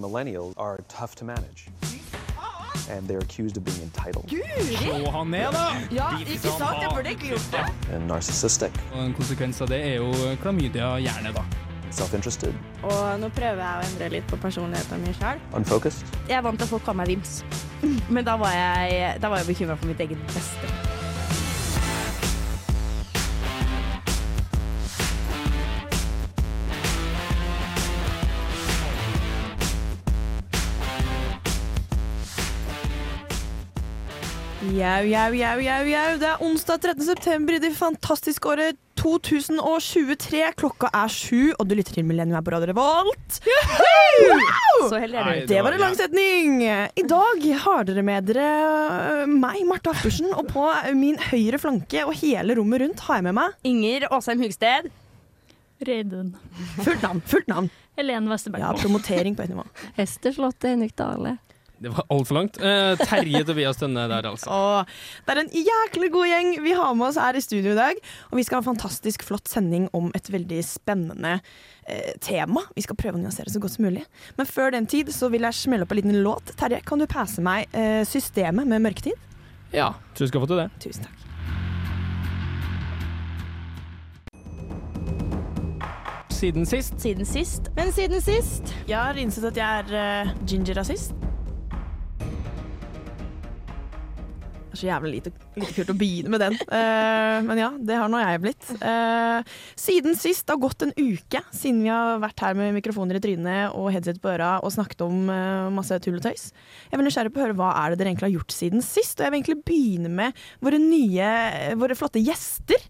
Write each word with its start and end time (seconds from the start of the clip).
millennials 0.00 0.54
are 0.56 0.78
tough 0.88 1.14
to 1.16 1.24
manage. 1.24 1.68
And 2.90 3.06
they're 3.06 3.18
accused 3.20 3.56
of 3.58 3.64
being 3.64 3.82
entitled 3.82 4.30
Slå 4.30 5.10
han 5.12 5.30
ned, 5.30 5.52
da! 5.52 5.64
Ja, 5.92 6.06
ikke 6.20 6.38
sant? 6.38 6.78
Jeg 6.80 6.90
burde 6.94 7.10
ikke 7.10 7.26
gjort 7.34 7.48
det. 7.52 7.94
and 7.94 8.06
narcissistic, 8.08 8.72
Og 8.94 9.02
en 9.04 9.12
konsekvens 9.14 9.60
av 9.60 9.68
det 9.68 9.80
er 9.90 9.94
jo 10.00 10.08
klamydia 10.42 10.94
gjerne, 11.04 11.34
da. 11.36 11.44
self 11.90 12.14
interested, 12.14 12.54
Og 12.82 13.20
nå 13.20 13.28
prøver 13.28 13.60
jeg 13.60 13.76
å 13.82 13.84
endre 13.90 14.08
litt 14.16 14.26
på 14.32 14.36
personligheten 14.40 15.00
min 15.04 15.14
sjøl. 15.20 15.38
unfocused. 15.56 16.06
Jeg 16.28 16.36
er 16.38 16.42
vant 16.42 16.56
til 16.58 16.64
at 16.64 16.70
folk 16.70 16.84
kaller 16.84 17.02
meg 17.04 17.08
Vims, 17.12 17.42
men 18.08 18.24
da 18.24 18.36
var 18.40 18.52
jeg, 18.56 19.20
da 19.20 19.28
var 19.28 19.36
jeg 19.42 19.46
bekymra 19.52 19.76
for 19.76 19.86
mitt 19.92 20.00
eget 20.00 20.24
beste. 20.32 20.72
Jau, 34.78 34.98
jau, 35.10 35.30
jau, 35.34 35.54
jau, 35.64 35.78
jau. 35.90 36.10
Det 36.20 36.26
er 36.28 36.42
onsdag 36.44 36.82
13. 36.84 37.02
september 37.08 37.56
i 37.56 37.58
det 37.62 37.70
fantastiske 37.74 38.46
året 38.46 38.76
2023. 39.00 40.42
Klokka 40.60 40.90
er 40.94 41.10
sju, 41.10 41.48
og 41.56 41.66
du 41.66 41.74
lytter 41.74 41.96
til 41.96 42.06
Millennium 42.06 42.44
på 42.46 42.52
Radio 42.54 42.68
Revolt. 42.70 43.40
Så 43.40 45.00
heldig 45.02 45.18
er 45.18 45.24
du. 45.26 45.32
det 45.40 45.48
Det 45.50 45.64
var 45.66 45.74
en 45.74 45.82
lang 45.82 45.96
setning. 45.98 46.60
I 46.62 47.04
dag 47.10 47.48
har 47.64 47.88
dere 47.88 48.04
med 48.06 48.28
dere 48.30 48.46
øh, 49.24 49.32
meg, 49.32 49.64
Marte 49.66 49.90
Aftersen, 49.90 50.30
og 50.38 50.46
på 50.52 50.68
min 51.00 51.18
høyre 51.26 51.58
flanke 51.58 52.04
og 52.06 52.14
hele 52.20 52.54
rommet 52.60 52.84
rundt 52.84 53.02
har 53.08 53.18
jeg 53.18 53.28
med 53.30 53.38
meg 53.40 53.58
Inger 53.72 54.06
Åsheim 54.14 54.46
Hugsted. 54.46 54.92
Reidun. 55.88 56.36
fullt 56.84 57.02
navn. 57.02 57.24
Fullt 57.26 57.50
navn. 57.50 57.72
Helen 57.98 58.30
Westerberg. 58.30 58.62
Ja, 58.62 58.72
promotering 58.78 59.34
på 59.34 59.42
et 59.42 59.56
nivå. 59.56 59.66
Hester 59.98 60.38
Slottet, 60.38 60.70
Henrik 60.76 60.94
Dale. 60.98 61.38
Det 61.78 61.92
var 61.94 62.04
altfor 62.10 62.34
langt. 62.34 62.58
Eh, 62.58 62.98
Terje 63.06 63.44
Tobias 63.46 63.78
Tønne 63.78 64.08
der, 64.10 64.26
altså. 64.26 64.50
Åh, 64.50 64.88
det 65.26 65.34
er 65.34 65.40
en 65.44 65.52
jæklig 65.54 66.10
god 66.14 66.26
gjeng 66.26 66.48
vi 66.64 66.72
har 66.74 66.96
med 66.98 67.06
oss 67.10 67.20
her 67.22 67.38
i 67.38 67.42
studio 67.44 67.74
i 67.74 67.78
dag. 67.78 68.00
Og 68.32 68.40
vi 68.40 68.44
skal 68.46 68.58
ha 68.58 68.64
en 68.64 68.70
fantastisk 68.72 69.22
flott 69.26 69.50
sending 69.50 69.86
om 69.94 70.10
et 70.18 70.30
veldig 70.32 70.58
spennende 70.66 71.36
eh, 71.86 72.16
tema. 72.24 72.64
Vi 72.74 72.82
skal 72.86 72.98
prøve 72.98 73.20
å 73.20 73.22
nyansere 73.22 73.54
så 73.54 73.62
godt 73.62 73.76
som 73.76 73.86
mulig. 73.86 74.02
Men 74.40 74.50
før 74.50 74.74
den 74.74 74.90
tid 74.90 75.12
så 75.14 75.30
vil 75.30 75.46
jeg 75.46 75.60
smelle 75.60 75.86
opp 75.86 75.94
en 75.94 76.00
liten 76.02 76.18
låt. 76.26 76.50
Terje, 76.58 76.82
kan 76.86 76.98
du 76.98 77.06
passe 77.10 77.44
meg 77.44 77.70
eh, 77.70 78.02
systemet 78.08 78.66
med 78.66 78.82
mørketid? 78.82 79.26
Ja, 79.70 79.92
tror 80.16 80.26
du 80.26 80.32
skal 80.32 80.42
få 80.42 80.50
til 80.50 80.62
det. 80.64 80.68
Tusen 80.82 81.06
takk. 81.06 81.24
Siden 86.38 86.66
sist. 86.70 87.00
Siden 87.02 87.26
sist. 87.26 87.70
Men 87.74 87.88
siden 87.92 88.20
sist 88.22 88.70
Jeg 88.86 88.98
har 88.98 89.18
innsett 89.18 89.48
at 89.50 89.58
jeg 89.58 89.86
er 89.88 90.28
uh, 90.28 90.36
ginger-rasist. 90.46 91.27
Så 94.78 94.88
jævlig 94.88 95.12
lite, 95.16 95.32
lite 95.58 95.74
kult 95.76 95.92
å 95.92 95.96
begynne 95.98 96.32
med 96.32 96.42
den. 96.44 96.56
Uh, 96.70 97.38
men 97.46 97.60
ja, 97.60 97.70
det 97.90 97.98
har 98.00 98.10
nå 98.12 98.20
jeg 98.22 98.42
blitt. 98.44 98.70
Uh, 98.82 99.40
siden 99.78 100.18
sist, 100.18 100.46
det 100.46 100.54
har 100.56 100.62
gått 100.62 100.86
en 100.86 100.94
uke 100.96 101.42
siden 101.54 101.82
vi 101.84 101.92
har 101.92 102.22
vært 102.22 102.44
her 102.44 102.58
med 102.58 102.76
mikrofoner 102.78 103.18
i 103.18 103.22
trynet 103.24 103.76
og 103.78 103.90
headset 103.94 104.20
på 104.22 104.32
øra 104.34 104.56
og 104.62 104.74
snakket 104.74 105.04
om 105.06 105.28
uh, 105.30 105.68
masse 105.74 105.98
tull 106.04 106.20
og 106.20 106.24
tøys. 106.26 106.50
Jeg 106.90 107.00
vil 107.00 107.08
nysgjerrig 107.08 107.34
på 107.34 107.42
å 107.42 107.46
høre 107.46 107.58
hva 107.58 107.72
er 107.82 107.92
det 107.92 108.00
dere 108.00 108.14
egentlig 108.14 108.30
har 108.30 108.36
gjort 108.38 108.56
siden 108.56 108.84
sist. 108.84 109.18
Og 109.18 109.26
jeg 109.26 109.34
vil 109.34 109.42
egentlig 109.42 109.60
begynne 109.68 110.12
med 110.22 110.46
våre 110.64 110.80
nye, 110.82 111.32
våre 111.80 111.98
flotte 111.98 112.22
gjester. 112.22 112.88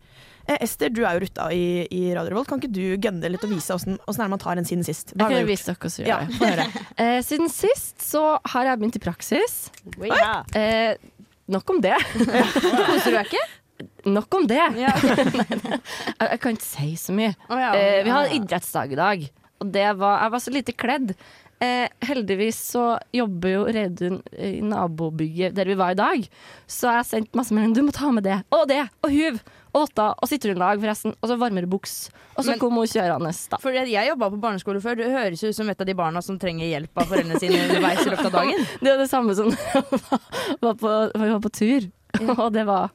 Eh, 0.49 0.57
Ester, 0.65 0.89
du 0.89 1.03
er 1.05 1.19
jo 1.19 1.27
rutta 1.27 1.51
i, 1.53 1.85
i 1.93 2.15
Radio 2.17 2.33
Revolt. 2.33 2.49
Kan 2.49 2.63
ikke 2.63 2.73
du 2.73 2.97
gønne 2.97 3.29
litt 3.29 3.45
og 3.45 3.53
vise 3.53 3.75
åssen 3.77 3.99
er 4.01 4.33
man 4.33 4.41
tar 4.41 4.57
en 4.57 4.69
siden 4.69 4.87
sist? 4.87 5.13
Hva 5.13 5.29
Jeg 5.29 5.45
kan 5.45 5.51
vise 5.51 5.69
dere 5.69 5.81
hvordan 5.83 6.09
Ja, 6.09 6.19
gjør 6.41 6.63
det. 6.63 6.85
Eh, 7.05 7.19
siden 7.27 7.53
sist 7.53 8.01
så 8.03 8.23
har 8.55 8.71
jeg 8.71 8.81
begynt 8.81 8.97
i 8.97 9.03
praksis. 9.05 9.59
Ja. 10.01 10.41
Eh, 10.57 10.97
nok 11.49 11.75
om 11.75 11.81
det. 11.85 11.97
Koser 12.15 13.11
du 13.11 13.17
deg 13.17 13.27
ikke? 13.27 13.47
Nok 14.09 14.35
om 14.35 14.47
det. 14.51 14.63
Ja. 14.79 14.95
jeg, 16.23 16.39
kan 16.43 16.57
ikke 16.57 16.67
si 16.67 16.95
så 16.99 17.15
mye. 17.15 17.35
Oh, 17.49 17.59
ja. 17.61 17.73
Eh, 17.77 18.01
vi 18.07 18.15
hadde 18.15 18.39
idrettsdag 18.39 18.95
i 18.95 18.99
dag, 18.99 19.29
og 19.63 19.75
det 19.75 19.91
var, 20.01 20.25
jeg 20.25 20.35
var 20.35 20.45
så 20.45 20.55
lite 20.55 20.75
kledd. 20.79 21.15
Eh, 21.59 21.87
heldigvis 22.07 22.59
så 22.71 22.85
jobber 23.15 23.51
jo 23.51 23.63
Reidun 23.75 24.21
i 24.39 24.61
nabobygget 24.63 25.57
der 25.57 25.67
vi 25.67 25.79
var 25.79 25.95
i 25.95 25.99
dag, 25.99 26.27
så 26.71 26.93
jeg 26.99 27.09
sendte 27.09 27.39
masse 27.39 27.55
meldinger. 27.55 27.81
Du 27.81 27.89
må 27.89 27.95
ta 27.95 28.13
med 28.15 28.29
det 28.29 28.39
og 28.55 28.69
det 28.71 28.85
og 29.03 29.11
huv 29.15 29.41
og 29.79 29.87
åtta 29.89 30.09
og 30.19 30.29
sitronlag, 30.31 30.81
forresten. 30.83 31.15
Og 31.23 31.31
så 31.31 31.37
varmere 31.41 31.69
buks. 31.71 32.11
Og 32.37 32.45
så 32.45 32.51
Men- 32.53 32.59
kom 32.63 32.75
hun 32.79 32.87
kjørende, 32.91 33.33
da. 33.51 33.59
For 33.63 33.71
jeg 33.73 34.09
jobba 34.11 34.31
på 34.31 34.41
barneskole 34.43 34.83
før. 34.83 34.97
Du 34.99 35.05
høres 35.05 35.43
ut 35.43 35.55
som 35.57 35.69
et 35.71 35.81
av 35.81 35.87
de 35.87 35.95
barna 35.95 36.23
som 36.23 36.39
trenger 36.39 36.67
hjelp 36.67 36.99
av 36.99 37.07
foreldrene 37.11 37.39
sine 37.41 37.63
underveis 37.65 38.05
i 38.07 38.11
løpet 38.11 38.27
av 38.27 38.33
dagen. 38.33 38.67
Det 38.83 38.93
er 38.93 38.99
det 38.99 39.09
samme 39.11 39.35
som 39.35 39.49
var 40.65 40.75
på, 40.75 40.93
var 41.15 41.41
på 41.41 41.53
tur, 41.55 41.89
og 42.39 42.53
det 42.53 42.67
var 42.67 42.91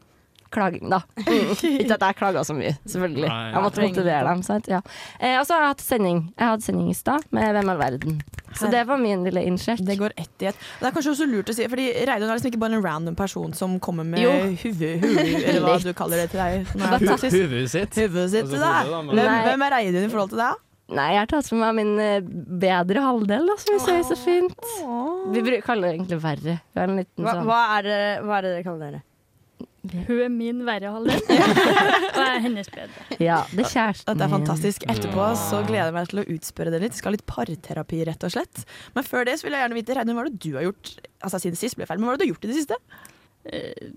klaging, 0.53 0.85
da. 0.93 1.01
Ikke 1.25 1.97
at 1.97 2.05
jeg 2.07 2.17
klaga 2.21 2.43
så 2.47 2.55
mye, 2.57 2.75
selvfølgelig. 2.85 3.27
Nei, 3.27 3.41
Jeg 3.53 3.63
måtte 3.65 3.83
motivere 3.87 4.23
dem. 4.29 4.43
Sant? 4.45 4.69
Ja. 4.71 4.79
Eh, 5.19 5.35
og 5.39 5.47
så 5.49 5.57
har 5.57 5.65
jeg 5.67 5.73
hatt 5.73 5.83
sending. 5.85 6.21
Jeg 6.37 6.47
hadde 6.53 6.67
sending 6.69 6.89
i 6.93 6.97
stad 6.97 7.27
med 7.33 7.51
Hvem 7.57 7.73
er 7.73 7.81
verden. 7.81 8.21
Så 8.53 8.69
det 8.69 8.83
var 8.85 8.99
min 9.01 9.23
lille 9.25 9.41
innsjekk. 9.49 9.79
Det 9.87 9.95
går 9.97 10.13
ett 10.15 10.43
i 10.45 10.51
ett. 10.51 10.57
Det 10.79 10.85
er 10.85 10.93
kanskje 10.93 11.13
også 11.15 11.25
lurt 11.25 11.49
å 11.49 11.55
si, 11.57 11.65
fordi 11.71 11.87
Reidun 12.05 12.29
er 12.29 12.35
liksom 12.37 12.51
ikke 12.51 12.61
bare 12.61 12.77
en 12.77 12.83
random 12.85 13.15
person 13.17 13.53
som 13.57 13.79
kommer 13.81 14.05
med 14.05 14.21
huvudet 14.61 15.01
eller 15.01 15.63
hva 15.65 15.79
du 15.81 15.89
kaller 15.97 16.21
det 16.21 16.27
til 16.35 16.43
deg. 16.43 16.67
når 16.77 16.93
det 16.93 16.99
Hu- 17.01 17.07
praksis. 17.09 17.33
Hodet 17.33 17.63
sitt. 17.73 17.97
Huvudet 18.03 18.29
sitt 18.35 18.43
Altså, 18.45 18.53
til 18.53 18.61
deg. 18.61 18.91
da, 18.93 19.01
men- 19.01 19.23
Hvem, 19.49 19.65
er 19.65 19.75
Reidun 19.77 20.05
i 20.05 20.11
forhold 20.13 20.29
til 20.35 20.43
deg? 20.43 20.61
Nei, 20.93 21.07
jeg 21.15 21.21
har 21.23 21.29
tatt 21.31 21.49
med 21.55 21.61
meg 21.63 21.75
min 21.79 21.93
eh, 22.03 22.19
bedre 22.61 23.01
halvdel, 23.01 23.47
da, 23.49 23.55
som 23.57 23.73
vi 23.73 23.79
sier 23.87 24.03
så 24.05 24.17
fint. 24.19 24.67
Vi 25.33 25.57
kaller 25.65 25.87
det 25.87 25.93
egentlig 25.95 26.19
verre. 26.21 26.57
Vi 26.59 26.79
har 26.83 26.91
en 26.91 26.99
liten 26.99 27.23
Hva, 27.25 27.33
sånn 27.39 27.47
hva, 27.49 27.61
er, 27.79 27.87
det, 27.87 27.99
hva 28.27 28.37
er 28.37 28.45
det 28.45 28.51
dere 28.53 28.65
kaller 28.67 28.91
dere? 28.91 29.01
Hun 29.83 30.19
er 30.23 30.29
min 30.31 30.61
verre 30.63 30.93
halvdel, 30.93 31.17
og 32.15 32.19
jeg 32.21 32.35
er 32.37 32.43
hennes 32.45 32.69
bedre. 32.71 33.01
Ja, 33.19 33.41
det 33.51 33.65
er 33.65 33.71
kjæresten 33.73 34.07
Dette 34.13 34.23
er 34.23 34.31
fantastisk. 34.31 34.85
Etterpå 34.93 35.25
så 35.35 35.59
gleder 35.67 35.89
jeg 35.89 35.95
meg 35.97 36.07
til 36.13 36.21
å 36.21 36.25
utspørre 36.37 36.71
dere 36.71 36.85
litt. 36.85 36.95
Skal 36.95 37.11
ha 37.11 37.17
litt 37.17 37.25
parterapi, 37.27 37.99
rett 38.07 38.23
og 38.23 38.31
slett. 38.31 38.61
Men 38.95 39.03
før 39.03 39.27
det 39.27 39.35
så 39.41 39.47
vil 39.49 39.57
jeg 39.57 39.65
gjerne 39.65 39.77
vite, 39.81 39.97
Reidun, 39.97 40.15
hva 40.15 40.23
er 40.23 40.29
det 40.31 40.39
du 40.45 40.53
har 40.55 40.63
gjort 40.69 40.93
Altså 41.23 41.39
siden 41.43 41.59
sist 41.59 41.75
ble 41.79 41.85
feil, 41.89 41.99
men 41.99 42.07
hva 42.07 42.13
er 42.15 42.21
det 42.21 42.23
du 42.23 42.29
har 42.29 42.31
gjort 42.35 42.47
i 42.47 42.51
det 42.53 42.57
siste? 42.61 42.77
Eh, 43.43 43.91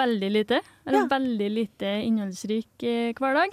veldig 0.00 0.30
lite. 0.32 0.58
Eller 0.86 1.02
Ja. 1.02 1.06
veldig 1.12 1.48
lite 1.52 1.92
innholdsrik 2.08 2.84
eh, 2.88 3.12
hverdag. 3.20 3.52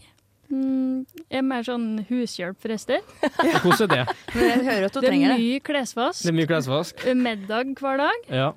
Mm, 0.54 1.04
jeg 1.32 1.40
er 1.40 1.46
mer 1.48 1.64
sånn 1.68 1.88
hushjelp 2.10 2.60
forresten. 2.64 3.04
Ja. 3.44 3.60
Hvordan 3.64 3.92
er 3.92 4.06
det? 4.06 4.16
Men 4.36 4.48
jeg 4.54 4.64
hører 4.70 4.86
at 4.88 4.94
du 4.96 5.00
Det 5.02 5.04
er 5.04 5.12
trenger 5.12 5.34
det. 5.36 5.40
mye 5.44 5.60
klesvask. 5.68 6.24
Det 6.24 6.32
er 6.32 6.38
mye 6.40 6.52
klesvask. 6.52 7.06
Middag 7.28 7.76
hver 7.80 8.04
dag. 8.06 8.28
Ja. 8.32 8.50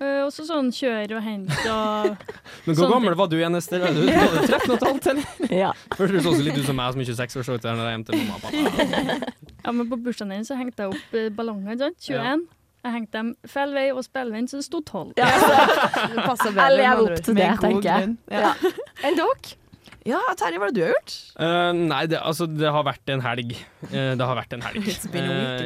Eh, 0.00 0.22
Også 0.24 0.46
sånn 0.48 0.70
kjør 0.74 1.16
og 1.18 1.24
hente 1.26 1.58
og 1.72 2.32
Men 2.66 2.78
hvor 2.78 2.92
gammel 2.94 3.16
var 3.18 3.28
du 3.32 3.36
igjen, 3.38 3.58
Ester? 3.58 3.82
Var 3.82 3.96
du, 3.96 4.06
var 4.08 4.48
13 4.48 4.70
og 4.70 4.76
et 4.76 4.88
halvt, 4.88 5.10
eller? 5.12 5.52
Ja. 5.64 5.74
For 5.98 6.08
du 6.08 6.20
så 6.24 6.34
litt 6.38 6.58
ut 6.58 6.66
som 6.68 6.78
meg, 6.78 6.94
som 6.94 7.04
er 7.04 7.12
26 7.12 7.38
år, 7.42 7.46
så 7.48 7.58
ut 7.58 7.66
da 7.66 7.76
jeg 7.76 7.96
hjem 7.96 8.08
til 8.08 8.20
mamma 8.22 8.38
og 8.38 8.48
pappa. 8.48 9.32
Ja, 9.62 9.70
men 9.70 9.86
på 9.86 9.94
bursdagen 10.02 10.32
din 10.34 10.42
så 10.42 10.56
hengte 10.58 10.82
jeg 10.82 10.96
opp 10.96 11.14
eh, 11.14 11.28
ballonger, 11.30 11.76
ikke 11.76 11.86
sant? 11.86 12.06
21. 12.08 12.46
Jeg 12.82 12.94
hengte 12.96 13.14
dem 13.14 13.28
feil 13.46 13.74
vei 13.76 13.84
og 13.94 14.02
spellevenn, 14.02 14.48
så 14.50 14.58
det 14.58 14.66
sto 14.66 14.80
12. 14.82 15.12
Det 15.16 15.26
passer 16.26 16.50
bedre. 16.50 16.64
Jeg 16.66 16.72
med 16.72 16.78
lever 16.80 17.02
opp 17.04 17.26
til 17.28 17.36
det, 17.38 17.50
tenker 17.62 17.90
jeg. 17.92 18.14
Ja. 18.34 18.54
Enn 19.06 19.18
dere? 19.20 19.58
ja, 20.08 20.18
Terje, 20.34 20.58
hva 20.58 20.66
har 20.66 20.74
du 20.74 20.80
gjort? 20.82 21.14
Uh, 21.38 21.70
nei, 21.78 22.00
det, 22.10 22.18
altså, 22.18 22.48
det 22.50 22.72
har 22.74 22.82
vært 22.88 23.12
en 23.14 23.22
helg. 23.22 23.54
Uh, 23.92 24.16
det 24.18 24.26
har 24.26 24.34
vært 24.40 24.56
en 24.56 24.66
helg. 24.66 24.90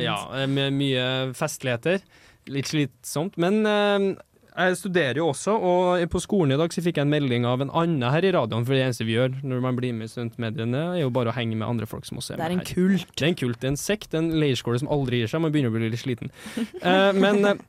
Ja, 0.02 0.18
med 0.44 0.76
mye 0.76 1.06
festligheter. 1.38 2.04
Litt 2.52 2.70
slitsomt. 2.70 3.36
Men 3.42 3.62
eh, 3.66 4.08
jeg 4.56 4.76
studerer 4.80 5.18
jo 5.20 5.28
også, 5.34 5.52
og 5.52 6.02
på 6.12 6.20
skolen 6.24 6.54
i 6.54 6.58
dag 6.60 6.72
så 6.72 6.80
fikk 6.84 6.96
jeg 6.96 7.04
en 7.04 7.12
melding 7.12 7.44
av 7.48 7.60
en 7.60 7.72
annen 7.76 8.08
her 8.08 8.24
i 8.24 8.32
radioen, 8.32 8.64
for 8.64 8.72
det 8.72 8.86
eneste 8.86 9.04
vi 9.04 9.16
gjør 9.18 9.34
når 9.44 9.62
man 9.64 9.76
blir 9.76 9.92
med 9.96 10.08
i 10.08 10.12
studentmediene, 10.12 10.82
er 10.94 11.02
jo 11.02 11.12
bare 11.12 11.32
å 11.32 11.36
henge 11.36 11.58
med 11.58 11.68
andre 11.68 11.88
folk 11.90 12.08
som 12.08 12.22
også 12.22 12.34
er 12.34 12.40
med 12.40 12.44
her. 12.46 12.48
Det 12.48 12.56
er 12.56 12.56
en 12.56 12.64
her. 12.64 12.72
kult. 12.72 13.12
Det 13.12 13.26
er 13.26 13.32
en 13.32 13.40
kult, 13.42 13.58
det 13.60 13.68
er 13.68 13.74
en 13.74 13.80
sekt, 13.80 14.16
en 14.16 14.30
leirskole 14.40 14.80
som 14.80 14.92
aldri 14.96 15.20
gir 15.20 15.32
seg. 15.32 15.42
Man 15.44 15.52
begynner 15.52 15.74
å 15.74 15.76
bli 15.76 15.90
litt 15.92 16.00
sliten. 16.00 16.32
Eh, 16.56 17.10
men 17.16 17.42
eh, 17.50 17.60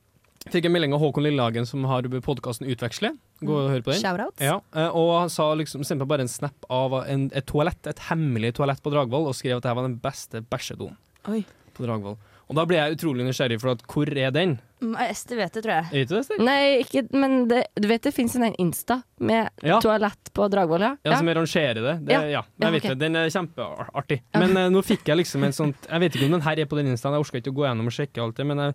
fikk 0.48 0.68
en 0.68 0.74
melding 0.78 0.96
av 0.96 1.02
Håkon 1.02 1.26
Lillehagen, 1.26 1.68
som 1.68 1.84
har 1.90 2.08
podkasten 2.24 2.68
Utveksle. 2.72 3.12
Gå 3.44 3.52
og 3.52 3.68
hør 3.74 3.84
på 3.84 3.92
den. 3.92 4.00
Shout-out. 4.00 4.40
Ja, 4.40 4.56
eh, 4.72 4.88
og 4.88 5.12
han 5.18 5.32
sa 5.34 5.50
liksom, 5.60 5.84
sendte 5.84 6.08
bare 6.08 6.24
en 6.24 6.32
snap 6.32 6.68
av 6.72 7.02
en, 7.02 7.28
et 7.36 7.48
toalett, 7.50 7.82
et 7.90 8.06
hemmelig 8.08 8.54
toalett 8.56 8.80
på 8.84 8.94
Dragvoll, 8.94 9.28
og 9.28 9.36
skrev 9.36 9.60
at 9.60 9.66
det 9.66 9.74
her 9.74 9.80
var 9.80 9.90
den 9.90 10.00
beste 10.00 10.40
bæsjedoen 10.40 10.96
på 11.28 11.84
Dragvoll. 11.84 12.16
Og 12.48 12.56
da 12.56 12.64
ble 12.64 12.78
jeg 12.78 12.96
utrolig 12.96 13.26
nysgjerrig, 13.26 13.58
for 13.60 13.74
at 13.74 13.82
hvor 13.92 14.08
er 14.16 14.30
den? 14.32 14.54
Mm, 14.80 14.94
Ester 15.04 15.36
vet 15.36 15.52
det, 15.52 15.62
tror 15.66 15.74
jeg. 15.74 15.86
Vet 15.92 16.08
du 16.08 16.14
det, 16.14 16.20
Ester? 16.22 16.38
Nei, 16.40 16.60
ikke, 16.80 17.02
men 17.12 17.34
det, 17.50 17.58
du 17.76 17.88
vet 17.90 18.06
det 18.08 18.12
fins 18.16 18.36
en 18.38 18.54
Insta 18.62 19.02
med 19.20 19.50
Ja. 19.66 19.80
toalett 19.84 20.30
på 20.32 20.46
Dragvoll, 20.48 20.80
ja? 20.86 20.94
Ja, 21.04 21.18
som 21.18 21.28
jeg 21.28 21.36
rangerer 21.36 21.74
det. 21.82 21.96
det 22.06 22.12
Ja. 22.14 22.22
ja. 22.24 22.42
Jeg 22.62 22.72
vet 22.72 22.84
Ja, 22.84 22.90
ok. 22.92 22.94
det. 22.94 22.98
Den 23.04 23.16
er 23.16 23.28
kjempeartig. 23.34 24.20
Men 24.38 24.56
eh, 24.56 24.68
nå 24.72 24.82
fikk 24.86 25.04
jeg 25.12 25.16
liksom 25.20 25.44
en 25.44 25.52
sånn 25.52 25.74
Jeg 25.90 26.00
vet 26.00 26.14
ikke 26.16 26.24
om 26.30 26.38
den 26.38 26.46
her 26.46 26.58
er 26.58 26.66
på 26.70 26.76
den 26.80 26.86
instaen, 26.94 27.12
jeg 27.12 27.20
orka 27.26 27.38
ikke 27.42 27.52
å 27.52 27.58
gå 27.60 27.66
gjennom 27.68 27.86
og 27.86 27.92
sjekke 27.92 28.22
alt 28.22 28.36
det, 28.40 28.46
men 28.46 28.58
jeg 28.58 28.74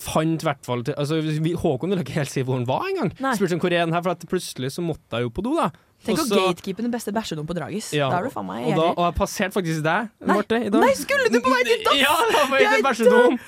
fant 0.00 0.44
hvert 0.44 0.64
fall 0.66 0.84
til, 0.86 0.94
altså, 1.00 1.18
vi, 1.24 1.54
Håkon 1.56 1.92
ville 1.92 2.04
ikke 2.04 2.18
helt 2.18 2.32
si 2.32 2.44
hvor 2.44 2.58
han 2.58 2.66
var 2.68 2.84
engang. 2.90 3.12
Nei. 3.22 3.34
Spurte 3.38 3.58
hvor 3.62 3.72
er 3.72 3.86
den 3.86 3.96
her, 3.96 4.04
for 4.04 4.28
plutselig 4.30 4.72
så 4.74 4.84
måtte 4.84 5.18
jeg 5.18 5.26
jo 5.28 5.32
på 5.36 5.44
do, 5.46 5.54
da. 5.58 5.70
Tenk 6.04 6.20
å 6.20 6.24
Og 6.26 6.32
gatekeepe 6.36 6.84
den 6.84 6.92
beste 6.92 7.10
bæsjedoen 7.14 7.46
på 7.48 7.54
Dragis. 7.56 7.88
Ja, 7.96 8.10
Da 8.12 8.18
er 8.20 8.26
du 8.28 8.30
faen 8.34 8.46
meg 8.46 8.66
og, 8.68 8.74
da, 8.76 8.88
og 8.92 9.00
jeg 9.08 9.14
passerte 9.16 9.56
faktisk 9.56 9.80
deg, 9.86 10.10
Nei. 10.20 10.28
Marte, 10.36 10.58
i 10.60 10.68
dag. 10.70 10.82
Nei, 10.84 10.90
skulle 10.98 11.30
du 11.32 11.38
på 11.40 11.54
vei 11.54 11.62
til 11.66 11.86
dass? 11.86 11.96
Ja, 11.98 12.12
da 12.34 12.42
var 12.50 12.62
Jeg 12.62 12.74
til 12.74 12.84
bæsjedom. 12.86 13.38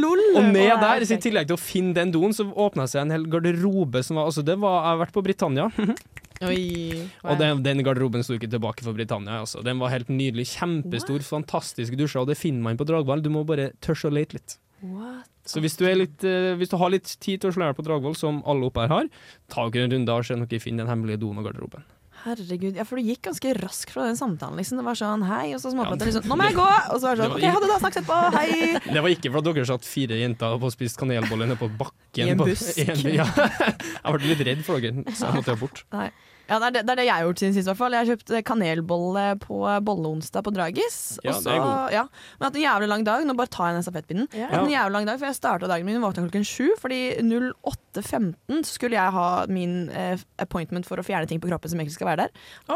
Lol. 0.00 0.22
Og 0.40 0.48
ned 0.48 0.72
der, 0.86 1.04
i 1.04 1.20
tillegg 1.26 1.50
til 1.50 1.58
å 1.58 1.60
finne 1.60 1.94
den 2.00 2.14
doen, 2.16 2.34
så 2.34 2.48
åpna 2.48 2.88
seg 2.90 3.04
en 3.04 3.14
hel 3.14 3.28
garderobe 3.30 4.02
som 4.06 4.18
var 4.18 4.30
Altså, 4.30 4.42
det 4.46 4.56
var 4.62 4.80
Jeg 4.80 4.88
har 4.94 5.02
vært 5.04 5.14
på 5.14 5.24
Britannia, 5.26 5.68
Oi. 6.48 7.04
og 7.20 7.36
den, 7.36 7.60
den 7.66 7.82
garderoben 7.84 8.24
sto 8.24 8.32
ikke 8.38 8.48
tilbake 8.48 8.80
for 8.86 8.96
Britannia. 8.96 9.42
Altså. 9.44 9.60
Den 9.66 9.76
var 9.82 9.92
helt 9.92 10.08
nydelig. 10.08 10.46
Kjempestor, 10.54 11.20
fantastiske 11.26 11.98
dusjer, 12.00 12.22
og 12.24 12.30
det 12.32 12.38
finner 12.40 12.64
man 12.64 12.80
på 12.80 12.86
Dragvoll. 12.88 13.20
Du 13.20 13.28
må 13.34 13.44
bare 13.44 13.74
tørre 13.84 14.08
å 14.08 14.14
lete 14.16 14.38
litt. 14.38 14.56
What? 14.82 15.28
Så 15.50 15.60
hvis 15.64 15.76
du, 15.76 15.84
litt, 15.92 16.24
eh, 16.24 16.54
hvis 16.60 16.70
du 16.72 16.76
har 16.80 16.90
litt 16.94 17.08
tid 17.20 17.40
til 17.42 17.50
å 17.50 17.54
slå 17.56 17.66
deg 17.70 17.76
på 17.78 17.84
Dragvoll, 17.86 18.14
som 18.16 18.42
alle 18.48 18.68
oppe 18.70 18.84
her 18.86 18.92
har, 18.94 19.08
ta 19.52 19.66
dere 19.68 19.88
en 19.88 19.96
runde 19.98 20.14
og 20.20 20.24
se 20.26 20.36
om 20.36 20.44
dere 20.46 20.62
finner 20.62 20.84
den 20.86 20.92
hemmelige 20.94 21.20
doen 21.24 21.40
og 21.42 21.48
garderoben. 21.50 21.84
Herregud, 22.20 22.76
ja, 22.76 22.84
for 22.84 23.00
du 23.00 23.06
gikk 23.08 23.22
ganske 23.30 23.54
raskt 23.56 23.94
fra 23.94 24.04
den 24.10 24.16
samtalen. 24.18 24.58
liksom 24.60 24.76
Det 24.76 24.84
var 24.84 24.98
sånn 24.98 25.22
hei, 25.24 25.54
og 25.56 25.60
så 25.62 25.70
småpratet 25.72 26.04
liksom 26.10 26.26
Nå 26.28 26.36
må 26.36 26.48
jeg 26.50 26.56
gå! 26.58 26.66
Og 26.92 26.98
så 27.00 27.06
var 27.08 27.16
det 27.16 27.24
sånn 27.24 27.36
OK, 27.38 27.46
ha 27.48 27.60
det 27.62 27.70
da, 27.70 27.78
snakkes 27.80 28.00
etterpå, 28.02 28.18
hei! 28.36 28.50
Det 28.94 29.00
var 29.06 29.14
ikke 29.14 29.30
for 29.32 29.40
at 29.40 29.46
dere 29.48 29.64
satt 29.70 29.88
fire 29.88 30.18
jenter 30.20 30.56
og 30.58 30.66
spiste 30.74 31.00
kanelboller 31.00 31.48
nede 31.48 31.56
på 31.62 31.70
bakken. 31.80 32.20
I 32.20 32.34
en 32.34 32.42
busk. 32.42 32.76
På, 32.76 32.92
en- 32.92 33.16
ja. 33.16 33.24
Jeg 34.04 34.18
ble 34.18 34.34
litt 34.34 34.44
redd 34.50 34.60
for 34.68 34.84
dere, 34.84 35.04
så 35.16 35.30
jeg 35.30 35.38
måtte 35.40 35.56
bort. 35.62 35.80
Nei. 35.96 36.10
Ja, 36.50 36.58
det 36.58 36.66
er 36.66 36.74
det, 36.74 36.82
det 36.88 36.92
er 36.92 36.98
det 37.00 37.06
jeg 37.06 37.14
har 37.14 37.24
gjort 37.28 37.38
siden 37.44 37.54
sist, 37.54 37.66
i 37.68 37.70
hvert 37.70 37.78
fall. 37.78 37.94
Jeg 37.94 38.02
har 38.02 38.10
kjøpt 38.16 38.30
eh, 38.34 38.42
kanelbolle 38.42 39.24
på 39.44 39.60
bolleonsdag 39.86 40.42
på 40.42 40.52
Dragis. 40.56 40.96
Ja, 41.22 41.30
og 41.36 41.44
det 41.44 41.52
er 41.54 41.60
så- 41.60 41.62
god. 41.62 41.92
Ja, 41.94 42.02
men 42.10 42.10
jeg 42.10 42.40
har 42.40 42.50
hatt 42.50 42.56
en 42.56 42.66
jævlig 42.66 42.88
lang 42.90 43.04
dag. 43.06 43.24
Nå 43.30 43.36
bare 43.38 43.46
tar 43.54 43.70
jeg 43.70 43.78
den 43.78 43.86
stafettpinnen. 43.86 44.28
Jeg 44.34 44.48
har 44.48 44.56
hatt 44.58 44.66
en 44.66 44.74
jævlig 44.74 44.92
lang 44.98 45.06
dag, 45.06 45.18
for 45.22 45.26
jeg 45.30 45.38
starta 45.38 45.68
dagen 45.70 45.86
min 45.86 46.00
våkna 46.02 46.26
klokken 46.26 46.44
sju. 46.44 46.66
Fordi 46.82 47.00
08.15 47.22 48.64
skulle 48.66 48.96
jeg 48.98 49.12
ha 49.14 49.26
min 49.50 49.88
eh, 49.94 50.18
appointment 50.42 50.86
for 50.88 51.00
å 51.00 51.04
fjerne 51.06 51.28
ting 51.30 51.40
på 51.42 51.48
kroppen 51.50 51.70
som 51.70 51.78
egentlig 51.80 51.94
skal 51.96 52.10
være 52.10 52.26
der. 52.26 52.30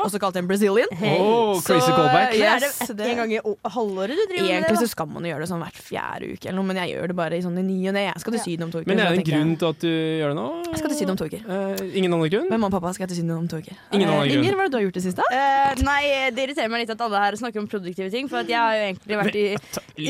Også 0.05 0.21
kalt 0.23 0.37
en 0.41 0.47
Brazilian. 0.51 0.89
Hey. 0.95 1.19
Oh, 1.21 1.55
Så, 1.59 1.75
crazy 1.75 1.91
callback. 1.91 2.35
eh, 2.35 2.47
er 2.47 2.61
det 2.63 2.71
yes, 2.71 2.79
det- 2.95 3.09
en 3.11 3.17
gang 3.23 3.33
i 3.33 3.41
halvåret 3.75 4.15
du 4.15 4.25
driver 4.31 4.43
med 4.43 4.51
Egentlig 4.55 4.79
det? 4.79 4.83
så 4.85 4.89
skal 4.95 5.07
man 5.11 5.23
gjøre 5.27 5.41
det 5.41 5.49
sånn 5.51 5.63
hvert 5.63 5.79
fjerde 5.81 6.33
uke, 6.35 6.47
eller 6.49 6.59
noe, 6.61 6.67
men 6.71 6.77
jeg 6.77 6.95
gjør 6.95 7.07
det 7.09 7.17
bare 7.17 7.33
i 7.39 7.43
sånn 7.43 7.59
i 7.59 7.63
ny 7.67 7.79
og 7.89 7.95
ne. 7.95 8.05
Jeg 8.11 8.21
skal 8.21 8.33
til 8.33 8.41
Syden 8.45 8.63
om 8.65 8.71
to 8.71 8.79
uker. 8.79 8.87
Men 8.89 9.01
er 9.01 9.11
det 9.15 9.19
en 9.19 9.31
grunn 9.33 9.57
til 9.59 9.69
at 9.69 9.79
du 9.81 9.89
gjør 9.89 10.29
det 10.35 10.39
nå? 10.39 10.47
Jeg 10.71 10.79
skal 10.79 10.89
til 10.91 10.99
Syden 10.99 11.11
om 11.11 11.17
to 11.17 11.25
uker. 11.25 11.41
Eh, 11.49 11.99
ingen 11.99 12.13
annen 12.13 12.31
grunn? 12.31 12.49
Med 12.51 12.59
mamma 12.61 12.67
og 12.77 12.83
pappa 12.83 12.95
skal 12.95 13.07
jeg 13.07 13.15
til 13.15 13.23
Syden 13.23 13.31
om 13.39 13.49
to 13.49 13.57
uker. 13.57 13.64
Ingen 13.95 14.09
annen 14.09 14.25
Eh, 14.25 14.33
grunn. 14.33 14.45
Inger, 14.45 14.55
hva 14.59 14.65
er 14.65 14.69
det 14.69 14.73
du 14.73 14.79
har 14.79 14.85
gjort 14.87 14.99
det 14.99 15.05
siste? 15.05 15.23
Eh, 15.33 15.83
nei, 15.87 16.03
det 16.35 16.45
irriterer 16.47 16.71
meg 16.73 16.85
litt 16.85 16.93
at 16.95 17.05
alle 17.07 17.23
her 17.25 17.37
snakker 17.41 17.63
om 17.63 17.69
produktive 17.71 18.11
ting, 18.13 18.29
for 18.29 18.43
at 18.43 18.49
jeg 18.51 18.59
har 18.59 18.75
jo 18.75 18.85
egentlig 18.89 19.21
vært 19.23 19.37
i 19.41 19.47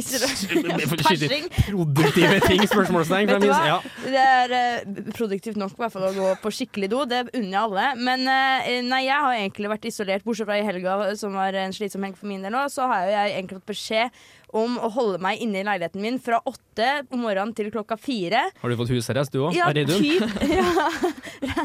Skikkelig 0.04 1.48
produktive 1.68 2.40
ting, 2.46 2.64
spørsmålstegn. 2.70 3.32
Vet 3.32 3.44
du 3.44 3.48
hva? 3.50 3.60
Ja. 3.68 3.78
Det 4.04 4.24
er 4.24 4.54
eh, 4.58 5.02
produktivt 5.16 5.58
nok 5.60 5.74
i 5.76 5.82
hvert 5.84 5.94
fall 5.94 6.08
å 6.08 6.14
gå 6.16 6.30
på 6.42 6.52
skikkelig 6.58 6.90
do. 6.92 7.02
Det 7.10 7.24
unner 7.32 7.50
jeg 7.50 7.60
alle. 7.62 7.88
Men 8.00 8.28
eh, 8.30 8.80
nei, 8.86 9.04
jeg 9.08 9.18
har 9.26 9.36
egentlig 9.38 9.72
vært 9.74 9.88
isolert, 9.90 10.24
bortsett 10.26 10.48
fra 10.48 10.60
i 10.60 10.66
helga, 10.66 10.98
som 11.20 11.36
var 11.36 11.56
en 11.64 11.74
slitsom 11.74 12.04
helg 12.06 12.18
for 12.20 12.30
min 12.30 12.44
del 12.44 12.54
nå. 12.54 12.66
Så 12.72 12.86
har 12.90 13.06
jo 13.08 13.14
jeg 13.14 13.36
egentlig 13.38 13.60
fått 13.60 13.72
beskjed 13.74 14.24
om 14.54 14.76
å 14.78 14.90
holde 14.94 15.18
meg 15.22 15.42
inne 15.42 15.60
i 15.60 15.66
leiligheten 15.66 16.02
min 16.02 16.20
fra 16.22 16.38
åtte 16.46 16.90
om 17.10 17.24
morgenen 17.24 17.54
til 17.56 17.70
klokka 17.74 17.98
fire. 18.00 18.44
Har 18.60 18.70
du 18.70 18.78
fått 18.78 18.92
husarrest, 18.94 19.34
du 19.34 19.42
òg? 19.48 19.56
Ja, 19.56 19.70
typ. 19.74 20.22
Ja. 20.54 21.64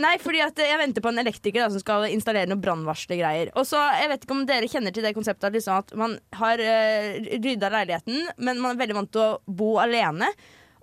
Nei, 0.00 0.14
fordi 0.22 0.40
at 0.44 0.58
jeg 0.62 0.78
venter 0.80 1.02
på 1.04 1.10
en 1.10 1.20
elektriker 1.20 1.64
da, 1.64 1.68
som 1.72 1.82
skal 1.82 2.06
installere 2.10 2.48
noen 2.48 2.62
brannvarslergreier. 2.62 3.50
Og 3.58 3.66
så, 3.68 3.80
Jeg 4.00 4.12
vet 4.12 4.24
ikke 4.24 4.36
om 4.36 4.46
dere 4.48 4.70
kjenner 4.70 4.94
til 4.94 5.04
det 5.04 5.14
konseptet 5.16 5.56
liksom, 5.56 5.82
at 5.82 5.92
man 5.98 6.16
har 6.38 6.62
uh, 6.62 7.18
rydda 7.42 7.72
leiligheten, 7.74 8.30
men 8.38 8.62
man 8.62 8.74
er 8.74 8.80
veldig 8.84 8.98
vant 9.00 9.12
til 9.12 9.26
å 9.26 9.56
bo 9.60 9.74
alene. 9.82 10.30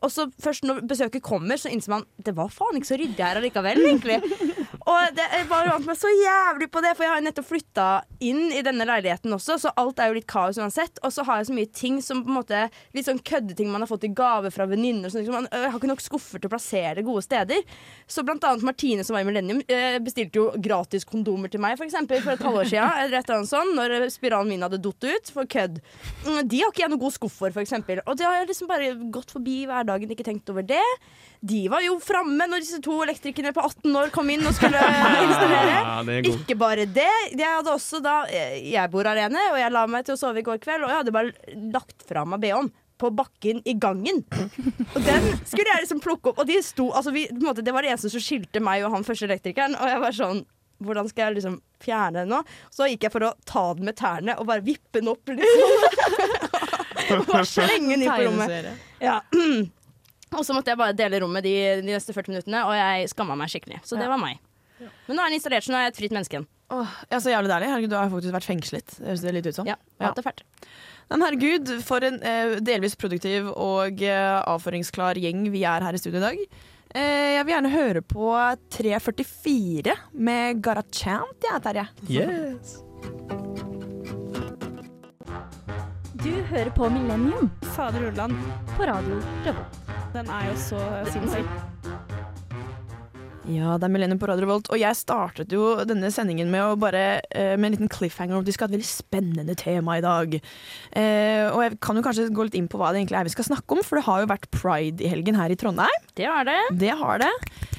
Og 0.03 0.11
så 0.13 0.27
først 0.43 0.63
når 0.67 0.83
besøket 0.87 1.23
kommer, 1.25 1.57
så 1.57 1.71
innser 1.73 1.89
man 1.95 2.05
det 2.21 2.35
var 2.37 2.49
faen 2.53 2.77
ikke 2.77 2.91
så 2.93 2.99
ryddig 3.01 3.23
her 3.23 3.39
allikevel. 3.41 3.81
egentlig 3.87 4.21
Og 4.87 5.09
det, 5.17 5.23
jeg 5.33 5.47
bare 5.49 5.67
vant 5.73 5.83
meg 5.89 5.97
så 5.99 6.07
jævlig 6.07 6.67
på 6.71 6.79
det, 6.83 6.93
for 6.95 7.03
jeg 7.03 7.11
har 7.11 7.17
jo 7.19 7.25
nettopp 7.25 7.47
flytta 7.49 7.85
inn 8.23 8.53
i 8.55 8.61
denne 8.63 8.85
leiligheten 8.87 9.33
også, 9.35 9.57
så 9.59 9.71
alt 9.81 9.99
er 9.99 10.07
jo 10.11 10.15
litt 10.15 10.27
kaos 10.31 10.55
uansett. 10.61 11.01
Og 11.03 11.11
så 11.11 11.25
har 11.27 11.41
jeg 11.41 11.49
så 11.49 11.55
mye 11.57 11.71
ting 11.75 11.97
som 12.05 12.21
på 12.23 12.31
en 12.31 12.37
måte 12.37 12.61
litt 12.95 13.07
sånn 13.09 13.19
køddeting 13.19 13.67
man 13.73 13.83
har 13.83 13.89
fått 13.89 14.05
i 14.07 14.11
gave 14.15 14.47
fra 14.55 14.67
venninner. 14.69 15.09
liksom, 15.11 15.33
man- 15.33 15.49
Jeg 15.51 15.71
har 15.73 15.79
ikke 15.79 15.89
nok 15.91 16.03
skuffer 16.05 16.39
til 16.39 16.47
å 16.47 16.53
plassere 16.53 16.95
det 16.95 17.03
gode 17.05 17.23
steder. 17.25 17.63
Så 18.07 18.23
blant 18.23 18.43
annet 18.47 18.63
Martine, 18.63 19.03
som 19.03 19.15
var 19.17 19.25
i 19.25 19.27
Millennium, 19.27 19.59
eh, 19.67 19.97
bestilte 19.99 20.39
jo 20.39 20.45
gratis 20.55 21.03
kondomer 21.03 21.51
til 21.51 21.59
meg 21.59 21.75
for, 21.77 21.83
eksempel, 21.85 22.21
for 22.23 22.31
et 22.37 22.39
halvår 22.47 22.69
siden. 22.71 22.87
Eller 23.03 23.17
et 23.19 23.27
eller 23.29 23.39
annet 23.41 23.51
sånt, 23.51 23.75
når 23.75 23.97
spiralen 24.15 24.47
min 24.47 24.61
hadde 24.61 24.79
datt 24.81 25.03
ut 25.03 25.33
for 25.33 25.43
kødd. 25.45 25.81
Mm, 26.25 26.47
De 26.47 26.61
har 26.63 26.71
ikke 26.71 26.85
jeg 26.85 26.89
noe 26.95 26.99
god 27.03 27.11
skuff 27.17 27.33
for, 27.33 27.51
for 27.51 27.61
eksempel. 27.65 27.99
Og 28.07 28.15
det 28.15 28.25
har 28.25 28.39
jeg 28.39 28.47
liksom 28.53 28.67
bare 28.71 28.95
gått 29.11 29.31
forbi 29.35 29.65
hverdagen, 29.87 30.11
ikke 30.11 30.25
tenkt 30.27 30.49
over 30.51 30.65
det. 30.67 30.83
De 31.47 31.67
var 31.71 31.83
jo 31.85 31.97
framme 32.03 32.47
når 32.49 32.63
disse 32.63 32.79
to 32.83 32.99
elektrikerne 33.03 33.53
på 33.55 33.63
18 33.63 33.95
år 34.01 34.11
kom 34.13 34.29
inn 34.33 34.45
og 34.47 34.55
skulle 34.57 34.81
installere. 35.27 35.77
Er. 36.17 36.27
Ikke 36.31 36.57
bare 36.59 36.87
det. 36.89 37.07
Jeg 37.33 37.47
hadde 37.47 37.73
også 37.73 38.01
da 38.03 38.23
eh, 38.27 38.59
Jeg 38.73 38.91
bor 38.93 39.07
alene, 39.07 39.39
og 39.53 39.61
jeg 39.61 39.73
la 39.73 39.85
meg 39.87 40.07
til 40.07 40.17
å 40.17 40.19
sove 40.19 40.41
i 40.41 40.45
går 40.45 40.59
kveld, 40.63 40.83
og 40.83 40.91
jeg 40.91 41.01
hadde 41.03 41.15
bare 41.15 41.55
lagt 41.73 42.05
fra 42.07 42.25
meg 42.27 42.43
BH-en 42.43 42.73
på 42.97 43.11
bakken 43.13 43.59
i 43.69 43.75
gangen. 43.77 44.23
Og 44.95 45.01
den 45.05 45.27
skulle 45.45 45.69
jeg 45.69 45.83
liksom 45.83 46.01
plukke 46.01 46.31
opp. 46.31 46.41
Og 46.41 46.47
de 46.49 46.57
sto, 46.65 46.89
altså 46.97 47.13
vi, 47.13 47.27
på 47.29 47.37
en 47.37 47.49
måte, 47.51 47.61
det 47.61 47.73
var 47.75 47.85
det 47.85 47.91
eneste 47.93 48.09
som 48.09 48.23
skilte 48.23 48.61
meg 48.63 48.87
og 48.87 48.95
han 48.95 49.05
første 49.05 49.27
elektrikeren. 49.29 49.77
Og 49.77 49.91
jeg 49.93 50.05
var 50.05 50.21
sånn 50.21 50.45
Hvordan 50.77 51.07
skal 51.09 51.31
jeg 51.31 51.39
liksom 51.39 51.55
fjerne 51.81 52.19
den 52.21 52.29
nå? 52.29 52.43
Så 52.69 52.85
gikk 52.85 53.07
jeg 53.07 53.13
for 53.15 53.25
å 53.25 53.31
ta 53.49 53.63
den 53.73 53.87
med 53.87 53.95
tærne 53.97 54.35
og 54.37 54.45
bare 54.45 54.61
vippe 54.61 54.99
den 54.99 55.09
opp. 55.09 55.25
Liksom. 55.25 56.27
og 57.15 57.25
bare 57.31 57.47
slenge 57.49 57.95
den 57.95 58.03
inn 58.05 58.11
på 58.11 58.27
rommet. 58.27 58.69
Ja. 59.01 59.19
Og 60.35 60.43
så 60.43 60.53
måtte 60.55 60.73
jeg 60.73 60.79
bare 60.79 60.95
dele 60.97 61.21
rommet 61.23 61.45
de, 61.45 61.53
de 61.79 61.87
neste 61.93 62.13
40 62.15 62.33
minuttene, 62.33 62.65
og 62.67 62.75
jeg 62.75 63.07
skamma 63.13 63.37
meg 63.39 63.51
skikkelig. 63.53 63.79
Så 63.87 63.95
det 63.99 64.09
var 64.11 64.19
meg. 64.19 64.41
Men 65.07 65.15
nå 65.17 65.23
er 65.23 65.31
den 65.31 65.37
installert, 65.39 65.63
så 65.65 65.71
nå 65.73 65.77
er 65.79 65.87
jeg 65.87 65.93
et 65.95 65.99
fritt 66.01 66.13
menneske 66.15 66.35
igjen. 66.37 66.47
Åh, 66.75 66.95
ja, 67.09 67.19
så 67.23 67.31
jævlig 67.31 67.49
deilig. 67.49 67.69
Herregud, 67.71 67.91
du 67.93 67.95
har 67.95 68.09
faktisk 68.11 68.35
vært 68.35 68.47
fengslet. 68.49 68.95
Det 68.99 69.07
høres 69.07 69.23
det 69.23 69.33
litt 69.37 69.47
ut 69.47 69.55
som. 69.55 69.69
Ja, 69.69 69.77
Ja. 70.03 70.11
er 70.11 70.25
fælt. 70.25 70.43
Men 71.09 71.23
herregud, 71.23 71.71
for 71.87 72.03
en 72.03 72.19
eh, 72.21 72.57
delvis 72.59 72.97
produktiv 72.99 73.47
og 73.55 74.03
eh, 74.03 74.41
avføringsklar 74.43 75.15
gjeng 75.23 75.45
vi 75.53 75.63
er 75.63 75.85
her 75.87 75.95
i 75.95 76.01
studio 76.01 76.19
i 76.19 76.25
dag. 76.25 76.41
Eh, 76.91 77.37
jeg 77.37 77.45
vil 77.47 77.53
gjerne 77.55 77.71
høre 77.71 78.03
på 78.03 78.27
344 78.75 79.95
med 80.27 80.59
Garachant, 80.61 81.39
jeg, 81.47 81.63
Terje. 81.63 81.87
Yes. 82.11 82.77
Du 86.19 86.31
hører 86.51 86.71
på 86.75 86.89
Millennium 86.91 87.47
Fader 87.77 88.09
Ulland, 88.11 88.35
på 88.75 88.83
radio 88.91 89.21
Revolt. 89.47 89.86
Den 90.13 90.29
er 90.29 90.49
jo 90.51 90.55
så 90.61 90.81
sinnssyk. 91.11 91.55
Ja, 93.47 93.77
det 93.79 93.87
er 93.87 93.91
Melene 93.93 94.17
på 94.19 94.27
Radio 94.27 94.43
Revolt, 94.43 94.67
og 94.75 94.79
jeg 94.79 94.97
startet 94.99 95.53
jo 95.55 95.69
denne 95.87 96.09
sendingen 96.11 96.49
med, 96.51 96.65
å 96.65 96.73
bare, 96.79 97.21
eh, 97.31 97.53
med 97.55 97.69
en 97.69 97.75
liten 97.77 97.91
cliffhanger 97.91 98.35
om 98.35 98.43
at 98.43 98.49
vi 98.49 98.55
skal 98.57 98.67
ha 98.67 98.73
et 98.73 98.75
veldig 98.75 98.89
spennende 98.89 99.55
tema 99.55 99.95
i 99.95 100.03
dag. 100.03 100.35
Eh, 100.91 101.45
og 101.53 101.61
jeg 101.63 101.77
kan 101.79 101.95
jo 101.95 102.03
kanskje 102.03 102.27
gå 102.35 102.43
litt 102.49 102.57
inn 102.59 102.67
på 102.67 102.81
hva 102.81 102.91
det 102.91 102.99
egentlig 102.99 103.21
er 103.21 103.29
vi 103.29 103.35
skal 103.37 103.47
snakke 103.47 103.77
om, 103.77 103.83
for 103.87 104.01
det 104.01 104.03
har 104.09 104.25
jo 104.25 104.29
vært 104.33 104.51
pride 104.51 104.99
i 104.99 105.13
helgen 105.13 105.39
her 105.39 105.53
i 105.53 105.55
Trondheim. 105.55 106.03
Det 106.19 106.27
har 106.27 106.43
det. 106.49 106.59
Det 106.83 106.91
har 106.99 107.23
det. 107.23 107.31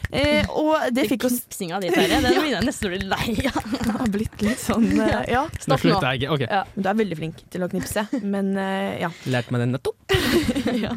Eh, 0.08 0.48
og 0.56 0.88
det 0.96 1.04
fikk 1.10 1.26
oss 1.28 1.36
Knipsinga 1.42 1.82
di, 1.84 1.90
Terje. 1.92 2.16
Den 2.24 2.32
begynner 2.32 2.54
jeg 2.62 2.68
nesten 2.70 2.88
å 2.88 2.92
bli 2.94 3.00
lei 3.04 3.48
av. 3.52 3.72
har 3.98 4.12
blitt 4.14 4.44
litt 4.44 4.62
sånn 4.62 4.88
eh, 5.04 5.24
Ja, 5.34 5.44
Stopp 5.60 5.74
nå. 5.76 5.82
slutter 5.84 6.14
jeg 6.14 6.22
ikke. 6.22 6.38
OK. 6.38 6.46
Ja. 6.48 6.62
du 6.72 6.88
er 6.88 7.02
veldig 7.04 7.18
flink 7.20 7.42
til 7.52 7.66
å 7.66 7.68
knipse, 7.68 8.06
men 8.24 8.54
eh, 8.56 9.02
ja. 9.04 9.12
Lærte 9.28 9.52
meg 9.52 9.66
den 9.66 9.76
nettopp. 9.76 10.16
ja. 10.86 10.96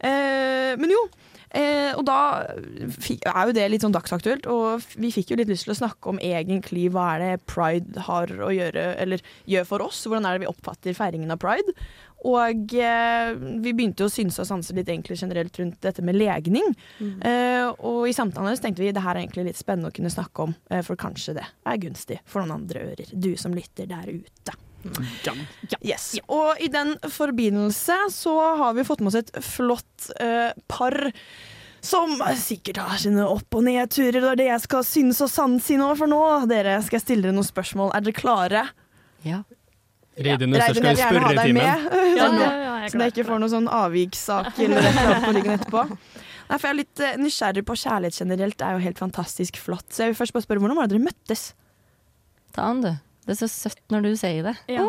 Eh, 0.00 0.74
men 0.78 0.94
jo. 0.94 1.02
Eh, 1.48 1.94
og 1.96 2.02
da 2.04 2.44
er 2.44 3.48
jo 3.48 3.54
det 3.56 3.68
litt 3.72 3.84
sånn 3.84 3.94
dagsaktuelt, 3.94 4.44
og 4.52 4.84
vi 5.00 5.10
fikk 5.14 5.32
jo 5.32 5.38
litt 5.40 5.48
lyst 5.48 5.64
til 5.64 5.72
å 5.72 5.78
snakke 5.78 6.12
om 6.12 6.20
egentlig 6.20 6.90
hva 6.92 7.14
er 7.14 7.24
det 7.24 7.46
pride 7.48 8.04
har 8.04 8.32
å 8.44 8.50
gjøre, 8.52 8.90
eller 9.00 9.24
gjør 9.48 9.64
for 9.70 9.86
oss. 9.86 10.02
Hvordan 10.04 10.28
er 10.28 10.36
det 10.36 10.44
vi 10.44 10.50
oppfatter 10.50 10.98
feiringen 10.98 11.32
av 11.32 11.40
pride? 11.40 11.72
Og 12.28 12.74
eh, 12.74 13.32
vi 13.62 13.72
begynte 13.72 14.08
å 14.08 14.12
synse 14.12 14.42
og 14.42 14.48
sanse 14.48 14.74
litt 14.74 14.88
egentlig 14.90 15.20
generelt 15.20 15.58
rundt 15.60 15.78
dette 15.86 16.02
med 16.04 16.18
legning. 16.18 16.72
Eh, 16.98 17.68
og 17.78 18.08
i 18.10 18.16
samtalen 18.16 18.58
så 18.58 18.66
tenkte 18.66 18.82
vi 18.82 18.92
det 18.92 19.04
her 19.04 19.14
er 19.14 19.22
egentlig 19.22 19.48
litt 19.52 19.60
spennende 19.60 19.92
å 19.92 19.94
kunne 19.94 20.12
snakke 20.12 20.48
om, 20.48 20.56
eh, 20.72 20.82
for 20.86 20.98
kanskje 21.00 21.38
det 21.38 21.46
er 21.46 21.84
gunstig 21.84 22.18
for 22.26 22.42
noen 22.42 22.58
andre 22.58 22.88
ører. 22.90 23.14
Du 23.14 23.36
som 23.38 23.54
lytter 23.54 23.88
der 23.88 24.10
ute. 24.10 24.58
Yes. 25.82 26.12
Og 26.30 26.60
i 26.62 26.68
den 26.72 26.94
forbindelse 27.12 27.96
så 28.14 28.34
har 28.60 28.76
vi 28.76 28.86
fått 28.86 29.02
med 29.02 29.12
oss 29.12 29.20
et 29.20 29.32
flott 29.44 30.10
eh, 30.22 30.50
par 30.70 30.96
som 31.84 32.16
sikkert 32.38 32.80
har 32.82 32.98
sine 33.00 33.26
opp- 33.26 33.54
og 33.58 33.66
nedturer. 33.66 34.22
Og 34.22 34.30
det 34.30 34.32
er 34.32 34.40
det 34.42 34.48
jeg 34.52 34.64
skal 34.66 34.86
synes 34.86 35.20
og 35.24 35.30
sanse 35.32 35.74
i 35.74 35.78
nå, 35.80 35.90
for 35.98 36.10
nå 36.10 36.22
dere 36.50 36.78
skal 36.86 36.98
jeg 36.98 37.06
stille 37.06 37.26
dere 37.28 37.36
noen 37.36 37.46
spørsmål. 37.46 37.92
Er 37.96 38.06
dere 38.06 38.18
klare? 38.18 38.64
Ja. 39.26 39.42
Reidun 40.18 40.56
ja. 40.56 40.64
Skal 40.66 40.82
vi 40.82 40.94
spørre 40.98 41.34
i 41.34 41.42
timen 41.46 41.62
Ja, 41.62 41.76
Sånn, 42.18 42.40
ja, 42.42 42.48
ja, 42.58 42.72
så 42.90 42.98
jeg 43.04 43.12
ikke 43.12 43.28
får 43.28 43.38
noen 43.42 43.52
sånn 43.52 43.68
avvikssak 43.70 44.56
eller 44.64 44.88
noe 44.88 45.18
på 45.22 45.34
ryggen 45.36 45.54
etterpå. 45.54 45.84
Nei, 46.48 46.56
for 46.56 46.64
jeg 46.64 46.72
er 46.72 46.78
litt 46.80 47.02
eh, 47.04 47.18
nysgjerrig 47.20 47.62
på 47.68 47.76
kjærlighet 47.76 48.18
generelt. 48.24 48.56
Det 48.58 48.66
er 48.66 48.78
jo 48.78 48.82
helt 48.86 48.98
fantastisk 49.02 49.58
flott. 49.60 49.84
Så 49.92 50.06
jeg 50.06 50.14
vil 50.14 50.18
først 50.22 50.34
bare 50.34 50.46
spørre, 50.46 50.62
hvordan 50.64 50.78
var 50.80 50.88
det 50.88 50.96
dere 50.96 51.04
møttes? 51.06 51.42
Ta 52.56 52.70
an, 52.72 52.80
du. 52.82 52.90
Det 53.28 53.34
er 53.34 53.40
så 53.42 53.48
søtt 53.52 53.82
når 53.92 54.06
du 54.06 54.12
sier 54.16 54.46
det. 54.46 54.54
Ja. 54.72 54.84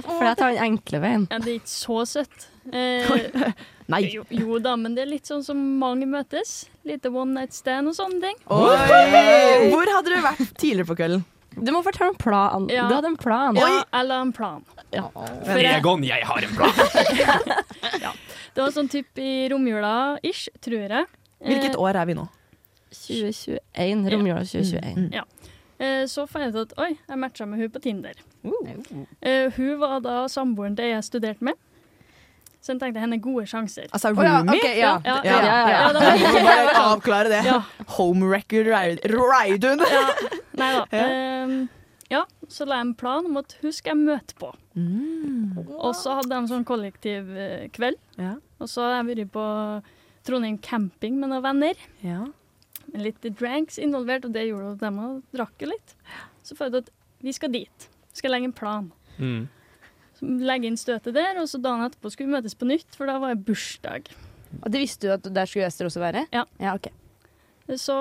For 0.00 0.24
jeg 0.24 0.36
tar 0.40 0.54
den 0.54 0.62
enkle 0.64 1.00
veien. 1.02 1.26
ja, 1.28 1.38
det 1.44 1.50
er 1.52 1.58
ikke 1.60 1.74
så 1.76 2.02
søtt. 2.08 2.46
Eh, 2.66 3.52
Nei. 3.86 4.00
jo, 4.10 4.24
jo 4.34 4.56
da, 4.58 4.72
men 4.74 4.96
det 4.96 5.04
er 5.04 5.06
litt 5.12 5.28
sånn 5.30 5.44
som 5.46 5.54
mange 5.78 6.02
møtes. 6.10 6.64
Lite 6.82 7.12
one 7.14 7.36
night 7.36 7.54
stand 7.54 7.86
og 7.86 7.94
sånne 7.94 8.18
ting. 8.24 8.40
Oi! 8.50 9.68
Hvor 9.70 9.86
hadde 9.92 10.10
du 10.10 10.16
vært 10.24 10.40
tidligere 10.58 10.88
på 10.88 10.96
kvelden? 10.98 11.22
Du 11.54 11.70
må 11.70 11.84
fortelle 11.86 12.10
en 12.10 12.18
plan. 12.18 12.66
Ja. 12.74 12.88
Du 12.90 12.96
hadde 12.96 13.12
en 13.12 13.20
plan. 13.20 13.54
Ja, 13.60 13.84
eller 14.00 14.24
en 14.24 14.32
plan. 14.34 14.66
For 14.90 15.62
jeg, 15.62 15.76
Egon, 15.78 16.02
jeg 16.08 16.26
har 16.26 16.48
en 16.48 16.56
plan! 16.58 16.74
det 18.56 18.64
var 18.64 18.74
sånn 18.74 18.90
type 18.90 19.22
i 19.22 19.46
romjula-ish, 19.52 20.48
tror 20.66 20.82
jeg. 20.90 21.06
Hvilket 21.46 21.78
år 21.78 22.00
er 22.02 22.10
vi 22.10 22.18
nå? 22.18 22.26
2021. 22.98 24.06
Romjula 24.10 24.42
2021. 24.42 25.06
Eh, 25.14 25.22
så 26.08 26.24
fant 26.30 26.46
jeg 26.46 26.54
ut 26.54 26.62
at 26.62 26.74
oi, 26.80 26.90
jeg 26.96 27.20
matcha 27.20 27.46
med 27.48 27.60
hun 27.60 27.70
på 27.74 27.82
Tinder. 27.84 28.18
Uh. 28.46 29.50
hun 29.56 29.78
var 29.82 30.00
da 30.04 30.18
samboeren 30.30 30.76
til 30.78 30.92
jeg 30.92 31.04
studerte 31.04 31.44
med. 31.44 31.58
Så 32.66 32.74
jeg 32.74 32.80
tenkte 32.82 32.98
henne 32.98 33.20
gode 33.22 33.44
sjanser. 33.46 33.86
Altså 33.94 34.10
roomie? 34.10 34.56
ok, 34.58 34.64
ja. 34.74 34.96
Ja, 35.06 35.16
Ja, 35.22 35.34
ja, 35.38 35.58
ja. 35.70 35.90
ja, 35.94 36.46
bare 36.66 36.80
avklare 36.82 37.30
det. 37.30 37.42
Ja. 37.46 37.60
Home 37.94 38.26
record 38.32 38.66
ja. 38.66 40.06
Nei 40.58 40.70
da. 40.74 40.86
Ja. 40.96 41.04
Ehm, 41.06 41.68
ja, 42.10 42.24
så 42.50 42.66
la 42.66 42.80
jeg 42.80 42.88
en 42.88 42.94
plan 42.98 43.26
om 43.28 43.38
at 43.38 43.54
hun 43.60 43.74
skal 43.74 43.94
jeg 43.94 44.02
møte 44.08 44.34
på. 44.38 44.50
Mm. 44.74 45.60
Og 45.76 45.92
så 45.98 46.16
hadde 46.18 46.32
jeg 46.32 46.42
en 46.42 46.50
sånn 46.50 46.66
kollektiv 46.66 47.30
eh, 47.38 47.68
kveld. 47.74 47.98
Ja. 48.18 48.34
Og 48.58 48.70
så 48.70 48.82
har 48.82 48.98
jeg 48.98 49.08
vært 49.12 49.32
på 49.34 49.46
Trondheim 50.26 50.58
camping 50.58 51.20
med 51.20 51.30
noen 51.30 51.44
venner. 51.46 51.86
Ja. 52.02 52.24
Med 52.92 53.02
litt 53.08 53.28
dranks 53.38 53.80
involvert, 53.82 54.28
og 54.28 54.34
det 54.36 54.46
gjorde 54.48 54.74
at 54.76 54.84
de 54.84 55.06
òg 55.08 55.36
drakk 55.36 55.64
jo 55.64 55.70
litt. 55.72 55.96
Så 56.46 56.56
følte 56.58 56.80
jeg 56.80 56.86
at 56.86 56.94
vi 57.26 57.34
skal 57.34 57.52
dit. 57.54 57.88
Vi 58.12 58.20
Skal 58.22 58.34
legge 58.36 58.50
en 58.50 58.56
plan. 58.56 58.90
Mm. 59.18 59.46
Legge 60.46 60.70
inn 60.70 60.78
støtet 60.80 61.16
der, 61.16 61.40
og 61.40 61.48
så 61.50 61.60
dagen 61.60 61.84
etterpå 61.86 62.12
skulle 62.12 62.30
vi 62.30 62.38
møtes 62.38 62.56
på 62.56 62.68
nytt, 62.68 62.88
for 62.96 63.10
da 63.10 63.18
var 63.22 63.34
det 63.34 63.44
bursdag. 63.48 64.12
Og 64.62 64.70
det 64.72 64.80
visste 64.84 65.08
du 65.08 65.16
at 65.16 65.26
der 65.26 65.50
skulle 65.50 65.66
Ester 65.68 65.88
også 65.88 66.00
være? 66.00 66.24
Ja. 66.32 66.46
ja 66.62 66.76
okay. 66.76 66.94
Så 67.74 67.96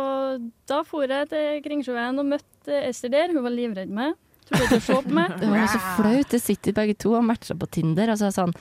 da 0.70 0.84
for 0.86 1.10
jeg 1.10 1.32
til 1.32 1.60
Kringsjøveien 1.66 2.22
og 2.22 2.30
møtte 2.30 2.82
Ester 2.86 3.12
der. 3.12 3.34
Hun 3.34 3.44
var 3.46 3.54
livredd 3.54 3.92
meg. 3.92 4.14
Trodde 4.46 4.66
ikke 4.68 4.78
å 4.78 4.86
se 4.86 4.98
på 5.08 5.14
meg. 5.18 5.36
Det 5.42 5.52
var 5.52 5.70
så 5.72 5.84
flaut. 5.98 6.32
Det 6.32 6.42
sitter 6.44 6.76
begge 6.78 6.98
to 7.02 7.16
og 7.18 7.26
matcher 7.26 7.58
på 7.58 7.70
Tinder. 7.80 8.12
Altså 8.14 8.30
sånn 8.36 8.54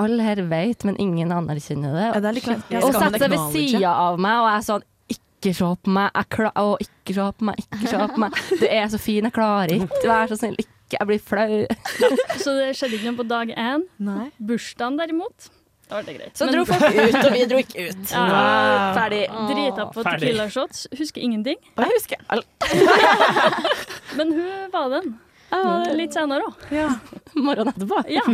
Alle 0.00 0.26
her 0.26 0.42
vet, 0.50 0.84
men 0.86 0.98
ingen 1.02 1.32
anerkjenner 1.34 1.94
det. 1.94 2.06
Ja, 2.08 2.22
det 2.22 2.30
er 2.30 2.36
litt 2.38 2.50
og 2.50 2.92
setter 2.94 3.22
seg 3.24 3.32
ved 3.32 3.54
sida 3.54 3.94
av 3.94 4.20
meg, 4.22 4.42
og 4.42 4.50
jeg 4.50 4.58
er 4.58 4.66
sånn 4.68 4.88
ikke 5.40 5.54
se 5.56 5.68
på 5.84 5.92
meg, 5.96 6.10
jeg 6.14 6.28
klar, 6.36 6.52
å, 6.60 6.74
ikke 6.84 7.14
se 7.16 7.28
på 7.38 7.46
meg, 7.48 7.62
ikke 7.64 7.86
se 7.88 8.00
på 8.12 8.20
meg. 8.20 8.36
Du 8.60 8.66
er 8.68 8.90
så 8.92 9.00
fin, 9.00 9.24
jeg 9.24 9.32
klarer 9.32 9.72
ikke. 9.78 10.02
Vær 10.04 10.28
så 10.28 10.36
snill, 10.36 10.58
ikke. 10.60 10.76
Jeg 10.90 11.06
blir 11.06 11.20
flau. 11.22 11.60
Så 12.42 12.50
det 12.58 12.72
skjedde 12.74 12.96
ikke 12.98 13.12
noe 13.12 13.18
på 13.20 13.26
dag 13.30 13.50
én. 13.54 13.84
Nei. 14.02 14.24
Bursdagen 14.42 14.96
derimot, 14.98 15.46
da 15.86 16.00
var 16.00 16.02
det 16.08 16.16
greit. 16.16 16.34
Så 16.34 16.48
Men- 16.48 16.56
dro 16.56 16.64
folk 16.66 16.82
ut, 16.82 17.18
og 17.20 17.30
vi 17.36 17.44
dro 17.52 17.60
ikke 17.62 17.84
ut. 17.92 18.10
Ja. 18.10 18.24
Wow. 18.26 18.98
Ferdig. 18.98 19.20
Drita 19.52 19.86
på 19.94 20.04
Tequila 20.08 20.48
shots. 20.50 20.88
Husker 20.98 21.22
ingenting. 21.22 21.62
Og 21.76 21.84
jeg 21.86 21.94
husker 21.94 22.26
alt. 22.34 22.46
Men 24.18 24.34
hun 24.34 24.70
var 24.74 24.90
den. 24.96 25.14
Litt 25.98 26.14
senere 26.14 26.46
òg. 26.50 26.66
Ja. 26.74 26.88
Morgenen 27.46 27.72
etterpå. 27.74 28.02
Ja. 28.10 28.24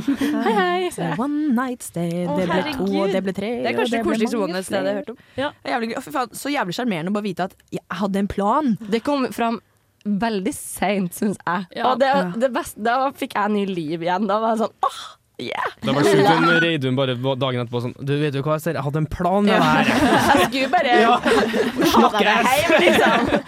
Hei, 0.46 0.52
hei. 0.56 0.90
Så 0.94 1.08
One 1.20 1.52
night 1.56 1.82
stay. 1.86 2.24
Å, 2.26 2.36
Det 2.38 2.46
ble 2.50 2.62
to, 2.72 2.88
og 3.02 3.12
det 3.14 3.22
ble 3.26 3.34
tre. 3.36 3.52
Det 3.62 3.70
er 3.72 3.78
kanskje 3.78 3.96
det 3.98 4.02
ble 4.02 4.12
koseligste 4.14 4.40
one 4.40 4.56
night 4.56 4.68
stedet 4.68 4.86
jeg 4.86 4.94
har 4.94 5.00
hørt 5.02 5.14
om. 5.14 5.18
Det 5.36 5.46
er 5.46 5.74
Jævlig, 5.76 5.90
gøy. 5.94 6.02
Faen, 6.16 6.34
så 6.40 6.52
jævlig 6.54 6.76
sjarmerende 6.78 7.12
å 7.12 7.16
bare 7.18 7.26
vite 7.28 7.48
at 7.50 7.56
jeg 7.76 7.84
hadde 8.00 8.22
en 8.24 8.30
plan. 8.32 8.72
Det 8.92 9.02
kom 9.06 9.26
fram 9.36 9.60
veldig 10.06 10.52
seint, 10.54 11.14
syns 11.18 11.38
jeg. 11.42 11.68
Ja. 11.80 11.90
Og 11.92 12.00
det, 12.00 12.10
det 12.40 12.50
beste, 12.54 12.80
da 12.86 12.98
fikk 13.18 13.34
jeg 13.36 13.54
ny 13.56 13.64
liv 13.68 14.04
igjen. 14.06 14.28
Da 14.30 14.38
var 14.42 14.54
jeg 14.54 14.62
sånn 14.64 14.74
åh, 14.86 15.00
yeah. 15.42 15.72
Det 15.82 15.94
var 15.96 16.06
sjukt 16.06 16.30
om 16.32 16.46
Reidun 16.62 16.98
bare 16.98 17.16
dagen 17.18 17.64
etterpå 17.64 17.82
sånn 17.84 17.96
Du, 17.98 18.14
vet 18.20 18.32
du 18.36 18.40
hva, 18.46 18.56
Ester, 18.60 18.78
jeg 18.78 18.86
hadde 18.86 19.02
en 19.02 19.08
plan 19.10 19.44
med 19.44 19.58
det 19.58 19.66
her. 19.66 19.90
Jeg 20.40 20.50
skulle 20.50 20.70
bare 20.72 20.98
Ja. 21.02 21.16
ha 21.96 22.12
deg 22.16 22.52
hjem, 22.54 22.76
liksom. 22.86 23.40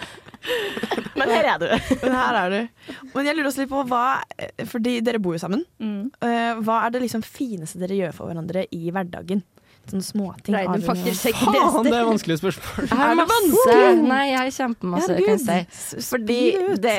Men 1.19 1.31
her 1.33 1.47
er 1.53 1.61
du. 1.61 1.67
Men 2.03 2.15
her 2.15 2.39
er 2.39 2.53
du. 2.53 2.97
Men 3.13 3.27
jeg 3.27 3.37
lurer 3.37 3.49
også 3.51 3.63
litt 3.63 3.71
på 3.71 3.83
hva 3.89 4.03
Fordi 4.71 4.99
dere 5.05 5.21
bor 5.21 5.35
jo 5.35 5.41
sammen. 5.41 5.65
Mm. 5.83 6.09
Eh, 6.23 6.61
hva 6.63 6.83
er 6.85 6.95
det 6.95 7.03
liksom 7.05 7.25
fineste 7.25 7.81
dere 7.81 7.97
gjør 7.97 8.15
for 8.15 8.31
hverandre 8.31 8.65
i 8.75 8.93
hverdagen? 8.93 9.43
Sånne 9.89 10.05
småting. 10.05 10.53
Faen, 10.53 11.85
det 11.87 11.95
er 11.97 12.05
vanskelige 12.05 12.37
spørsmål. 12.37 12.85
Jeg 12.85 12.97
har 12.99 13.13
Er 13.13 13.17
masse 13.19 13.77
Nei, 14.03 14.23
jeg 14.29 14.37
har 14.37 14.51
kjempemasse, 14.53 15.15
kan 15.17 15.47
jeg 15.47 15.65
si. 15.73 16.03
Fordi 16.05 16.41
det 16.83 16.97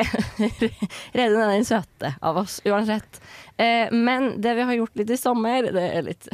Reidun 1.18 1.38
er 1.44 1.52
den 1.52 1.68
søte 1.68 2.14
av 2.18 2.40
oss, 2.42 2.58
uansett. 2.66 3.20
Eh, 3.60 3.92
men 3.94 4.40
det 4.42 4.56
vi 4.58 4.66
har 4.66 4.78
gjort 4.80 4.96
litt 4.96 5.10
i 5.12 5.18
sommer 5.20 5.66
Det 5.74 5.82
er 5.84 6.06
litt 6.06 6.28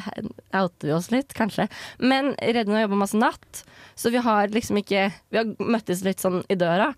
Outer 0.55 0.87
vi 0.87 0.95
oss 0.97 1.11
litt, 1.13 1.35
kanskje. 1.37 1.69
Men 1.99 2.33
Reidun 2.41 2.77
har 2.79 2.87
jobba 2.87 3.03
masse 3.05 3.21
natt, 3.21 3.65
så 3.97 4.11
vi 4.13 4.21
har 4.21 4.49
liksom 4.53 4.77
ikke 4.77 5.07
Vi 5.33 5.39
har 5.39 5.47
møttes 5.59 6.03
litt 6.05 6.21
sånn 6.21 6.43
i 6.53 6.57
døra. 6.61 6.91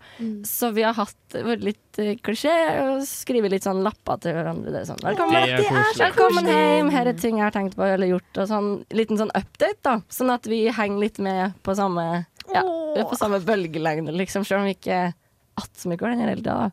Så 0.43 0.71
vi 0.75 0.83
har 0.83 0.97
hatt 0.97 1.35
vært 1.35 1.63
litt 1.63 1.99
eh, 2.01 2.17
klisjé 2.19 2.51
og 2.83 3.05
skrevet 3.07 3.53
litt 3.53 3.63
sånn 3.63 3.79
lapper 3.85 4.19
til 4.25 4.35
hverandre. 4.35 4.73
Det 4.73 4.81
er 4.81 4.89
sånn 4.89 4.99
Velkommen, 5.05 5.37
Det 5.37 5.55
er 5.55 5.63
koselig. 5.69 6.01
Velkommen 6.03 6.49
hjem, 6.51 6.91
her 6.93 7.11
er 7.13 7.21
ting 7.21 7.39
jeg 7.39 7.45
har 7.47 7.55
tenkt 7.55 7.77
på 7.79 7.87
eller 7.87 8.11
gjort. 8.11 8.41
Og 8.43 8.49
sånn 8.51 8.69
liten 8.91 9.21
sånn 9.21 9.31
update, 9.31 9.79
da. 9.87 9.95
Sånn 10.11 10.33
at 10.35 10.49
vi 10.51 10.65
henger 10.75 11.05
litt 11.05 11.23
med 11.23 11.55
på 11.63 11.77
samme 11.79 12.05
Ja, 12.51 12.65
på 13.05 13.15
samme 13.15 13.39
bølgelengde, 13.47 14.11
liksom. 14.19 14.43
Selv 14.43 14.63
om 14.65 14.67
vi 14.67 14.75
ikke 14.75 14.99
er 15.07 15.15
attmed 15.59 15.99
hverandre 16.01 16.27
hele 16.27 16.41
tida. 16.43 16.71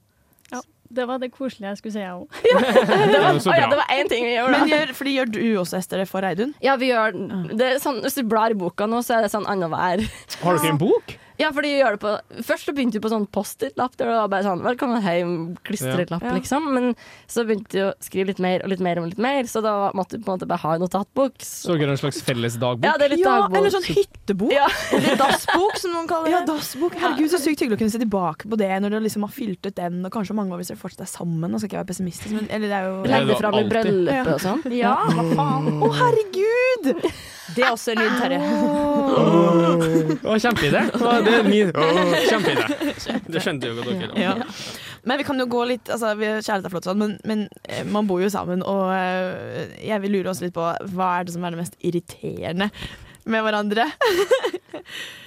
Det 0.90 1.06
var 1.08 1.18
det 1.22 1.30
koselige 1.34 1.72
jeg 1.72 1.80
skulle 1.80 1.94
si, 1.96 2.00
jeg 2.00 2.14
òg. 2.14 2.26
Det 3.12 3.20
var 3.22 3.58
ja, 3.58 3.68
det 3.70 3.78
var 3.78 3.90
én 3.94 4.08
ting 4.10 4.24
vi 4.26 4.34
gjorde, 4.36 4.58
Men 4.58 4.70
gjør, 4.70 4.92
fordi 4.96 5.14
gjør 5.16 5.30
du 5.34 5.40
også, 5.60 5.80
Ester, 5.82 6.02
det 6.02 6.08
for 6.10 6.24
Reidun? 6.24 6.54
Ja, 6.62 6.76
vi 6.80 6.90
gjør 6.92 7.14
det 7.52 7.66
er 7.66 7.78
sånn, 7.82 8.02
Hvis 8.04 8.18
du 8.18 8.24
blar 8.28 8.54
i 8.54 8.58
boka 8.58 8.86
nå, 8.90 9.02
så 9.06 9.18
er 9.18 9.26
det 9.26 9.32
sånn 9.34 9.46
annenhver. 9.50 10.04
Har 10.42 10.58
dere 10.60 10.74
en 10.74 10.80
bok? 10.80 11.16
Ja, 11.38 11.50
fordi 11.52 11.68
vi 11.74 11.80
gjør 11.82 11.96
det 11.96 12.00
på 12.00 12.12
Først 12.46 12.64
så 12.68 12.72
begynte 12.72 12.96
du 12.96 13.00
på 13.04 13.10
sånn 13.12 13.26
Post-It-lapp. 13.30 13.96
Det 14.00 14.06
var 14.08 14.28
bare 14.32 14.42
sånn 14.46 14.62
'Velkommen 14.64 15.02
hjem', 15.04 15.56
klistret 15.64 16.10
lapp, 16.10 16.22
Ja. 16.24 16.32
liksom. 16.32 16.72
Men 16.72 16.96
så 17.28 17.44
begynte 17.44 17.68
du 17.70 17.80
å 17.90 17.92
skrive 18.00 18.28
litt 18.28 18.38
mer 18.38 18.62
og 18.64 18.68
litt 18.70 18.80
mer 18.80 18.98
og 18.98 19.08
litt 19.10 19.18
mer, 19.18 19.42
så 19.44 19.60
da 19.62 19.90
måtte 19.92 20.16
du 20.16 20.24
på 20.24 20.32
en 20.32 20.38
måte 20.38 20.48
bare 20.48 20.58
ha 20.64 20.72
en 20.74 20.80
notatbok. 20.80 21.34
Så, 21.38 21.68
Så 21.68 21.78
dere 21.78 21.90
en 21.90 21.96
slags 21.98 22.22
felles 22.22 22.56
dagbok? 22.56 22.84
ja, 22.84 22.96
det 22.96 23.04
er 23.04 23.08
litt 23.16 23.24
Ja, 23.24 23.40
dagbok. 23.42 23.56
eller 23.58 23.70
sånn 23.70 23.84
hyttebok. 23.84 24.52
Ja. 24.52 24.66
Eller 24.92 25.16
dassbok, 25.16 25.76
som 25.76 25.92
noen 25.92 26.08
kaller 26.08 26.30
Ja, 26.30 26.40
det. 26.40 26.48
dassbok. 26.48 26.94
Herregud, 26.94 27.28
så 27.30 27.38
sykt 27.38 27.60
hyggelig 27.60 27.76
å 27.76 27.78
kunne 27.78 27.90
se 27.92 27.98
tilbake 27.98 28.48
på 28.48 28.56
det 28.56 28.70
når 28.80 28.90
du 28.90 29.00
liksom 29.00 29.22
har 29.22 29.28
fylt 29.30 29.66
ut 29.66 29.74
den, 29.74 30.04
og 30.06 30.12
kanskje 30.12 30.34
mange 30.34 30.52
år 30.52 30.58
hvis 30.64 30.68
dere 30.68 30.78
fortsatt 30.80 31.00
er 31.02 31.12
sammen. 31.12 31.50
Nå 31.50 31.58
skal 31.58 31.68
ikke 31.68 31.76
jeg 31.76 31.84
være 31.84 31.92
pessimistisk, 31.92 32.32
men 32.32 32.48
eller 32.50 32.68
det 32.68 32.76
er 32.76 32.84
jo 32.88 33.02
Legge 33.04 33.38
fram 33.38 33.54
i 33.54 33.68
bryllupet 33.68 34.34
og 34.34 34.40
sånn. 34.40 34.72
Ja, 34.72 34.96
hva 35.04 35.24
faen. 35.36 35.80
Å, 35.82 35.92
herregud! 35.92 37.12
Det 37.54 37.62
er 37.62 37.70
også 37.70 37.92
en 37.94 38.00
lyd, 38.00 38.14
Terje. 38.18 38.40
Å, 40.26 40.36
Kjempeidé. 40.42 40.82
Det 40.90 41.34
er 41.36 41.46
min 41.46 41.70
Kjempeidé. 42.26 42.64
Det 43.28 43.42
skjønte 43.44 43.70
jo 43.70 43.84
dere. 43.86 44.10
Ja. 44.18 44.34
Men 45.06 45.20
vi 45.20 45.26
kan 45.28 45.38
jo 45.38 45.46
gå 45.50 45.60
litt 45.70 45.90
altså, 45.92 46.14
Kjærlighet 46.18 46.66
er 46.66 46.72
flott, 46.72 46.88
sånn, 46.88 46.98
men, 46.98 47.12
men 47.28 47.44
eh, 47.70 47.84
man 47.86 48.08
bor 48.10 48.18
jo 48.24 48.30
sammen, 48.32 48.64
og 48.66 48.90
eh, 48.96 49.76
jeg 49.86 50.02
vil 50.02 50.16
lure 50.18 50.32
oss 50.32 50.42
litt 50.42 50.56
på 50.56 50.64
hva 50.96 51.12
er 51.20 51.28
det 51.28 51.36
som 51.36 51.46
er 51.46 51.54
det 51.54 51.60
mest 51.62 51.78
irriterende 51.86 52.72
med 53.26 53.46
hverandre? 53.46 53.86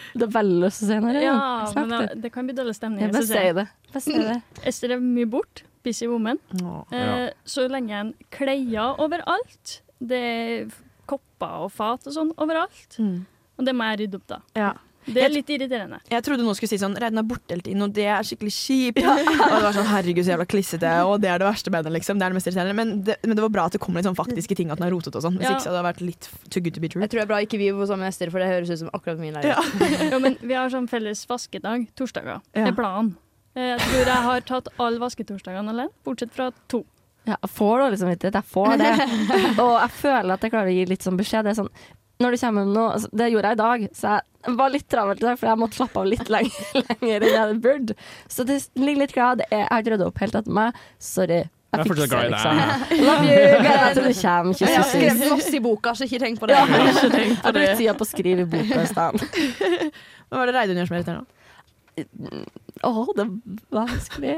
Det 0.09 0.25
er 0.25 0.31
veldig 0.33 0.63
lyst 0.63 0.81
til 0.81 0.87
å 0.87 0.89
si 0.89 0.95
noe. 1.03 1.19
Ja, 1.21 1.33
men 1.75 1.91
det. 1.91 1.97
det, 2.01 2.15
det 2.23 2.29
kan 2.33 2.47
bli 2.47 2.55
dårlig 2.57 2.73
stemning. 2.73 3.03
Jeg 3.05 3.13
bare 3.13 3.43
det. 3.59 4.01
Si 4.01 4.15
det. 4.17 4.37
Ester 4.71 4.95
er 4.95 5.03
mye 5.03 5.29
bort. 5.29 5.61
Busy 5.85 6.07
woman. 6.09 6.39
Ja. 6.59 6.79
Eh, 6.97 7.27
så 7.47 7.67
lenge 7.71 7.93
en 7.95 8.09
kleier 8.33 8.99
overalt, 8.99 9.77
det 10.01 10.19
er 10.19 10.73
kopper 11.09 11.65
og 11.65 11.71
fat 11.75 12.05
og 12.07 12.13
sånn 12.15 12.31
overalt, 12.37 12.99
Mm. 12.99 13.25
og 13.57 13.65
det 13.65 13.73
må 13.75 13.89
jeg 13.91 13.99
rydde 14.05 14.21
opp, 14.21 14.27
da. 14.27 14.39
Ja. 14.55 14.69
Det 15.09 15.23
er 15.23 15.31
litt 15.31 15.47
irriterende. 15.49 15.97
Jeg 16.11 16.21
trodde 16.21 16.43
noen 16.43 16.53
skulle 16.53 16.69
si 16.69 16.77
sånn 16.77 16.93
Reidun 16.99 17.17
er 17.17 17.25
borte 17.25 17.49
hele 17.55 17.63
tiden, 17.65 17.81
og 17.81 17.93
det 17.95 18.03
er 18.05 18.19
skikkelig 18.27 18.51
kjipt. 18.53 18.99
og 19.07 19.55
det 19.55 19.63
var 19.63 19.73
sånn 19.73 19.87
herregud, 19.89 20.21
så 20.27 20.33
jævla 20.35 20.45
klissete, 20.45 20.91
og 21.07 21.15
det 21.23 21.31
er 21.31 21.39
det 21.41 21.47
verste 21.47 21.71
med 21.73 21.79
henne, 21.87 21.93
liksom. 21.97 22.19
Det 22.19 22.27
er 22.27 22.29
det 22.29 22.37
mest 22.37 22.49
irriterende. 22.51 22.75
Men 22.77 22.91
det, 23.07 23.15
men 23.25 23.33
det 23.39 23.41
var 23.41 23.49
bra 23.55 23.63
at 23.71 23.73
det 23.73 23.81
kom 23.81 23.95
litt 23.97 24.05
sånn 24.05 24.17
faktiske 24.19 24.53
ting, 24.59 24.69
at 24.69 24.77
den 24.77 24.85
har 24.85 24.93
rotet 24.93 25.15
og 25.17 25.23
sånn. 25.25 25.39
Hvis 25.39 25.47
Ja. 25.49 25.55
ikke 25.55 25.65
så 25.65 25.71
hadde 25.71 25.81
det 25.81 25.87
vært 25.89 26.03
litt 26.05 26.29
too 26.51 26.61
good 26.61 26.75
to 26.77 26.83
be 26.83 26.89
true. 26.91 27.01
Jeg 27.01 27.09
tror 27.09 27.23
det 27.23 27.25
er 27.25 27.31
bra 27.31 27.39
ikke 27.41 27.57
vi 27.57 27.71
bor 27.73 27.87
sammen 27.89 28.05
med 28.05 28.13
Ester, 28.13 28.29
for 28.29 28.43
det 28.43 28.51
høres 28.51 28.69
ut 28.69 28.79
som 28.83 28.91
akkurat 28.93 29.17
min 29.23 29.33
leilighet. 29.33 30.11
Jo, 30.13 30.19
men 30.19 30.37
vi 30.43 30.53
har 30.53 30.69
sånn 30.69 30.85
felles 30.91 31.25
vaskedag 31.25 31.87
torsdager. 31.97 32.37
Ja. 32.53 32.65
Det 32.67 32.67
er 32.75 32.77
planen. 32.77 33.15
Eh, 33.55 33.71
Jeg 33.71 33.79
tror 33.87 34.05
jeg 34.05 34.23
har 34.29 34.41
tatt 34.41 34.67
alle 34.77 34.99
vasketorsdagene 35.01 35.69
alene, 35.73 35.89
bortsett 36.05 36.35
fra 36.35 36.51
to. 36.67 36.83
Ja, 37.29 37.37
jeg 37.37 37.53
får 37.53 37.83
dårlig 37.83 38.01
samvittighet. 38.01 38.37
Jeg 38.39 38.49
får 38.55 38.75
det. 38.81 38.91
Og 39.63 39.73
jeg 39.75 39.95
føler 40.01 40.33
at 40.35 40.45
jeg 40.45 40.53
klarer 40.55 40.71
å 40.71 40.75
gi 40.75 40.85
litt 40.89 41.05
sånn 41.05 41.19
beskjed. 41.19 41.45
Det 41.45 41.53
er 41.53 41.59
sånn 41.61 41.73
når 42.19 42.35
du 42.35 42.37
kommer 42.41 42.65
nå, 42.67 42.81
altså, 42.97 43.07
det 43.15 43.29
gjorde 43.31 43.47
jeg 43.47 43.55
i 43.55 43.59
dag, 43.61 43.83
så 43.95 44.09
jeg 44.43 44.55
var 44.59 44.71
litt 44.73 44.87
travelt 44.91 45.21
i 45.21 45.23
dag, 45.23 45.37
for 45.39 45.47
jeg 45.47 45.59
måtte 45.61 45.77
slappe 45.79 46.01
av 46.01 46.09
litt 46.11 46.27
lenger, 46.27 46.57
lenger 46.89 47.13
enn 47.23 47.29
jeg 47.29 47.37
hadde 47.39 47.61
burde. 47.63 47.95
Så 48.27 48.43
det 48.49 48.57
ligger 48.75 49.05
litt 49.05 49.13
glad. 49.15 49.43
Jeg 49.47 49.61
har 49.69 49.79
ikke 49.85 49.93
rydda 49.93 50.09
opp 50.09 50.19
helt 50.19 50.35
etter 50.35 50.57
meg. 50.57 50.81
Sorry. 50.99 51.37
Jeg 51.69 51.79
er 51.79 51.87
fortsatt 51.87 52.11
glad 52.11 52.33
liksom. 52.33 52.59
Love 53.07 53.23
you. 53.29 53.39
Gleder 53.39 53.79
meg 53.85 53.95
til 53.95 54.09
du 54.09 54.19
kommer. 54.19 54.59
Jeg 54.59 54.73
har 54.73 54.83
Kyss, 54.83 54.91
skrevet 54.91 55.23
kyss. 55.23 55.31
masse 55.37 55.55
i 55.55 55.63
boka, 55.63 55.93
så 55.95 56.09
ikke 56.09 56.21
tenk 56.25 56.43
på 56.43 56.49
det. 56.51 56.57
Ja, 56.59 56.67
jeg 56.67 57.37
har 57.45 57.55
brukt 57.55 57.79
tida 57.79 57.95
på 58.01 58.07
å 58.07 58.11
skrive 58.11 58.43
i 58.43 58.49
boka 58.57 58.83
i 58.83 58.91
stedet. 58.91 59.93
Hva 60.27 60.41
var 60.41 60.51
det 60.51 60.57
Reidun 60.59 60.81
gjør 60.81 60.91
som 60.91 60.97
er 60.99 61.03
irriterende? 61.05 62.43
Å, 62.83 62.93
det 63.15 63.23
er 63.29 63.31
vanskelig. 63.79 64.35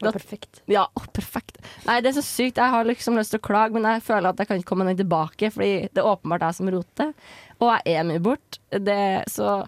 Da- 0.00 0.12
Perfekt. 0.14 0.62
Ja, 0.70 0.86
å, 0.96 1.02
perfekt. 1.12 1.58
Nei, 1.84 1.98
det 2.00 2.08
er 2.10 2.16
så 2.20 2.24
sykt. 2.24 2.56
Jeg 2.56 2.72
har 2.72 2.84
liksom 2.88 3.18
lyst 3.18 3.34
til 3.34 3.40
å 3.40 3.44
klage, 3.44 3.74
men 3.76 3.84
jeg 3.84 4.02
føler 4.06 4.30
at 4.32 4.38
jeg 4.40 4.48
kan 4.48 4.56
ikke 4.62 4.70
komme 4.72 4.86
meg 4.88 4.96
tilbake, 4.96 5.50
fordi 5.52 5.72
det 5.92 6.00
er 6.00 6.08
åpenbart 6.08 6.46
jeg 6.46 6.56
som 6.56 6.70
roter. 6.72 7.12
Og 7.60 7.68
jeg 7.84 7.98
er 8.00 8.06
mye 8.08 8.22
bort. 8.24 8.58
Det, 8.72 8.96
så 9.28 9.58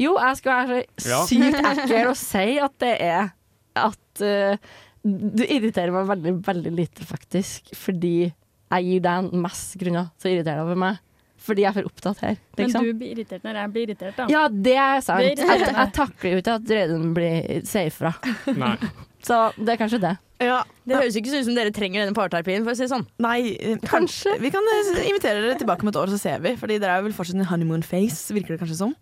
jo, 0.00 0.14
jeg 0.16 0.40
skal 0.40 0.62
være 0.66 0.80
så 0.96 1.12
Ja. 1.12 1.20
sykt 1.28 1.60
ekkel 1.60 2.08
og 2.08 2.16
si 2.16 2.46
at 2.64 2.78
det 2.80 2.94
er 3.04 3.32
at 3.76 4.24
uh, 4.24 4.56
du 5.04 5.44
irriterer 5.44 5.92
meg 5.92 6.08
veldig, 6.08 6.34
veldig 6.48 6.72
lite, 6.72 7.04
faktisk. 7.04 7.74
Fordi 7.76 8.14
jeg 8.32 8.84
gir 8.88 9.00
deg 9.04 9.32
mest 9.36 9.76
grunner 9.80 10.08
til 10.18 10.30
å 10.30 10.34
irritere 10.38 10.56
deg 10.56 10.64
over 10.64 10.80
meg. 10.86 11.00
Fordi 11.42 11.64
jeg 11.64 11.72
er 11.72 11.74
for 11.82 11.88
opptatt 11.90 12.20
her. 12.22 12.36
Men 12.56 12.68
Liksom. 12.68 12.84
du 12.86 12.92
blir 13.00 13.12
irritert 13.16 13.42
når 13.42 13.56
jeg 13.58 13.70
blir 13.74 13.88
irritert, 13.90 14.16
da. 14.16 14.26
Ja, 14.30 14.44
det 14.48 14.76
er 14.78 15.00
sant. 15.02 15.20
Det 15.26 15.42
Jeg, 15.42 15.64
jeg 15.74 15.92
takler 15.96 16.30
jo 16.36 16.38
ikke 16.38 16.54
at 16.60 16.70
Reidun 16.70 17.08
blir 17.16 17.64
sier 17.66 17.88
ifra. 17.90 18.12
Nei. 18.54 18.76
Så 19.22 19.38
det 19.56 19.74
er 19.74 19.80
kanskje 19.80 20.00
det. 20.02 20.16
Ja, 20.42 20.62
Det 20.88 20.96
høres 20.98 21.14
ikke 21.14 21.30
ut 21.30 21.46
som 21.46 21.54
dere 21.54 21.70
trenger 21.74 22.02
denne 22.02 22.16
parterapien, 22.16 22.64
for 22.66 22.74
å 22.74 22.78
si 22.78 22.88
sånn. 22.90 23.04
Nei, 23.22 23.54
eh, 23.54 23.76
Kanskje. 23.86 24.34
Vi 24.42 24.50
kan 24.50 24.66
eh, 24.74 25.04
invitere 25.06 25.38
dere 25.44 25.58
tilbake 25.60 25.86
om 25.86 25.92
et 25.92 25.98
år, 26.00 26.10
så 26.10 26.18
ser 26.18 26.42
vi. 26.42 26.56
Fordi 26.58 26.80
dere 26.82 26.98
er 26.98 27.04
vel 27.06 27.14
fortsatt 27.14 27.38
en 27.38 27.46
honeymoon 27.46 27.84
face, 27.86 28.34
virker 28.34 28.56
det 28.56 28.62
kanskje 28.64 28.80
som. 28.80 28.96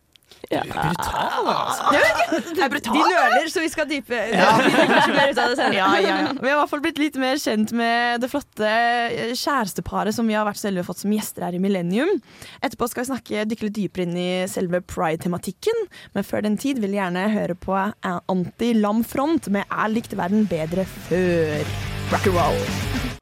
Ja. 0.50 0.62
Det 0.66 2.64
er 2.64 2.72
De 2.82 2.90
nøler, 2.90 3.46
så 3.52 3.62
vi 3.62 3.68
skal 3.70 3.86
dype 3.90 4.16
ja. 4.32 4.48
vi 4.64 4.72
kanskje 4.74 5.14
mer 5.14 5.30
ut 5.30 5.38
av 5.38 5.52
det 5.52 5.58
senere. 5.60 5.76
Ja, 5.76 5.90
ja, 6.02 6.16
ja. 6.24 6.32
Vi 6.34 6.48
har 6.48 6.56
i 6.56 6.58
hvert 6.58 6.72
fall 6.72 6.82
blitt 6.82 6.98
litt 6.98 7.18
mer 7.20 7.38
kjent 7.40 7.74
med 7.76 8.24
det 8.24 8.30
flotte 8.32 8.66
eh, 8.66 9.34
kjæresteparet 9.38 10.16
som 10.16 10.26
vi 10.26 10.34
har 10.34 10.48
vært 10.48 10.60
selve 10.62 10.84
fått 10.86 11.04
som 11.04 11.14
gjester 11.14 11.46
her 11.46 11.54
i 11.54 11.62
Millennium. 11.62 12.16
Etterpå 12.64 12.90
skal 12.90 13.04
vi 13.04 13.12
snakke, 13.12 13.46
dykke 13.52 13.68
litt 13.68 13.78
dypere 13.78 14.08
inn 14.08 14.18
i 14.18 14.30
selve 14.50 14.82
pride-tematikken. 14.82 15.86
Men 16.16 16.26
før 16.26 16.46
den 16.48 16.58
tid 16.60 16.82
vil 16.82 16.96
jeg 16.96 17.04
gjerne 17.04 17.28
høre 17.36 17.58
på 17.60 17.78
eh, 17.78 18.18
Anti-Lam 18.34 19.04
Front 19.06 19.52
med 19.54 19.68
'Er 19.70 19.94
likte 19.94 20.18
verden 20.18 20.48
bedre 20.50 20.88
før'. 21.06 21.78
Rock 22.10 22.26
and 22.26 22.34
roll. 22.34 23.19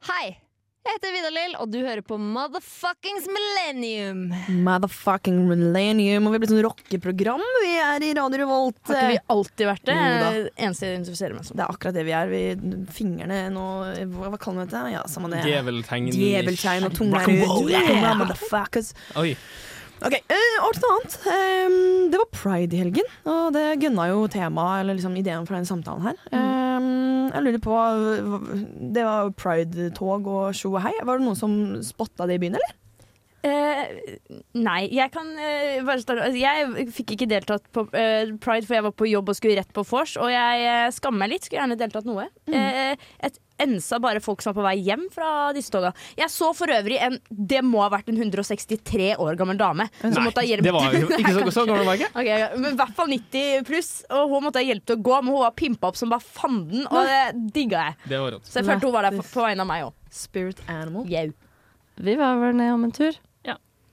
Jeg 0.87 0.95
heter 0.95 1.11
Vidar-Lill, 1.11 1.55
og 1.59 1.67
du 1.73 1.77
hører 1.83 1.99
på 2.07 2.15
Motherfuckings 2.17 3.25
Millennium. 3.29 4.21
Motherfucking 4.63 5.41
Millennium. 5.49 6.25
Og 6.25 6.33
vi 6.33 6.39
er 6.39 6.43
blitt 6.45 6.53
sånn 6.53 6.63
rockeprogram. 6.65 7.43
Vi 7.65 7.73
er 7.83 8.05
i 8.07 8.13
Radio 8.17 8.39
Revolt. 8.41 8.79
Har 8.87 8.95
ikke 9.01 9.11
vi 9.11 9.19
alltid 9.35 9.69
vært 9.69 9.85
det? 9.89 9.97
Jo. 9.99 10.31
Det 10.47 10.53
eneste 10.55 10.87
jeg 10.87 10.95
identifiserer 10.95 11.35
meg 11.35 11.45
som. 11.49 11.59
Det 11.59 11.65
er 11.65 11.75
akkurat 11.75 11.99
det 11.99 12.05
vi 12.07 12.15
er. 12.15 12.31
Vi, 12.31 12.41
fingrene 12.95 13.41
nå 13.53 13.65
Hva, 14.15 14.31
hva 14.31 14.39
kaller 14.41 14.63
vi 14.63 14.69
dette? 14.71 14.85
Ja, 14.95 15.03
samme 15.11 15.29
det. 15.35 15.43
Djeveltegn. 15.45 16.09
Djeveltegn 16.15 16.87
og 16.87 16.95
tunga 16.97 17.25
Rock 17.27 17.35
and 17.35 17.99
ut. 17.99 18.21
motherfuckers. 18.23 18.93
Oi. 19.19 19.33
Ok, 19.99 20.15
eh, 20.15 20.57
over 20.63 20.75
til 20.75 20.83
noe 20.85 20.95
annet. 20.95 21.15
Um, 21.27 22.11
det 22.11 22.19
var 22.21 22.29
pride 22.31 22.75
i 22.75 22.81
helgen, 22.85 23.07
og 23.27 23.51
det 23.55 23.65
gunna 23.81 24.05
jo 24.07 24.27
temaet, 24.31 24.83
eller 24.83 24.95
liksom 24.95 25.17
ideen 25.19 25.47
for 25.47 25.57
denne 25.57 25.67
samtalen 25.67 26.07
her. 26.07 26.21
Ehm, 26.31 27.27
jeg 27.33 27.43
lurer 27.45 27.63
på 27.63 27.79
Det 28.95 29.03
var 29.03 29.33
pride-tog 29.35 30.29
og 30.31 30.55
tjo 30.55 30.71
og 30.77 30.85
hei. 30.85 30.93
Var 31.03 31.19
det 31.19 31.27
noen 31.27 31.39
som 31.39 31.57
spotta 31.83 32.29
det 32.29 32.39
i 32.39 32.43
byen, 32.45 32.55
eller? 32.59 32.77
Uh, 33.39 34.15
nei, 34.59 34.81
jeg 34.91 35.11
kan 35.13 35.27
uh, 35.31 35.77
bare 35.87 36.01
starte 36.03 36.25
altså, 36.25 36.39
Jeg 36.41 36.89
fikk 36.91 37.13
ikke 37.15 37.27
deltatt 37.31 37.69
på 37.71 37.85
uh, 37.87 38.33
pride, 38.43 38.67
for 38.67 38.75
jeg 38.75 38.83
var 38.83 38.95
på 38.99 39.07
jobb 39.07 39.31
og 39.31 39.37
skulle 39.37 39.59
rett 39.59 39.75
på 39.75 39.85
vors. 39.87 40.15
Og 40.19 40.31
jeg 40.31 40.95
skammer 40.95 41.25
meg 41.25 41.35
litt. 41.35 41.47
Skulle 41.47 41.63
gjerne 41.63 41.79
deltatt 41.79 42.07
noe. 42.07 42.27
Eh, 42.47 42.95
et 43.27 43.39
ensa 43.63 43.99
bare 44.01 44.21
folk 44.23 44.41
som 44.43 44.53
var 44.53 44.57
på 44.59 44.65
vei 44.67 44.75
hjem 44.87 45.05
fra 45.13 45.29
disse 45.55 45.73
toga. 45.73 45.91
Jeg 46.19 46.31
så 46.33 46.51
for 46.57 46.71
øvrig 46.73 46.99
en 47.03 47.17
Det 47.29 47.61
må 47.65 47.81
ha 47.83 47.89
vært 47.93 48.09
en 48.11 48.17
163 48.19 49.11
år 49.19 49.39
gammel 49.39 49.59
dame. 49.59 49.89
Som 50.01 50.15
Nei, 50.15 50.25
måtte 50.27 50.43
ha 50.43 50.49
hjelp 50.49 50.65
det 50.65 50.73
var 50.75 50.95
jo 50.95 51.05
ikke 51.07 51.35
så, 51.35 51.45
så 51.59 51.65
gammel, 51.69 51.85
var 51.87 51.99
ikke? 51.99 52.11
Okay, 52.13 52.43
ja, 52.45 52.49
men 52.57 52.73
I 52.73 52.79
hvert 52.81 52.97
fall 52.97 53.13
90 53.13 53.65
pluss. 53.69 53.91
Og 54.09 54.35
hun 54.35 54.47
måtte 54.47 54.61
ha 54.63 54.67
hjelp 54.67 54.87
til 54.89 54.99
å 54.99 55.03
gå, 55.09 55.15
men 55.21 55.35
hun 55.35 55.45
var 55.45 55.55
pimpa 55.59 55.91
opp 55.91 55.99
som 55.99 56.11
bare 56.11 56.25
fanden. 56.25 56.85
Og 56.89 57.09
det 57.09 57.53
digga 57.55 57.89
jeg. 57.89 57.99
Det 58.13 58.21
var 58.23 58.37
rått. 58.37 58.49
Så 58.49 58.61
jeg 58.61 58.69
følte 58.71 58.89
hun 58.89 58.97
var 58.97 59.09
der 59.09 59.19
på, 59.19 59.27
på 59.33 59.47
vegne 59.47 59.65
av 59.65 59.71
meg 59.71 59.87
òg. 59.89 59.97
Spirit 60.13 60.61
animal. 60.67 61.33
Vi 61.99 62.15
var 62.19 62.39
vel 62.41 62.55
ned 62.57 62.75
om 62.75 62.87
en 62.87 62.95
tur. 62.95 63.17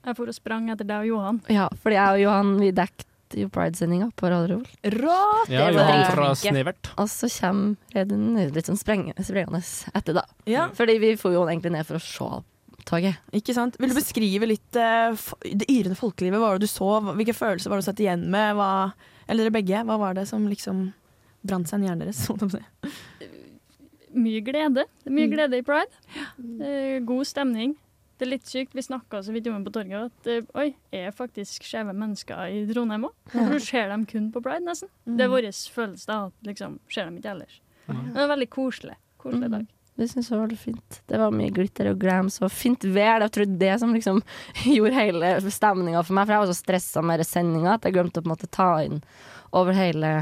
Jeg 0.06 0.14
for 0.14 0.30
og 0.30 0.36
sprang 0.36 0.68
etter 0.70 0.86
deg 0.86 1.02
og 1.02 1.08
Johan. 1.08 1.38
Ja, 1.50 1.66
fordi 1.82 1.96
jeg 1.98 2.14
og 2.14 2.20
Johan 2.22 2.50
vi 2.60 2.70
dekket 2.74 3.08
jo 3.34 3.48
Pride-sendinga 3.48 4.10
på 4.16 4.28
Radio 4.30 4.46
Revolt. 4.60 4.76
Rått! 4.94 5.48
Ja, 5.50 5.70
Johan 5.74 6.04
fra 6.12 6.28
Snevert. 6.38 6.90
Og 7.00 7.08
så 7.10 7.28
kommer 7.40 7.76
Reidun 7.94 8.36
litt 8.54 8.66
sånn 8.70 8.78
sprengende 8.78 9.16
etter, 9.18 10.12
da. 10.14 10.22
Ja, 10.46 10.68
Fordi 10.76 10.98
vi 11.02 11.14
får 11.16 11.32
jo 11.34 11.46
egentlig 11.48 11.72
ned 11.74 11.86
for 11.88 11.96
å 11.98 12.02
se 12.04 12.28
toget. 12.86 13.16
ikke 13.34 13.54
sant? 13.56 13.76
Vil 13.82 13.90
du 13.90 13.96
beskrive 13.98 14.46
litt 14.46 14.76
uh, 14.78 15.10
det 15.42 15.66
yrende 15.72 15.96
folkelivet? 15.98 16.38
Hva 16.38 16.52
var 16.52 16.58
det 16.60 16.68
du 16.68 16.70
så? 16.70 16.90
Hvilke 17.16 17.34
følelser 17.34 17.70
var 17.72 17.80
det 17.80 17.86
du 17.86 17.90
satt 17.90 18.04
igjen 18.04 18.28
med? 18.30 18.54
Hva, 18.54 18.92
eller 19.26 19.44
dere 19.48 19.56
begge, 19.58 19.82
hva 19.88 19.96
var 19.98 20.14
det 20.14 20.28
som 20.30 20.46
liksom 20.46 20.92
brant 21.46 21.66
seg 21.68 21.82
i 21.82 21.88
hjernen 21.90 22.06
deres? 22.06 22.22
Sånn 22.28 22.46
å 22.46 22.50
si? 22.52 22.62
Mye 24.16 24.40
glede. 24.40 24.86
Mye 25.10 25.26
Mm. 25.26 25.32
glede 25.34 25.58
i 25.58 25.62
pride. 25.66 25.92
Det 26.38 26.70
er 26.70 27.00
god 27.04 27.26
stemning. 27.28 27.74
Det 28.16 28.24
er 28.24 28.30
litt 28.30 28.48
sykt, 28.48 28.72
vi 28.72 28.84
snakka 28.84 29.20
så 29.22 29.32
vidt 29.34 29.48
om 29.52 29.64
på 29.66 29.72
torget, 29.74 30.08
at 30.08 30.28
eh, 30.32 30.46
oi, 30.56 30.70
er 30.94 31.12
faktisk 31.12 31.66
skeive 31.68 31.92
mennesker 31.92 32.48
i 32.48 32.62
Trondheim 32.70 33.10
òg? 33.10 33.14
For 33.34 33.52
du 33.52 33.60
ser 33.60 33.90
dem 33.92 34.06
kun 34.08 34.30
på 34.32 34.40
pride, 34.44 34.64
nesten. 34.64 34.88
Det 35.04 35.26
er 35.26 35.32
vår 35.32 35.50
følelse, 35.52 36.06
da. 36.08 36.18
At 36.30 36.48
liksom 36.48 36.78
ser 36.92 37.10
dem 37.10 37.18
ikke 37.20 37.34
ellers. 37.34 37.58
Men 37.90 38.14
det 38.14 38.22
er 38.24 38.30
veldig 38.32 38.48
koselig. 38.56 38.96
Koselig 39.20 39.50
dag. 39.52 39.66
Det 39.96 40.08
syns 40.10 40.28
jeg 40.28 40.36
var 40.36 40.44
veldig 40.44 40.58
fint. 40.60 40.98
Det 41.08 41.20
var 41.20 41.32
mye 41.32 41.52
glitter 41.56 41.88
og 41.88 42.00
glams 42.00 42.36
og 42.44 42.50
fint 42.52 42.84
vær. 42.84 43.24
Jeg 43.24 43.32
tror 43.32 43.52
det 43.62 43.72
som 43.80 43.94
liksom 43.96 44.22
gjorde 44.76 44.96
hele 44.96 45.30
stemninga 45.44 46.02
for 46.04 46.16
meg. 46.16 46.26
For 46.26 46.36
jeg 46.36 46.44
var 46.44 46.50
så 46.50 46.58
stressa 46.58 47.04
med 47.04 47.24
sendinga 47.24 47.76
at 47.76 47.88
jeg 47.88 47.96
glemte 47.96 48.20
å 48.20 48.24
på 48.24 48.28
en 48.28 48.34
måte 48.34 48.50
ta 48.52 48.70
inn 48.84 49.00
over 49.56 49.76
hele 49.76 50.16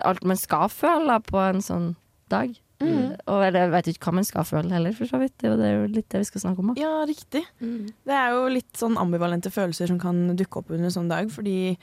alt 0.00 0.24
man 0.24 0.40
skal 0.40 0.70
føle 0.72 1.18
på 1.26 1.40
en 1.40 1.60
sånn 1.64 1.90
dag. 2.32 2.54
Og 2.82 3.44
jeg 3.46 3.70
vet 3.70 3.86
ikke 3.92 4.08
hva 4.10 4.14
man 4.18 4.24
skal 4.28 4.44
føle 4.44 4.72
heller, 4.74 4.92
for 4.92 5.06
så 5.06 5.20
vidt. 5.22 5.36
Det 5.38 5.52
er 5.54 5.76
jo- 5.78 5.92
litt 5.94 6.08
det 6.08 6.18
vi 6.24 6.24
skal 6.24 6.40
snakke 6.42 6.58
om. 6.58 6.74
Da. 6.74 6.80
Ja, 6.82 7.04
riktig. 7.06 7.44
Det 7.60 8.12
er 8.12 8.30
jo 8.34 8.48
litt 8.48 8.72
sånn 8.74 8.96
ambivalente 8.98 9.50
følelser 9.50 9.86
som 9.88 9.98
kan 9.98 10.36
dukke 10.36 10.58
opp 10.58 10.70
under 10.70 10.84
en 10.84 10.90
sånn 10.90 11.08
dag, 11.08 11.30
fordi 11.30 11.76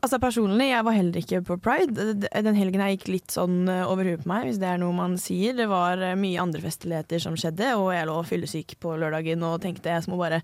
Altså 0.00 0.16
Personlig, 0.18 0.70
jeg 0.70 0.84
var 0.86 0.92
heller 0.96 1.20
ikke 1.20 1.42
på 1.44 1.60
pride. 1.60 2.14
Den 2.18 2.54
helgen 2.56 2.80
her 2.80 2.96
gikk 2.96 3.08
litt 3.08 3.28
sånn 3.28 3.68
eh, 3.68 3.82
over 3.84 4.04
huet 4.04 4.22
på 4.22 4.26
meg, 4.30 4.46
hvis 4.46 4.58
det 4.58 4.64
er 4.70 4.78
noe 4.78 4.90
man 4.96 5.18
sier. 5.20 5.52
Det 5.54 5.66
var 5.68 6.00
eh, 6.00 6.14
mye 6.16 6.40
andre 6.40 6.62
festligheter 6.62 7.20
som 7.20 7.34
skjedde, 7.36 7.76
og 7.76 7.92
jeg 7.92 8.06
lå 8.08 8.14
fyllesyk 8.24 8.72
på 8.80 8.96
lørdagen 8.96 9.44
og 9.44 9.60
tenkte 9.60 9.92
jeg 9.92 10.08
må 10.08 10.16
bare 10.16 10.40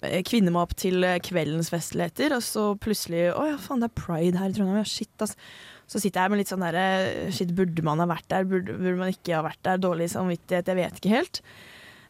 eh, 0.00 0.22
kvinne 0.24 0.48
meg 0.50 0.62
opp 0.62 0.74
til 0.80 1.04
kveldens 1.20 1.68
festligheter, 1.68 2.32
og 2.38 2.40
så 2.40 2.70
plutselig 2.80 3.34
Å 3.36 3.44
ja, 3.50 3.58
faen, 3.58 3.80
det 3.84 3.90
er 3.90 4.00
pride 4.00 4.38
her 4.40 4.48
i 4.48 4.56
Trondheim. 4.56 4.80
Ja, 4.80 4.88
shit, 4.88 5.12
ass. 5.20 5.36
Så 5.86 6.00
sitter 6.02 6.24
jeg 6.24 6.32
med 6.32 6.40
litt 6.42 6.50
sånn 6.50 6.64
derre 6.66 7.30
Shit, 7.34 7.52
burde 7.54 7.82
man 7.86 8.00
ha 8.02 8.08
vært 8.10 8.26
der? 8.32 8.46
Burde, 8.50 8.74
burde 8.74 8.98
man 8.98 9.12
ikke 9.14 9.36
ha 9.38 9.44
vært 9.46 9.62
der? 9.66 9.78
Dårlig 9.82 10.08
samvittighet, 10.10 10.66
jeg 10.72 10.80
vet 10.80 10.98
ikke 11.00 11.12
helt. 11.14 11.42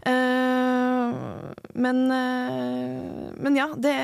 Uh, 0.06 1.50
men 1.74 2.04
uh, 2.12 3.32
Men 3.42 3.56
ja, 3.58 3.66
det 3.74 3.94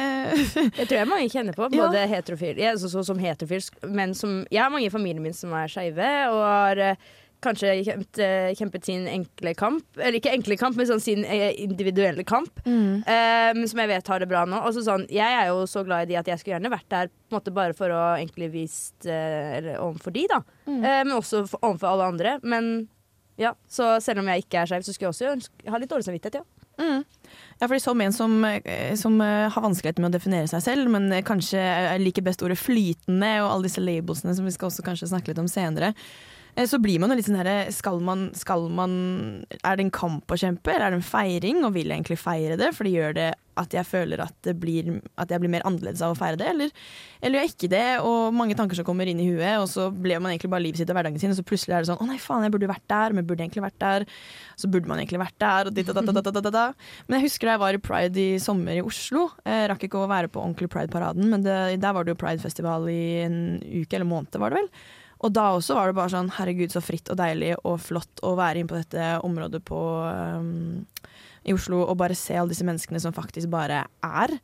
Jeg 0.74 0.88
tror 0.88 0.96
jeg 0.98 1.08
mange 1.10 1.28
kjenner 1.30 1.54
på, 1.54 1.68
Ja. 1.70 1.86
både 1.86 2.00
heterofil 2.10 2.58
Jeg 2.58 2.72
er 2.72 2.80
så, 2.82 2.90
så, 2.90 3.04
som 3.06 3.20
heterofil, 3.22 3.62
men 3.86 4.14
som 4.18 4.40
Jeg 4.50 4.64
har 4.64 4.72
mange 4.74 4.88
i 4.88 4.92
familien 4.92 5.22
min 5.22 5.36
som 5.36 5.54
er 5.54 5.70
skeive, 5.70 6.08
og 6.32 6.40
har 6.42 6.80
eh, 6.82 7.04
kanskje 7.42 7.74
kjempet, 7.86 8.20
kjempet 8.58 8.86
sin 8.86 9.06
enkle 9.10 9.54
kamp. 9.58 9.84
Eller 9.98 10.18
ikke 10.18 10.32
enkle 10.34 10.56
kamp, 10.60 10.78
men 10.78 10.88
sånn 10.88 11.02
sin 11.02 11.26
eh, 11.26 11.50
individuelle 11.62 12.24
kamp. 12.28 12.62
mm. 12.64 13.02
Um, 13.02 13.62
som 13.68 13.80
jeg 13.82 13.90
vet 13.90 14.08
har 14.08 14.22
det 14.22 14.28
bra 14.30 14.44
nå. 14.48 14.58
Og 14.66 14.76
sånn, 14.76 15.04
jeg 15.12 15.36
er 15.36 15.50
jo 15.50 15.66
så 15.70 15.82
glad 15.86 16.06
i 16.06 16.12
de 16.12 16.18
at 16.20 16.28
jeg 16.28 16.40
skulle 16.40 16.56
gjerne 16.56 16.72
vært 16.72 16.88
der 16.92 17.10
på 17.10 17.32
en 17.32 17.38
måte 17.38 17.54
bare 17.54 17.76
for 17.76 17.92
å 17.92 18.00
egentlig 18.14 18.50
vist 18.54 19.06
uh, 19.08 19.74
overfor 19.82 20.14
de, 20.14 20.26
da. 20.30 20.40
Mm. 20.66 20.80
Uh, 20.80 20.88
men 20.88 21.14
også 21.18 21.44
for, 21.50 21.62
overfor 21.62 21.92
alle 21.92 22.10
andre. 22.14 22.34
Men 22.42 22.72
ja, 23.40 23.54
så 23.70 23.94
selv 24.04 24.22
om 24.22 24.28
jeg 24.30 24.44
ikke 24.44 24.62
er 24.62 24.70
skeiv, 24.70 24.86
så 24.86 24.94
skulle 24.94 25.10
jeg 25.10 25.16
også 25.16 25.32
ønske, 25.36 25.70
ha 25.72 25.80
litt 25.80 25.92
dårlig 25.92 26.08
samvittighet, 26.08 26.42
ja. 26.42 26.68
Mm. 26.80 27.02
Ja, 27.60 27.66
fordi 27.66 27.80
som 27.84 28.00
en 28.00 28.14
som, 28.16 28.36
som 28.98 29.18
har 29.22 29.62
vanskeligheter 29.62 30.02
med 30.02 30.10
å 30.10 30.16
definere 30.16 30.48
seg 30.50 30.62
selv, 30.64 30.88
men 30.92 31.12
kanskje 31.26 31.60
liker 32.00 32.24
best 32.24 32.42
ordet 32.44 32.56
flytende 32.58 33.32
og 33.42 33.50
alle 33.50 33.68
disse 33.68 33.82
labelsene 33.84 34.34
som 34.36 34.48
vi 34.48 34.54
skal 34.54 34.70
også 34.70 34.84
kanskje 34.86 35.10
snakke 35.12 35.30
litt 35.30 35.42
om 35.42 35.50
senere, 35.52 35.92
så 36.52 36.76
blir 36.82 37.00
man 37.00 37.12
jo 37.12 37.16
litt 37.16 37.24
sånn 37.24 37.38
herre 37.40 37.70
skal, 37.72 38.00
skal 38.36 38.66
man 38.68 38.94
Er 39.62 39.78
det 39.78 39.86
en 39.86 39.94
kamp 39.94 40.28
å 40.28 40.36
kjempe, 40.36 40.74
eller 40.74 40.90
er 40.90 40.92
det 40.92 41.00
en 41.00 41.06
feiring, 41.06 41.62
og 41.64 41.72
vil 41.78 41.88
jeg 41.88 42.02
egentlig 42.02 42.20
feire 42.20 42.58
det? 42.60 42.74
For 42.76 42.84
det 42.84 42.92
gjør 42.92 43.16
det 43.16 43.30
at 43.60 43.74
jeg 43.76 43.84
føler 43.84 44.20
at, 44.24 44.48
blir, 44.56 44.86
at 45.20 45.32
jeg 45.32 45.42
blir 45.42 45.50
mer 45.52 45.64
annerledes 45.68 46.00
av 46.04 46.14
å 46.14 46.16
feire 46.16 46.38
det, 46.40 46.46
eller, 46.48 46.70
eller 47.20 47.36
gjør 47.36 47.44
jeg 47.44 47.52
ikke 47.52 47.70
det? 47.72 47.88
Og 48.08 48.36
mange 48.36 48.56
tanker 48.56 48.78
som 48.78 48.86
kommer 48.88 49.08
inn 49.08 49.20
i 49.20 49.26
huet, 49.28 49.58
og 49.60 49.66
så 49.68 49.90
ble 49.92 50.16
man 50.16 50.32
egentlig 50.32 50.52
bare 50.52 50.64
livet 50.64 50.80
sitt 50.80 50.92
og 50.92 50.96
hverdagen 50.96 51.20
sin, 51.20 51.34
og 51.34 51.36
så 51.36 51.44
plutselig 51.44 51.76
er 51.76 51.84
det 51.84 51.90
sånn 51.90 52.00
å 52.00 52.08
nei, 52.08 52.16
faen, 52.22 52.46
jeg 52.46 52.54
burde 52.54 52.70
vært 52.70 52.86
der, 52.92 53.16
men 53.16 53.28
burde 53.28 53.44
egentlig 53.44 53.64
vært 53.66 53.78
der. 53.82 54.06
Så 54.60 54.72
burde 54.72 54.88
man 54.88 55.02
egentlig 55.02 55.20
vært 55.20 55.36
der, 55.42 55.68
og 55.68 55.76
ditt 55.76 55.92
og 55.92 56.48
datt. 56.48 56.88
Men 57.08 57.18
jeg 57.18 57.28
husker 57.28 57.48
da 57.48 57.56
jeg 57.56 57.64
var 57.66 57.76
i 57.76 57.82
Pride 57.90 58.24
i 58.24 58.40
sommer 58.40 58.80
i 58.80 58.84
Oslo. 58.84 59.28
Jeg 59.44 59.68
rakk 59.72 59.84
ikke 59.88 60.00
å 60.00 60.08
være 60.10 60.32
på 60.32 60.40
ordentlig 60.40 60.72
Pride-paraden, 60.72 61.28
men 61.32 61.44
det, 61.44 61.60
der 61.82 61.96
var 61.96 62.08
det 62.08 62.16
jo 62.16 62.22
Pride-festival 62.24 62.88
i 62.92 63.04
en 63.26 63.38
uke 63.60 64.00
eller 64.00 64.08
måned, 64.08 64.40
var 64.40 64.52
det 64.52 64.62
vel. 64.62 64.72
Og 65.22 65.30
da 65.34 65.48
også 65.54 65.76
var 65.78 65.90
det 65.90 65.96
bare 65.98 66.10
sånn 66.10 66.32
herregud, 66.34 66.72
så 66.74 66.82
fritt 66.82 67.10
og 67.12 67.18
deilig 67.20 67.52
og 67.62 67.78
flott 67.82 68.22
å 68.26 68.34
være 68.38 68.62
inne 68.62 68.70
på 68.70 68.80
dette 68.80 69.10
området 69.22 69.62
på, 69.66 69.78
um, 70.02 70.82
i 71.46 71.54
Oslo 71.54 71.84
og 71.84 71.94
bare 72.00 72.16
se 72.18 72.34
alle 72.38 72.50
disse 72.50 72.66
menneskene 72.66 73.00
som 73.02 73.14
faktisk 73.14 73.50
bare 73.52 73.84
er. 73.86 74.34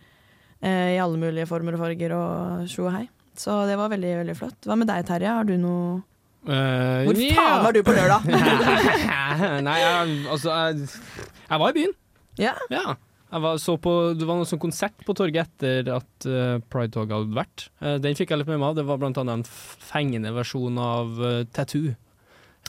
Uh, 0.62 0.94
I 0.94 1.00
alle 1.02 1.18
mulige 1.18 1.48
former 1.50 1.74
og 1.74 1.82
farger 1.82 2.14
og 2.14 2.68
tjo 2.70 2.86
og 2.86 2.94
hei. 2.94 3.08
Så 3.38 3.54
det 3.70 3.78
var 3.78 3.90
veldig, 3.90 4.14
veldig 4.22 4.38
flott. 4.38 4.58
Hva 4.66 4.78
med 4.78 4.90
deg, 4.90 5.04
Terje? 5.06 5.34
Har 5.34 5.46
du 5.46 5.54
noe 5.58 5.98
uh, 6.46 7.02
Hvor 7.06 7.20
ja. 7.22 7.34
faen 7.38 7.66
var 7.66 7.74
du 7.74 7.82
på 7.86 7.98
lørdag? 7.98 8.30
Nei, 9.68 9.76
jeg, 9.82 10.16
altså 10.30 10.54
jeg, 10.54 10.88
jeg 11.42 11.62
var 11.64 11.74
i 11.74 11.78
byen. 11.78 11.94
Ja. 12.38 12.54
Ja. 12.70 12.94
Jeg 13.28 13.44
var, 13.44 13.58
så 13.60 13.74
på, 13.76 13.92
det 14.16 14.24
var 14.24 14.38
noe 14.38 14.48
sånn 14.48 14.60
konsert 14.62 15.02
på 15.04 15.14
torget 15.16 15.50
etter 15.50 15.90
at 15.92 16.26
uh, 16.28 16.56
Pride-toget 16.72 17.12
hadde 17.12 17.36
vært. 17.36 17.66
Uh, 17.82 17.96
den 18.00 18.16
fikk 18.16 18.32
jeg 18.32 18.40
litt 18.40 18.48
med 18.48 18.62
meg 18.62 18.70
av. 18.70 18.78
Det 18.78 18.86
var 18.88 19.00
blant 19.02 19.20
annet 19.20 19.42
en 19.42 19.48
fengende 19.84 20.32
versjon 20.32 20.80
av 20.80 21.20
uh, 21.20 21.42
Tattoo. 21.52 21.92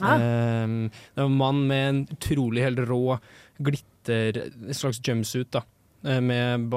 Ah. 0.04 0.20
Um, 0.20 0.90
det 0.90 1.22
var 1.22 1.30
en 1.30 1.38
mann 1.40 1.62
med 1.68 1.84
en 1.88 2.02
utrolig 2.12 2.64
helt 2.66 2.82
rå 2.88 3.16
glitter, 3.60 4.42
en 4.50 4.76
slags 4.76 5.00
jumpsuit, 5.04 5.50
da. 5.52 5.64
med 6.24 6.72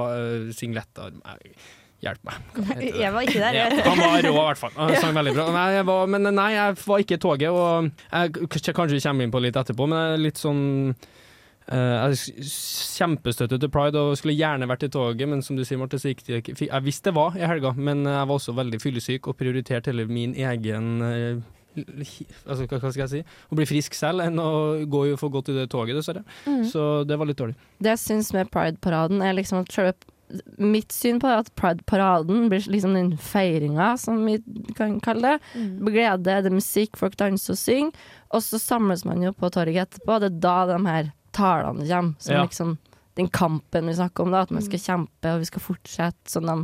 singletter. 0.56 1.15
Hjelp 2.04 2.26
meg. 2.28 2.88
Jeg 3.00 3.12
var 3.15 3.24
ikke 3.24 3.39
der. 3.39 3.56
Ja, 3.56 3.67
han 3.86 4.02
var 4.02 4.26
rå, 4.26 4.34
i 4.34 4.48
hvert 4.50 4.60
fall. 4.60 4.74
Han 4.76 4.96
sang 5.00 5.15
veldig 5.15 5.36
bra. 5.38 5.46
Nei, 5.56 5.67
jeg 5.78 5.88
var, 5.88 6.12
men 6.12 6.28
nei, 6.36 6.50
jeg 6.56 6.80
var 6.84 7.04
ikke 7.04 7.15
i 7.19 7.24
toget, 7.24 7.56
og 7.56 7.91
jeg 8.12 8.50
kanskje 8.76 8.98
vi 8.98 9.04
kommer 9.06 9.28
inn 9.28 9.36
på 9.36 9.43
litt 9.43 9.60
etterpå, 9.60 9.88
men 9.88 10.02
jeg 10.02 10.17
er 10.17 10.24
litt 10.26 10.43
sånn 10.43 10.63
eh, 11.69 11.78
jeg 11.78 12.10
er 12.10 12.43
s- 12.43 12.97
kjempestøtte 12.99 13.60
til 13.60 13.69
pride 13.73 13.95
og 13.99 14.17
skulle 14.19 14.36
gjerne 14.38 14.67
vært 14.69 14.84
i 14.88 14.91
toget, 14.93 15.28
men 15.30 15.41
som 15.41 15.56
du 15.56 15.63
sier, 15.63 15.78
Marte, 15.82 15.99
så 16.02 16.12
gikk 16.12 16.23
det 16.28 16.41
ikke. 16.43 16.58
Jeg 16.67 16.84
visste 16.86 17.12
det 17.12 17.15
var 17.17 17.36
i 17.39 17.45
helga, 17.47 17.73
men 17.78 18.04
jeg 18.06 18.28
var 18.28 18.36
også 18.38 18.56
veldig 18.58 18.80
fyllesyk 18.84 19.28
og 19.28 19.38
prioriterte 19.39 19.91
heller 19.91 20.08
min 20.12 20.34
egen 20.36 20.89
uh, 21.02 21.43
altså, 22.45 22.65
hva 22.69 22.80
hva 22.80 22.91
skal 22.93 23.04
jeg 23.08 23.12
si? 23.15 23.21
Å 23.49 23.58
bli 23.58 23.65
frisk 23.69 23.95
selv 23.97 24.21
enn 24.26 24.39
å 24.41 24.49
gå 24.89 25.06
for 25.17 25.34
godt 25.34 25.49
i 25.54 25.58
det 25.58 25.69
toget, 25.73 25.97
dessverre. 25.97 26.23
Mm. 26.45 26.63
Så 26.69 26.88
det 27.10 27.17
var 27.17 27.30
litt 27.30 27.39
dårlig. 27.41 27.56
Det 27.82 27.95
jeg 27.95 28.04
syns 28.04 28.34
med 28.36 28.52
Pride-paraden, 28.54 29.23
er 29.26 29.38
liksom 29.39 29.63
at 29.63 29.71
selve 29.73 29.95
Mitt 30.58 30.89
syn 30.95 31.19
på 31.21 31.28
det 31.30 31.34
er 31.36 31.41
at 31.43 31.49
Pride-paraden 31.60 32.47
blir 32.49 32.63
liksom 32.71 32.95
den 32.97 33.12
feiringa, 33.21 33.91
som 34.02 34.23
vi 34.26 34.39
kan 34.73 34.95
kalle 35.04 35.36
det. 35.36 35.52
Mm. 35.54 35.73
Glede, 35.93 36.23
det 36.41 36.49
er 36.49 36.56
musikk, 36.56 36.97
folk 36.97 37.17
danser 37.19 37.54
og 37.54 37.60
synger. 37.60 38.08
Og 38.34 38.41
så 38.41 38.58
samles 38.58 39.04
man 39.06 39.21
jo 39.21 39.30
på 39.38 39.52
torget 39.54 39.84
etterpå, 39.84 40.15
og 40.15 40.23
det 40.23 40.32
er 40.32 40.39
da 40.41 40.56
de 40.71 40.80
her 40.88 41.12
talene 41.34 41.86
kommer. 41.89 42.15
Som 42.19 42.36
Ja. 42.36 42.43
liksom 42.46 42.78
den 43.15 43.28
kampen 43.30 43.86
vi 43.88 43.93
snakker 43.93 44.24
om, 44.24 44.32
da, 44.34 44.41
at 44.41 44.52
man 44.52 44.63
skal 44.65 44.80
kjempe 44.80 45.34
og 45.36 45.39
vi 45.43 45.46
skal 45.52 45.62
fortsette, 45.62 46.30
som 46.30 46.46
de 46.48 46.56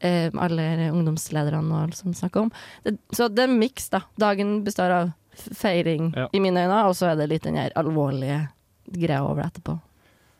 eh, 0.00 0.30
alle 0.36 0.90
ungdomslederne 0.92 1.72
og 1.72 1.82
alt 1.86 1.96
som 1.96 2.12
snakker 2.16 2.40
om. 2.46 2.50
Det, 2.84 2.98
så 3.12 3.28
det 3.32 3.44
er 3.44 3.48
en 3.52 3.58
miks, 3.60 3.88
da. 3.92 4.02
Dagen 4.20 4.62
består 4.64 4.90
av 4.90 5.12
feiring 5.36 6.12
Ja. 6.16 6.28
i 6.32 6.40
mine 6.40 6.66
øyne, 6.66 6.84
og 6.88 6.94
så 6.96 7.10
er 7.12 7.16
det 7.16 7.28
litt 7.30 7.42
den 7.44 7.56
her 7.56 7.70
alvorlige 7.76 8.48
greia 8.92 9.22
over 9.24 9.42
det 9.42 9.52
etterpå. 9.52 9.78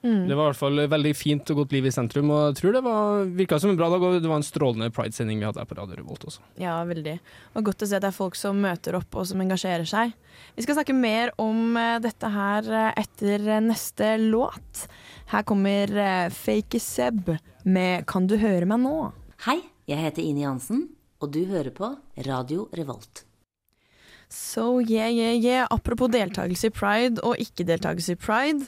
Mm. 0.00 0.28
Det 0.28 0.36
var 0.36 0.46
i 0.46 0.48
hvert 0.48 0.60
fall 0.60 0.80
veldig 0.88 1.10
fint 1.12 1.50
og 1.52 1.58
godt 1.60 1.74
liv 1.76 1.86
i 1.90 1.92
sentrum, 1.92 2.30
og 2.32 2.46
jeg 2.48 2.56
tror 2.60 2.76
det 2.76 2.80
var, 2.86 3.26
virka 3.36 3.58
som 3.60 3.72
en 3.72 3.76
bra 3.76 3.90
dag, 3.92 4.04
og 4.06 4.16
det 4.24 4.30
var 4.30 4.40
en 4.40 4.46
strålende 4.46 4.88
pride-sending 4.96 5.42
vi 5.42 5.44
hadde 5.44 5.60
her 5.60 5.68
på 5.68 5.76
Radio 5.76 5.98
Revolt 5.98 6.24
også. 6.30 6.44
Ja, 6.60 6.78
veldig. 6.88 7.18
Og 7.58 7.66
godt 7.68 7.84
å 7.84 7.88
se 7.90 7.98
at 7.98 8.06
det 8.06 8.08
er 8.08 8.16
folk 8.16 8.38
som 8.38 8.62
møter 8.64 8.96
opp 8.96 9.20
og 9.20 9.28
som 9.28 9.42
engasjerer 9.44 9.84
seg. 9.88 10.14
Vi 10.56 10.64
skal 10.64 10.78
snakke 10.78 10.96
mer 10.96 11.34
om 11.40 11.76
eh, 11.76 11.98
dette 12.00 12.30
her 12.32 12.70
eh, 12.72 13.02
etter 13.02 13.44
eh, 13.44 13.64
neste 13.64 14.14
låt. 14.22 14.86
Her 15.34 15.44
kommer 15.46 15.92
Fake 16.34 16.80
Seb 16.82 17.28
med 17.62 18.06
'Kan 18.08 18.26
du 18.26 18.38
høre 18.40 18.66
meg 18.66 18.80
nå'? 18.80 19.12
Hei, 19.44 19.60
jeg 19.86 20.00
heter 20.00 20.24
Ine 20.24 20.42
Jansen, 20.46 20.88
og 21.20 21.30
du 21.36 21.44
hører 21.44 21.70
på 21.70 21.92
Radio 22.26 22.68
Revolt. 22.72 23.26
So 24.30 24.80
yeah, 24.80 25.10
yeah, 25.10 25.34
yeah. 25.34 25.66
Apropos 25.70 26.08
deltakelse 26.08 26.70
i 26.70 26.74
pride 26.74 27.22
og 27.22 27.36
ikke-deltakelse 27.42 28.14
i 28.14 28.18
pride. 28.18 28.66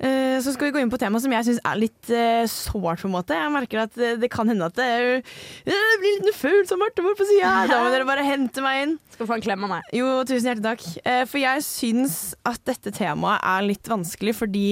Eh, 0.00 0.38
så 0.40 0.54
skal 0.54 0.68
vi 0.68 0.74
gå 0.74 0.82
inn 0.82 0.92
på 0.92 0.98
temaet 1.00 1.10
tema 1.10 1.20
som 1.22 1.34
jeg 1.34 1.46
syns 1.48 1.60
er 1.66 1.80
litt 1.80 2.12
uh, 2.12 2.46
sårt. 2.50 3.02
på 3.02 3.08
en 3.08 3.14
måte 3.14 3.36
Jeg 3.36 3.52
merker 3.54 3.84
at 3.84 3.98
eh, 3.98 4.16
det 4.20 4.30
kan 4.32 4.48
hende 4.48 4.68
at 4.70 4.76
det, 4.78 5.20
det 5.66 5.78
blir 6.02 6.24
litt 6.24 6.38
følsom 6.38 6.80
Marte 6.80 7.04
bort 7.04 7.20
på 7.20 7.28
sida. 7.28 7.66
Da 7.70 7.82
må 7.84 7.92
dere 7.92 8.08
bare 8.08 8.24
hente 8.26 8.64
meg 8.64 8.84
inn. 8.84 8.96
Skal 9.14 9.28
få 9.28 9.38
en 9.38 9.44
klem 9.44 9.68
av 9.68 9.74
meg. 9.76 9.92
Jo, 9.96 10.08
tusen 10.24 10.50
hjertelig 10.50 10.66
takk. 10.70 10.88
Eh, 11.04 11.22
For 11.28 11.42
jeg 11.42 11.66
syns 11.66 12.18
at 12.48 12.62
dette 12.68 12.94
temaet 12.96 13.44
er 13.44 13.66
litt 13.68 13.90
vanskelig 13.90 14.36
fordi 14.40 14.66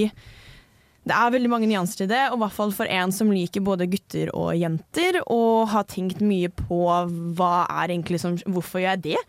det 1.09 1.15
er 1.15 1.31
veldig 1.33 1.49
mange 1.49 1.69
nyanser 1.69 2.03
til 2.03 2.09
det, 2.11 2.25
og 2.29 2.37
i 2.37 2.41
hvert 2.43 2.53
fall 2.53 2.73
for 2.75 2.89
en 2.91 3.13
som 3.15 3.31
liker 3.33 3.63
både 3.65 3.87
gutter 3.89 4.29
og 4.35 4.51
jenter, 4.59 5.21
og 5.31 5.71
har 5.71 5.87
tenkt 5.89 6.19
mye 6.21 6.51
på 6.53 6.81
hva 7.39 7.53
er 7.65 7.93
egentlig 7.95 8.19
som 8.21 8.35
Hvorfor 8.45 8.83
gjør 8.83 8.93
jeg 8.93 9.03
det? 9.07 9.21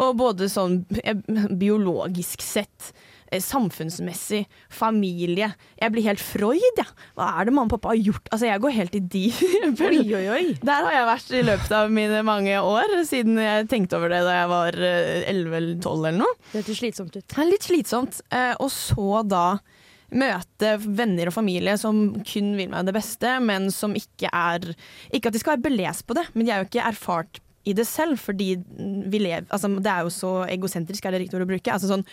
Og 0.00 0.16
både 0.20 0.48
sånn 0.52 0.80
eh, 1.02 1.18
biologisk 1.58 2.44
sett, 2.44 2.92
eh, 2.94 3.05
samfunnsmessig, 3.42 4.44
familie. 4.72 5.50
Jeg 5.80 5.92
blir 5.94 6.06
helt 6.06 6.22
Freud, 6.22 6.78
jeg. 6.78 6.88
Hva 7.18 7.28
er 7.40 7.48
det 7.48 7.54
mamma 7.56 7.68
og 7.68 7.76
pappa 7.76 7.92
har 7.94 8.00
gjort? 8.00 8.28
Altså, 8.32 8.48
jeg 8.48 8.62
går 8.64 8.74
helt 8.76 8.98
i 8.98 9.02
de 9.16 9.24
Oi, 9.86 10.02
oi, 10.18 10.24
oi. 10.32 10.44
der 10.62 10.86
har 10.88 10.94
jeg 10.94 11.08
vært 11.10 11.32
i 11.32 11.44
løpet 11.46 11.74
av 11.78 11.94
mine 11.94 12.20
mange 12.26 12.60
år, 12.60 12.98
siden 13.08 13.40
jeg 13.42 13.68
tenkte 13.72 13.98
over 13.98 14.12
det 14.12 14.22
da 14.26 14.36
jeg 14.40 14.52
var 14.52 14.78
eh, 14.90 15.24
11 15.32 15.56
eller 15.60 15.80
12 15.80 15.96
eller 15.96 16.20
noe. 16.22 16.36
Det 16.50 16.60
hørtes 16.60 16.80
slitsomt 16.82 17.16
ut. 17.16 17.26
Ja, 17.36 17.48
litt 17.48 17.66
slitsomt. 17.66 18.20
Eh, 18.30 18.54
og 18.62 18.70
så 18.74 19.22
da 19.26 19.46
møte 20.14 20.76
venner 20.86 21.30
og 21.30 21.34
familie 21.34 21.74
som 21.80 22.12
kun 22.26 22.52
vil 22.58 22.70
meg 22.70 22.86
det 22.86 22.94
beste, 22.94 23.36
men 23.42 23.72
som 23.74 23.96
ikke 23.98 24.30
er 24.30 24.68
Ikke 25.10 25.32
at 25.32 25.34
de 25.34 25.42
skal 25.42 25.56
være 25.56 25.66
belest 25.66 26.06
på 26.06 26.14
det, 26.14 26.28
men 26.34 26.46
de 26.46 26.54
er 26.54 26.62
jo 26.62 26.68
ikke 26.68 26.86
erfart 26.86 27.40
i 27.66 27.74
det 27.74 27.86
selv, 27.88 28.18
fordi 28.22 28.52
vi 29.10 29.18
lever 29.18 29.48
altså, 29.50 29.70
Det 29.82 29.90
er 29.90 30.06
jo 30.06 30.12
så 30.14 30.32
egosentrisk, 30.46 31.04
er 31.04 31.16
det 31.16 31.24
riktig 31.24 31.40
ord 31.40 31.48
å 31.48 31.50
bruke? 31.50 31.72
Altså 31.74 31.90
sånn 31.90 32.06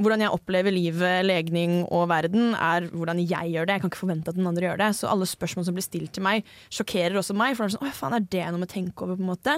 hvordan 0.00 0.22
jeg 0.24 0.32
opplever 0.32 0.72
livet, 0.74 1.24
legning 1.28 1.82
og 1.92 2.06
verden, 2.10 2.54
er 2.56 2.86
hvordan 2.88 3.20
jeg 3.20 3.52
gjør 3.54 3.68
det. 3.68 3.76
Jeg 3.76 3.82
kan 3.84 3.92
ikke 3.92 4.00
forvente 4.00 4.32
at 4.32 4.38
den 4.38 4.48
andre 4.48 4.66
gjør 4.68 4.80
det. 4.80 4.88
Så 4.96 5.08
alle 5.10 5.28
spørsmål 5.28 5.66
som 5.68 5.76
blir 5.76 5.84
stilt 5.84 6.14
til 6.16 6.24
meg, 6.24 6.46
sjokkerer 6.72 7.18
også 7.20 7.36
meg. 7.36 7.56
For 7.58 7.66
det 7.66 7.74
er 7.74 7.76
sånn, 7.76 7.90
Å, 7.90 7.94
faen, 7.96 8.16
er 8.16 8.24
det 8.32 8.44
noe 8.48 8.62
med 8.62 8.70
å 8.70 8.72
tenke 8.72 9.04
over, 9.06 9.18
på 9.18 9.24
en 9.26 9.30
måte? 9.30 9.56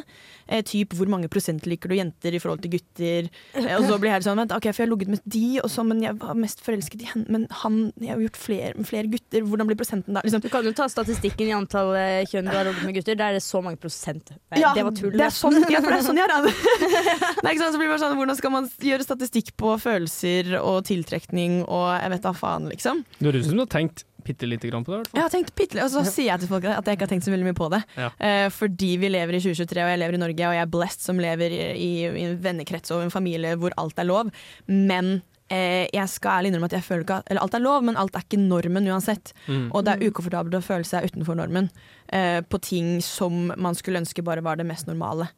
Eh, 0.49 0.65
typ 0.67 0.97
hvor 0.99 1.11
mange 1.13 1.31
prosent 1.33 1.67
liker 1.71 1.93
du 1.93 1.97
jenter 1.99 2.35
i 2.35 2.41
forhold 2.43 2.65
til 2.65 2.75
gutter? 2.75 3.31
Eh, 3.55 3.71
og 3.79 3.87
så 3.87 3.99
blir 4.03 4.11
jeg 4.11 4.19
helt 4.19 4.29
sånn, 4.29 4.43
vent, 4.43 4.55
ok, 4.57 4.69
for 4.73 4.83
jeg 4.83 4.89
har 4.89 4.93
ligget 4.97 5.13
med 5.15 5.23
de, 5.37 5.45
og 5.63 5.71
så, 5.73 5.87
men 5.87 6.03
jeg 6.05 6.19
var 6.23 6.39
mest 6.43 6.65
forelsket 6.67 7.07
i 7.07 7.11
henne. 7.13 7.27
Men 7.33 7.47
han, 7.63 7.79
jeg 8.03 8.15
har 8.15 8.25
gjort 8.27 8.41
flere, 8.43 8.73
med 8.81 8.91
flere 8.91 9.13
gutter. 9.13 9.47
Hvordan 9.47 9.71
blir 9.71 9.79
prosenten 9.81 10.19
da? 10.19 10.25
Liksom, 10.27 10.43
Du 10.43 10.51
kan 10.53 10.67
jo 10.67 10.75
ta 10.77 10.89
statistikken 10.91 11.53
i 11.53 11.57
antall 11.57 11.95
eh, 11.99 12.25
kjønn 12.31 12.51
du 12.51 12.55
har 12.57 12.67
ligget 12.67 12.89
med 12.89 12.99
gutter. 12.99 13.19
Der 13.23 13.31
er 13.31 13.39
det 13.39 13.45
så 13.47 13.63
mange 13.63 13.79
prosent. 13.83 14.35
Nei, 14.51 14.63
Ja, 14.65 14.75
det 14.75 14.87
var 14.89 14.99
tull. 14.99 15.15
Det 15.15 15.29
er 15.29 15.35
sånn, 15.39 15.61
ja, 15.71 15.79
for 15.85 15.95
det 15.95 16.01
er 16.03 16.07
sånn 16.11 16.19
jeg 16.19 16.27
er. 16.27 16.51
er 16.51 17.51
ikke 17.53 17.63
sant? 17.63 17.73
så 17.73 17.79
blir 17.79 17.87
det 17.87 17.95
bare 17.95 18.03
sånn, 18.03 18.19
Hvordan 18.19 18.39
skal 18.39 18.53
man 18.55 18.69
gjøre 18.83 19.07
statistikk 19.07 19.55
på 19.61 19.77
følelser 19.83 20.32
og 20.61 20.83
tiltrekning 20.89 21.63
og 21.65 21.89
jeg 21.97 22.15
vet 22.15 22.25
da 22.25 22.33
faen, 22.37 22.71
liksom? 22.73 23.05
Det 23.19 23.29
høres 23.29 23.47
ut 23.47 23.53
som 23.53 23.61
du 23.61 23.65
har 23.67 23.75
tenkt 23.77 24.07
bitte 24.23 24.47
lite 24.47 24.71
grann 24.71 24.85
på 24.87 24.95
det. 24.95 25.11
Jeg 25.17 25.25
har 25.25 25.33
tenkt 25.33 25.55
bitte 25.59 25.83
og 25.83 25.91
så 25.91 26.05
sier 26.07 26.31
jeg 26.31 26.45
til 26.45 26.53
folk 26.53 26.67
at 26.71 26.87
jeg 26.87 26.99
ikke 26.99 27.09
har 27.09 27.13
tenkt 27.15 27.27
så 27.27 27.35
veldig 27.35 27.49
mye 27.49 27.59
på 27.59 27.69
det. 27.73 27.83
Ja. 27.99 28.13
Eh, 28.23 28.47
fordi 28.55 28.95
vi 29.03 29.11
lever 29.11 29.39
i 29.39 29.43
2023, 29.43 29.83
og 29.83 29.93
jeg 29.93 30.03
lever 30.03 30.19
i 30.19 30.23
Norge, 30.23 30.47
og 30.49 30.57
jeg 30.57 30.65
er 30.67 30.73
blessed 30.77 31.05
som 31.09 31.21
lever 31.23 31.57
i, 31.57 31.61
i, 31.75 31.91
i 32.07 32.25
en 32.29 32.39
vennekrets 32.43 32.95
og 32.95 33.05
en 33.07 33.15
familie 33.15 33.57
hvor 33.59 33.75
alt 33.81 33.99
er 33.99 34.09
lov. 34.09 34.31
Men 34.71 35.17
eh, 35.53 35.89
jeg 35.93 36.09
skal 36.13 36.39
ærlig 36.39 36.53
innrømme 36.53 36.71
at 36.71 36.79
jeg 36.79 36.87
føler 36.87 37.07
ikke 37.07 37.21
at 37.23 37.31
Eller 37.33 37.45
alt 37.45 37.59
er 37.59 37.65
lov, 37.65 37.85
men 37.87 37.99
alt 38.01 38.17
er 38.17 38.27
ikke 38.27 38.41
normen 38.41 38.89
uansett. 38.89 39.35
Mm. 39.47 39.69
Og 39.71 39.85
det 39.85 39.97
er 39.97 40.09
ukomfortabelt 40.09 40.59
å 40.59 40.65
føle 40.65 40.89
seg 40.89 41.11
utenfor 41.11 41.39
normen 41.39 41.71
eh, 42.13 42.41
på 42.47 42.63
ting 42.63 42.95
som 43.05 43.51
man 43.57 43.79
skulle 43.79 44.03
ønske 44.03 44.25
bare 44.25 44.45
var 44.45 44.61
det 44.61 44.69
mest 44.69 44.89
normale. 44.91 45.31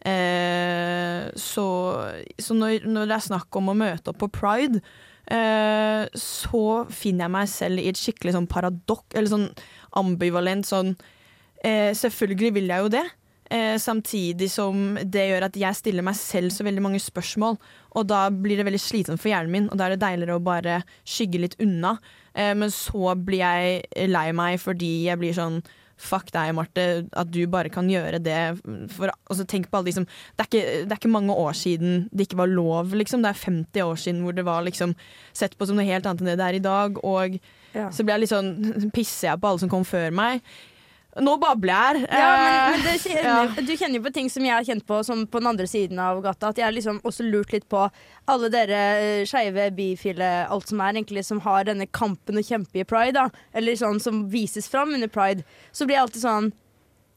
Eh, 0.00 1.28
så 1.36 1.66
så 2.40 2.56
når, 2.56 2.86
når 2.88 3.08
det 3.08 3.16
er 3.16 3.26
snakk 3.28 3.56
om 3.60 3.68
å 3.72 3.76
møte 3.76 4.12
opp 4.12 4.20
på 4.22 4.30
pride, 4.32 4.80
eh, 5.28 6.06
så 6.16 6.64
finner 6.88 7.26
jeg 7.26 7.34
meg 7.36 7.50
selv 7.52 7.82
i 7.82 7.88
et 7.90 8.00
skikkelig 8.00 8.36
sånn 8.38 8.50
paradokk, 8.50 9.06
eller 9.14 9.32
sånn 9.32 9.48
ambivalent 10.00 10.68
sånn 10.68 10.94
eh, 11.64 11.90
Selvfølgelig 11.96 12.54
vil 12.56 12.70
jeg 12.72 12.86
jo 12.86 12.92
det. 12.98 13.08
Samtidig 13.82 14.46
som 14.46 14.92
det 15.02 15.24
gjør 15.26 15.48
at 15.48 15.56
jeg 15.58 15.74
stiller 15.74 16.04
meg 16.06 16.14
selv 16.14 16.52
så 16.54 16.62
veldig 16.62 16.84
mange 16.84 17.00
spørsmål. 17.02 17.56
Og 17.98 18.04
da 18.06 18.20
blir 18.30 18.60
det 18.60 18.66
veldig 18.68 18.78
slitsomt 18.78 19.18
for 19.18 19.32
hjernen 19.32 19.50
min, 19.50 19.66
og 19.66 19.74
da 19.74 19.88
er 19.88 19.96
det 19.96 20.04
deiligere 20.04 20.36
å 20.38 20.44
bare 20.46 20.76
skygge 21.02 21.40
litt 21.42 21.56
unna. 21.58 21.96
Men 22.38 22.70
så 22.70 23.16
blir 23.18 23.42
jeg 23.42 24.06
lei 24.12 24.28
meg 24.38 24.60
fordi 24.62 24.92
jeg 25.08 25.18
blir 25.18 25.34
sånn 25.34 25.58
Fuck 26.00 26.30
deg, 26.32 26.54
Marte, 26.56 26.84
at 27.12 27.28
du 27.30 27.42
bare 27.52 27.68
kan 27.72 27.88
gjøre 27.92 28.18
det. 28.24 28.38
For, 28.94 29.12
altså, 29.28 29.44
tenk 29.50 29.68
på 29.70 29.76
alle 29.80 29.90
de 29.90 29.96
som 29.98 30.06
det 30.08 30.40
er, 30.44 30.48
ikke, 30.48 30.62
det 30.88 30.94
er 30.94 31.00
ikke 31.00 31.12
mange 31.12 31.34
år 31.36 31.52
siden 31.58 32.06
det 32.10 32.26
ikke 32.28 32.38
var 32.40 32.48
lov, 32.50 32.94
liksom. 32.96 33.20
Det 33.24 33.34
er 33.34 33.42
50 33.44 33.84
år 33.84 34.00
siden 34.00 34.22
hvor 34.24 34.36
det 34.36 34.46
var 34.48 34.64
liksom 34.64 34.94
sett 35.36 35.58
på 35.60 35.68
som 35.68 35.76
noe 35.76 35.84
helt 35.88 36.08
annet 36.08 36.24
enn 36.24 36.32
det 36.32 36.38
det 36.40 36.46
er 36.48 36.58
i 36.60 36.64
dag. 36.64 37.00
Og 37.04 37.38
Ja. 37.74 37.86
så 37.94 38.02
blir 38.02 38.16
jeg 38.16 38.24
litt 38.24 38.32
sånn 38.32 38.90
Pisser 38.96 39.28
jeg 39.30 39.40
på 39.44 39.46
alle 39.52 39.60
som 39.62 39.70
kom 39.70 39.84
før 39.86 40.10
meg? 40.10 40.40
Nå 41.18 41.34
babler 41.42 41.72
jeg. 41.98 42.06
Ja, 42.06 42.28
men, 42.38 42.80
Eh, 42.80 42.84
men 42.84 42.98
kjenner, 43.02 43.66
Du 43.66 43.72
kjenner 43.76 43.98
jo 43.98 44.04
på 44.04 44.12
ting 44.14 44.30
som 44.30 44.44
jeg 44.46 44.54
har 44.54 44.64
kjent 44.64 44.86
på 44.86 45.00
som 45.04 45.26
på 45.26 45.40
den 45.42 45.50
andre 45.50 45.66
siden 45.66 45.98
av 45.98 46.22
gata. 46.22 46.52
At 46.52 46.60
jeg 46.60 46.64
har 46.68 46.76
liksom 46.76 47.00
også 47.02 47.26
lurt 47.26 47.52
litt 47.52 47.68
på 47.68 47.88
alle 48.30 48.50
dere 48.52 48.80
eh, 49.00 49.24
skeive, 49.26 49.70
bifile, 49.74 50.46
alt 50.46 50.70
som 50.70 50.80
er 50.80 50.94
egentlig 50.94 51.24
som 51.26 51.40
har 51.40 51.66
denne 51.66 51.88
kampen 51.90 52.38
å 52.38 52.46
kjempe 52.46 52.78
i 52.78 52.86
pride, 52.86 53.18
da. 53.18 53.28
Eller 53.52 53.74
sånn 53.74 54.00
som 54.00 54.28
vises 54.30 54.68
fram 54.70 54.94
under 54.94 55.08
pride. 55.10 55.42
Så 55.72 55.86
blir 55.86 55.98
jeg 55.98 56.06
alltid 56.06 56.22
sånn 56.22 56.52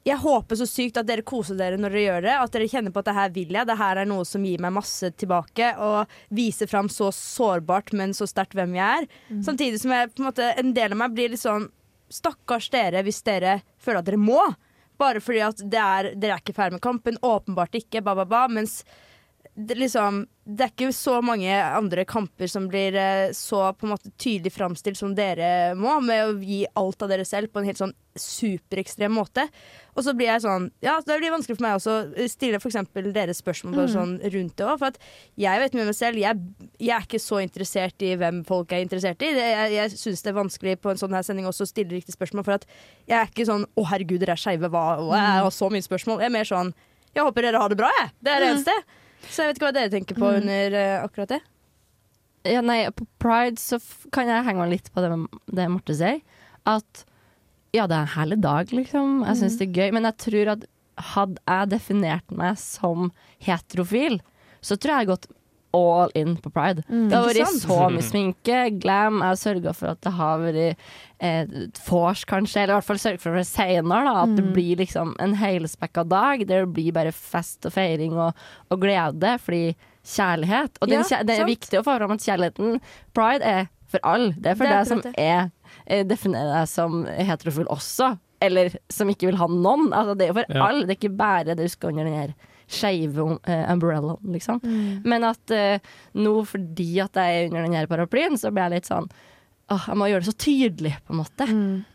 jeg 0.03 0.19
håper 0.19 0.57
så 0.59 0.65
sykt 0.67 0.97
at 0.99 1.07
dere 1.07 1.23
koser 1.23 1.55
dere 1.55 1.77
når 1.79 1.93
dere 1.93 2.01
gjør 2.03 2.25
det. 2.25 2.33
At 2.35 2.51
dere 2.51 2.67
kjenner 2.67 2.91
på 2.91 2.99
at 2.99 3.07
det 3.07 3.13
her 3.15 3.29
vil 3.37 3.53
jeg. 3.55 3.67
Det 3.69 3.77
her 3.79 4.01
er 4.01 4.09
noe 4.09 4.25
som 4.27 4.43
gir 4.43 4.59
meg 4.59 4.73
masse 4.75 5.11
tilbake. 5.15 5.69
Og 5.79 6.11
viser 6.35 6.67
fram 6.67 6.89
så 6.91 7.07
sårbart, 7.15 7.93
men 7.95 8.11
så 8.11 8.27
sterkt 8.27 8.57
hvem 8.57 8.75
jeg 8.75 9.05
er. 9.05 9.07
Samtidig 9.47 9.79
som 9.79 9.93
jeg, 9.95 10.11
på 10.11 10.19
en, 10.19 10.27
måte, 10.27 10.49
en 10.59 10.73
del 10.75 10.91
av 10.91 10.99
meg 11.05 11.15
blir 11.15 11.31
litt 11.31 11.39
sånn 11.45 11.69
Stakkars 12.13 12.69
dere 12.73 13.01
hvis 13.05 13.23
dere 13.25 13.59
føler 13.81 14.03
at 14.03 14.09
dere 14.09 14.21
må. 14.21 14.41
Bare 15.01 15.21
fordi 15.23 15.41
at 15.41 15.63
er, 15.65 16.11
dere 16.13 16.37
er 16.37 16.43
ikke 16.43 16.55
ferdig 16.55 16.77
med 16.77 16.85
kampen. 16.85 17.17
Åpenbart 17.25 17.75
ikke. 17.79 18.03
Ba, 18.05 18.13
ba, 18.19 18.27
ba. 18.29 18.45
Mens 18.51 18.81
det, 19.55 19.75
liksom, 19.77 20.23
det 20.49 20.63
er 20.65 20.71
ikke 20.71 20.87
så 20.97 21.19
mange 21.21 21.53
andre 21.53 22.03
kamper 22.09 22.49
som 22.49 22.65
blir 22.71 22.95
eh, 22.97 23.31
så 23.37 23.67
på 23.77 23.85
en 23.85 23.91
måte 23.93 24.09
tydelig 24.17 24.49
framstilt 24.55 24.97
som 24.97 25.11
dere 25.13 25.75
må, 25.77 25.99
med 26.01 26.23
å 26.25 26.31
gi 26.41 26.63
alt 26.79 27.03
av 27.05 27.11
dere 27.11 27.25
selv 27.25 27.51
på 27.53 27.61
en 27.61 27.67
helt 27.69 27.77
sånn 27.77 27.93
superekstrem 28.17 29.13
måte. 29.13 29.45
Og 29.93 30.03
så 30.05 30.13
blir 30.17 30.31
jeg 30.31 30.41
sånn 30.43 30.71
Ja, 30.81 30.95
det 31.05 31.19
blir 31.21 31.33
vanskelig 31.33 31.57
for 31.59 31.65
meg 31.65 31.77
også 31.77 31.93
å 32.17 32.27
stille 32.29 32.59
for 32.61 32.69
eksempel 32.71 33.11
deres 33.13 33.41
spørsmål 33.43 33.83
Mm. 33.83 33.93
sånn 33.93 34.13
rundt 34.33 34.55
det 34.57 34.65
òg. 34.65 34.79
For 34.79 34.85
at 34.89 34.97
jeg 35.37 35.59
vet 35.61 35.73
med 35.77 35.85
meg 35.85 35.95
selv, 35.97 36.17
jeg, 36.17 36.39
jeg 36.79 36.95
er 36.97 37.05
ikke 37.05 37.21
så 37.21 37.41
interessert 37.43 38.01
i 38.01 38.15
hvem 38.15 38.41
folk 38.45 38.71
er 38.73 38.81
interessert 38.85 39.21
i. 39.21 39.33
Det, 39.37 39.45
jeg 39.53 39.71
jeg 39.77 39.91
syns 40.01 40.23
det 40.23 40.33
er 40.33 40.39
vanskelig 40.41 40.75
på 40.81 40.89
en 40.91 40.97
sånn 40.97 41.13
her 41.13 41.21
sending 41.21 41.45
også 41.45 41.65
å 41.67 41.69
stille 41.69 41.93
riktige 41.93 42.17
spørsmål, 42.17 42.43
for 42.45 42.53
at 42.57 42.65
jeg 43.07 43.17
er 43.21 43.27
ikke 43.29 43.45
sånn 43.45 43.65
'Å, 43.77 43.85
herregud, 43.85 44.19
dere 44.19 44.33
er 44.33 44.41
skeive', 44.41 44.69
hva 44.69 44.97
og 44.97 45.13
Jeg 45.13 45.43
har 45.45 45.49
så 45.51 45.69
mye 45.69 45.85
spørsmål. 45.85 46.19
Jeg 46.19 46.25
er 46.25 46.37
mer 46.37 46.45
sånn 46.49 46.73
'Jeg 47.13 47.23
håper 47.23 47.41
dere 47.41 47.59
har 47.61 47.69
det 47.69 47.77
bra', 47.77 47.91
jeg. 48.01 48.09
Det 48.23 48.31
er 48.33 48.39
det 48.39 48.57
Mm. 48.57 48.83
Så 49.29 49.43
jeg 49.43 49.51
vet 49.51 49.59
ikke 49.59 49.67
hva 49.69 49.75
dere 49.75 49.91
tenker 49.93 50.17
på 50.19 50.29
Mm. 50.29 50.37
under 50.41 50.77
uh, 50.77 51.03
akkurat 51.05 51.33
det. 51.35 51.41
Ja, 52.51 52.61
nei, 52.61 52.81
på 52.91 53.05
pride 53.23 53.61
så 53.61 53.79
kan 54.11 54.27
jeg 54.27 54.43
henge 54.43 54.59
meg 54.59 54.73
litt 54.75 54.89
på 54.93 54.99
det, 55.03 55.11
det 55.55 55.67
Marte 55.71 55.95
sier. 55.95 56.19
At 56.67 57.05
ja, 57.73 57.87
det 57.87 57.95
er 57.95 58.01
en 58.03 58.15
herlig 58.17 58.39
dag, 58.43 58.73
liksom. 58.75 59.23
Jeg 59.25 59.39
syns 59.39 59.55
det 59.57 59.69
er 59.69 59.77
gøy. 59.79 59.93
Men 59.95 60.03
jeg 60.09 60.17
tror 60.25 60.51
at 60.57 60.65
hadde 61.13 61.39
jeg 61.47 61.69
definert 61.71 62.35
meg 62.35 62.59
som 62.61 63.11
heterofil, 63.41 64.19
så 64.61 64.75
tror 64.77 64.99
jeg 64.99 65.09
gått 65.13 65.29
all 65.73 66.11
in 66.15 66.35
på 66.37 66.51
pride. 66.53 66.83
Mm. 66.89 67.09
Det 67.09 67.17
har 67.17 67.25
vært 67.29 67.61
så 67.63 67.77
mye 67.91 68.03
sminke, 68.05 68.79
glam. 68.79 69.21
er 69.21 69.31
har 69.33 69.39
sørga 69.41 69.73
for 69.75 69.87
at 69.93 70.01
det 70.01 70.11
har 70.13 70.39
vært 70.39 70.75
eh, 71.19 71.45
vors, 71.89 72.23
kanskje. 72.29 72.61
Eller 72.63 72.75
i 72.75 72.77
hvert 72.77 72.85
fall 72.91 73.01
sørga 73.01 73.19
for 73.23 73.35
det 73.39 73.45
senere, 73.47 74.03
da. 74.05 74.23
At 74.23 74.35
det 74.37 74.45
Mm. 74.45 74.53
blir 74.53 74.75
liksom 74.77 75.15
en 75.19 75.33
helspekka 75.35 76.03
dag 76.07 76.45
det 76.47 76.61
blir 76.73 76.91
bare 76.93 77.11
fest 77.11 77.65
og 77.65 77.73
feiring 77.73 78.13
og, 78.13 78.33
og 78.69 78.79
glede. 78.81 79.39
Fordi 79.39 79.75
kjærlighet 80.03 80.77
Og 80.81 80.87
den, 80.89 80.99
Ja, 80.99 81.03
kjær- 81.03 81.25
det 81.25 81.33
er 81.33 81.37
sant. 81.45 81.49
viktig 81.49 81.79
å 81.79 81.83
få 81.83 81.97
fram 81.97 82.11
at 82.11 82.19
kjærligheten 82.19 82.81
Pride 83.15 83.41
er 83.43 83.67
for 83.87 83.99
alle. 84.03 84.33
Det 84.37 84.51
er 84.51 84.55
for 84.55 84.65
deg 84.67 84.87
som 84.87 85.01
er 85.17 85.51
eh, 85.87 86.03
definerer 86.03 86.59
deg 86.59 86.67
som 86.67 87.05
heterofil 87.05 87.65
også. 87.67 88.17
Eller 88.41 88.73
som 88.91 89.07
ikke 89.07 89.27
vil 89.29 89.37
ha 89.39 89.47
noen. 89.47 89.93
Altså, 89.93 90.17
det 90.17 90.25
er 90.25 90.33
jo 90.33 90.39
for 90.41 90.45
Ja. 90.53 90.65
alle. 90.67 90.85
Det 90.85 90.97
er 90.97 90.99
ikke 91.07 91.17
bare 91.17 91.43
det 91.45 91.57
du 91.57 91.67
skal 91.69 91.89
under 91.93 92.03
den 92.03 92.13
her 92.13 92.33
skeive 92.67 93.17
uh, 93.19 93.65
umbrellaen, 93.73 94.17
liksom. 94.33 94.59
Mm. 94.63 95.01
Men 95.05 95.23
at 95.23 95.53
uh, 95.53 95.93
nå 96.15 96.33
fordi 96.49 96.89
at 97.03 97.13
jeg 97.19 97.37
er 97.43 97.47
under 97.51 97.63
den 97.67 97.73
her 97.77 97.87
paraplyen, 97.91 98.37
så 98.39 98.51
blir 98.53 98.69
jeg 98.69 98.77
litt 98.81 98.91
sånn 98.91 99.09
Åh, 99.71 99.85
jeg 99.87 99.95
må 99.95 100.07
gjøre 100.11 100.19
det 100.25 100.27
så 100.27 100.33
tydelig, 100.43 100.89
på 101.07 101.13
en 101.13 101.19
måte. 101.21 101.45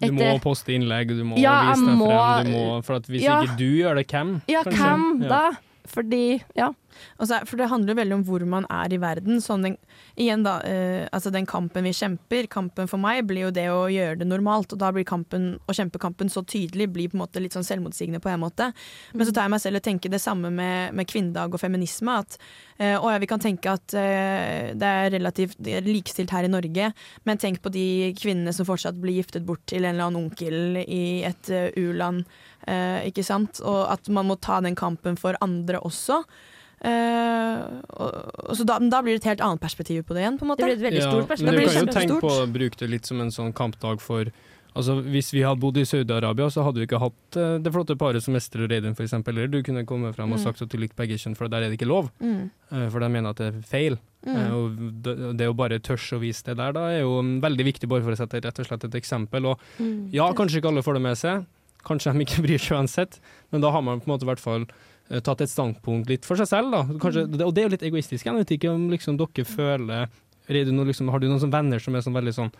Du 0.00 0.12
må 0.16 0.28
poste 0.40 0.72
innlegg, 0.72 1.10
du 1.12 1.20
må 1.28 1.36
Ja, 1.38 1.58
vise 1.68 1.84
deg 1.84 1.98
må- 2.00 2.06
frem. 2.08 2.46
Du 2.48 2.52
må, 2.56 2.62
for 2.82 2.96
at 2.96 3.06
hvis 3.12 3.22
Ja. 3.22 3.42
ikke 3.44 3.58
du 3.60 3.66
gjør 3.76 3.94
det, 4.00 4.06
hvem? 4.08 4.30
Ja, 4.48 4.62
kanskje? 4.64 4.78
hvem 4.88 5.22
Ja. 5.22 5.28
da? 5.28 5.50
Fordi, 5.86 6.42
ja. 6.56 6.70
Så 7.18 7.40
for 7.48 7.60
det 7.60 7.70
handler 7.72 7.94
jo 7.94 7.98
veldig 8.00 8.16
om 8.18 8.24
hvor 8.28 8.44
man 8.48 8.66
er 8.72 8.94
i 8.94 9.00
verden. 9.02 9.42
Sånn 9.44 9.66
den, 9.66 9.76
igjen 10.18 10.44
da, 10.46 10.58
eh, 10.66 11.06
altså 11.12 11.32
den 11.34 11.48
kampen 11.48 11.86
vi 11.88 11.94
kjemper, 11.96 12.48
kampen 12.50 12.90
for 12.90 13.00
meg 13.02 13.24
blir 13.28 13.48
jo 13.48 13.54
det 13.54 13.68
å 13.72 13.86
gjøre 13.92 14.20
det 14.22 14.28
normalt. 14.28 14.74
Og 14.74 14.82
da 14.82 14.92
blir 14.94 15.06
kampen, 15.08 15.50
å 15.68 15.76
kjempe 15.76 16.00
kampen 16.02 16.32
så 16.32 16.44
tydelig, 16.44 16.90
blir 16.94 17.12
på 17.12 17.18
en 17.18 17.24
måte 17.24 17.42
litt 17.42 17.56
sånn 17.56 17.66
selvmotsigende 17.66 18.22
på 18.24 18.32
en 18.32 18.42
måte. 18.42 18.70
Men 19.14 19.28
så 19.28 19.34
tar 19.34 19.48
jeg 19.48 19.54
meg 19.56 19.64
selv 19.64 19.82
og 19.82 19.86
tenker 19.88 20.12
det 20.12 20.22
samme 20.22 20.52
med, 20.54 20.96
med 20.96 21.08
kvinnedag 21.10 21.54
og 21.54 21.62
feminisme. 21.62 22.18
At 22.24 22.38
eh, 22.78 22.96
å 22.96 23.12
ja, 23.12 23.20
vi 23.22 23.30
kan 23.30 23.42
tenke 23.42 23.74
at 23.74 23.94
eh, 23.98 24.74
det 24.78 24.94
er 25.02 25.12
relativt 25.14 25.58
det 25.58 25.78
er 25.78 25.88
likestilt 25.88 26.32
her 26.34 26.46
i 26.46 26.50
Norge, 26.52 26.92
men 27.28 27.40
tenk 27.40 27.60
på 27.62 27.72
de 27.74 28.12
kvinnene 28.18 28.54
som 28.54 28.66
fortsatt 28.68 28.98
blir 29.00 29.18
giftet 29.18 29.46
bort 29.46 29.64
til 29.68 29.84
en 29.84 29.94
eller 29.94 30.08
annen 30.08 30.28
onkel 30.28 30.80
i 30.84 31.24
et 31.26 31.50
uh, 31.52 31.68
u-land. 31.76 32.24
eh, 32.66 33.08
ikke 33.08 33.24
sant? 33.26 33.60
Og 33.64 33.86
at 33.92 34.08
man 34.12 34.28
må 34.28 34.38
ta 34.40 34.60
den 34.64 34.76
kampen 34.78 35.18
for 35.20 35.38
andre 35.44 35.80
også. 35.84 36.22
Eh, 36.80 37.62
og, 37.98 38.10
og 38.50 38.54
så 38.58 38.66
da, 38.68 38.78
men 38.78 38.90
da 38.92 39.00
blir 39.02 39.16
det 39.18 39.24
et 39.24 39.30
helt 39.32 39.46
annet 39.46 39.62
perspektiv 39.62 40.04
på 40.06 40.14
det 40.14 40.22
igjen. 40.24 40.38
på 40.38 40.46
en 40.46 40.52
måte. 40.52 40.62
Det 40.62 40.76
blir 40.76 40.78
et 40.78 40.86
veldig 40.90 41.02
Ja, 41.02 41.10
stort 41.10 41.24
men 41.24 41.32
perspektiv. 41.32 41.58
du 41.58 41.72
kan 41.74 41.86
jo 41.88 41.96
tenke 41.98 42.20
på 42.22 42.34
å 42.36 42.46
bruke 42.52 42.78
det 42.84 42.90
litt 42.92 43.06
som 43.06 43.20
en 43.20 43.30
sånn 43.34 43.52
kampdag 43.52 44.00
for 44.04 44.30
Altså, 44.78 45.00
Hvis 45.02 45.32
vi 45.32 45.40
hadde 45.42 45.58
bodd 45.58 45.76
i 45.80 45.82
Saudi-Arabia, 45.82 46.46
så 46.52 46.62
hadde 46.62 46.78
vi 46.78 46.86
ikke 46.86 47.00
hatt 47.00 47.36
uh, 47.40 47.56
det 47.58 47.72
flotte 47.72 47.96
paret 47.98 48.22
som 48.22 48.36
Ester 48.36 48.62
og 48.62 48.70
Reidun 48.70 48.92
f.eks. 48.94 49.12
Eller 49.26 49.48
du 49.50 49.56
kunne 49.64 49.82
komme 49.88 50.12
frem 50.14 50.30
og 50.30 50.38
Mm. 50.38 50.44
sagt 50.44 50.62
at 50.62 50.68
du 50.68 50.76
likte 50.78 50.94
begge 50.94 51.16
kjønn, 51.18 51.34
for 51.34 51.48
der 51.48 51.64
er 51.64 51.70
det 51.72 51.80
ikke 51.80 51.88
lov. 51.88 52.12
Mm. 52.20 52.50
Uh, 52.70 52.88
For 52.90 53.00
de 53.00 53.08
mener 53.08 53.30
at 53.30 53.36
det 53.40 53.48
er 53.48 53.62
feil. 53.66 53.98
Mm. 54.24 54.36
Uh, 54.36 54.54
Og 54.54 54.76
det, 55.02 55.16
det 55.40 55.48
å 55.50 55.56
bare 55.56 55.80
tørre 55.80 56.18
å 56.18 56.20
vise 56.22 56.44
det 56.44 56.56
der, 56.60 56.72
da 56.76 56.84
er 56.92 57.00
jo 57.00 57.16
mm, 57.24 57.40
veldig 57.42 57.64
viktig, 57.72 57.88
bare 57.90 58.04
for 58.06 58.12
å 58.14 58.20
sette 58.20 58.44
rett 58.44 58.60
og 58.60 58.66
slett 58.68 58.84
et 58.84 58.94
eksempel. 58.94 59.46
Og 59.50 59.58
Mm. 59.80 60.12
ja, 60.12 60.30
kanskje 60.32 60.60
ikke 60.60 60.68
alle 60.70 60.82
får 60.84 60.94
det 60.94 61.02
med 61.02 61.16
seg. 61.18 61.46
Kanskje 61.88 62.12
de 62.14 62.24
ikke 62.26 62.42
bryr 62.46 62.60
seg 62.62 62.76
uansett, 62.78 63.18
men 63.50 63.64
da 63.64 63.72
har 63.74 63.84
man 63.84 64.00
på 64.02 64.08
en 64.08 64.14
måte 64.14 64.28
i 64.28 64.30
hvert 64.30 64.42
fall 64.44 64.66
eh, 64.68 65.20
tatt 65.24 65.42
et 65.44 65.52
standpunkt 65.52 66.10
litt 66.12 66.28
for 66.28 66.40
seg 66.40 66.50
selv, 66.50 66.72
da. 66.74 66.84
Kanskje, 67.00 67.26
Mm. 67.28 67.40
Og 67.48 67.54
det 67.54 67.62
er 67.62 67.68
jo 67.68 67.74
litt 67.76 67.86
egoistisk. 67.88 68.26
Jeg 68.28 68.36
vet 68.36 68.56
ikke 68.58 68.72
om 68.72 68.88
liksom 68.92 69.18
dere 69.20 69.44
føler 69.48 70.08
Reidun, 70.48 70.80
liksom, 70.88 71.10
Har 71.12 71.20
du 71.20 71.26
noen 71.28 71.52
venner 71.52 71.78
som 71.82 71.94
er 71.94 72.00
sånn 72.00 72.16
veldig 72.16 72.32
sånn 72.32 72.52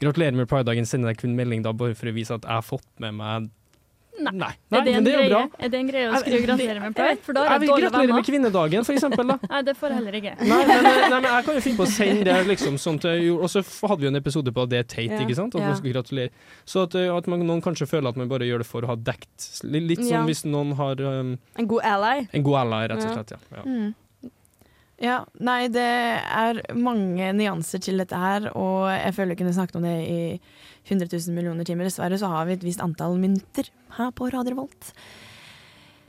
Gratulerer 0.00 0.34
med 0.34 0.48
pridedagen, 0.50 0.86
sender 0.88 1.12
deg 1.12 1.20
kun 1.20 1.36
melding 1.36 1.62
da 1.62 1.72
bare 1.76 1.94
for 1.94 2.10
å 2.10 2.14
vise 2.16 2.34
at 2.34 2.42
jeg 2.42 2.50
har 2.56 2.64
fått 2.66 2.88
med 2.98 3.14
meg 3.14 3.50
Nei. 4.14 4.30
Nei, 4.38 4.48
er, 4.48 4.84
det 4.84 4.92
men 4.92 4.94
en 4.94 5.04
det 5.04 5.12
er 5.12 5.18
greie? 5.18 5.30
bra. 5.30 5.40
er 5.58 5.68
det 5.72 5.78
en 5.80 5.88
greie 5.90 6.08
å 6.10 6.18
skrive 6.22 6.42
gratulere 6.46 6.80
med 6.84 6.94
pride'? 6.94 7.18
For 7.26 7.32
da 7.34 7.42
Jeg 7.50 7.60
vil 7.64 7.68
gratulere 7.82 8.14
med 8.14 8.24
kvinnedagen, 8.28 8.84
for 8.86 8.92
eksempel. 8.94 9.26
Da. 9.26 9.36
Nei, 9.50 9.62
det 9.66 9.74
får 9.76 9.88
jeg 9.90 9.96
heller 9.98 10.18
ikke. 10.20 10.34
Nei, 10.38 10.60
men, 10.70 10.82
nei, 11.12 11.18
men 11.18 11.26
jeg 11.32 11.44
kan 11.48 11.54
jo 11.58 11.62
finne 11.64 11.76
på 11.80 11.86
å 11.86 11.90
sende 11.90 12.24
det 12.28 12.36
liksom 12.46 12.78
sånn 12.78 13.00
til 13.02 13.30
Og 13.40 13.50
så 13.50 13.64
hadde 13.88 14.00
vi 14.00 14.06
en 14.12 14.16
episode 14.20 14.52
på 14.54 14.62
at 14.62 14.70
det 14.70 14.78
er 14.78 14.86
teit, 14.94 15.10
Ja. 15.10 15.18
ikke 15.26 15.34
sant? 15.34 15.54
At 15.58 15.60
Ja. 15.60 15.66
man 15.72 15.76
skal 15.76 15.92
gratulere. 15.96 16.30
Så 16.64 16.84
at, 16.86 16.94
eh, 16.94 17.10
at 17.16 17.26
man, 17.26 17.42
noen 17.46 17.60
kanskje 17.60 17.88
føler 17.90 18.08
at 18.08 18.16
man 18.16 18.28
bare 18.28 18.46
gjør 18.46 18.58
det 18.62 18.66
for 18.70 18.82
å 18.82 18.86
ha 18.86 18.96
dekt 18.96 19.50
Litt, 19.64 19.98
som 19.98 20.06
sånn 20.06 20.10
Ja. 20.14 20.24
hvis 20.30 20.44
noen 20.46 20.76
har 20.78 20.94
um, 21.00 21.38
En 21.58 21.66
god 21.66 21.82
ally. 21.82 22.28
en 22.32 22.42
god 22.42 22.60
ally, 22.66 22.86
rett 22.94 23.04
og 23.04 23.12
slett. 23.18 23.30
Ja. 23.34 23.38
ja. 23.58 23.62
Mm. 23.66 23.94
Ja, 25.02 25.24
nei, 25.42 25.66
det 25.74 25.82
er 25.82 26.60
mange 26.78 27.32
nyanser 27.34 27.80
til 27.82 27.98
dette 27.98 28.14
her, 28.14 28.46
og 28.56 28.86
jeg 28.94 29.12
føler 29.16 29.34
jeg 29.34 29.38
kunne 29.42 29.52
snakket 29.56 29.76
om 29.80 29.82
det 29.82 29.96
i 30.06 30.40
100 30.88 31.08
000 31.12 31.36
millioner 31.36 31.64
timer. 31.64 31.88
Dessverre 31.88 32.18
så 32.20 32.28
har 32.32 32.48
vi 32.48 32.56
et 32.58 32.64
visst 32.66 32.82
antall 32.84 33.16
minutter 33.20 33.70
her 33.98 34.10
på 34.16 34.28
Radio 34.34 34.58
Volt. 34.58 34.92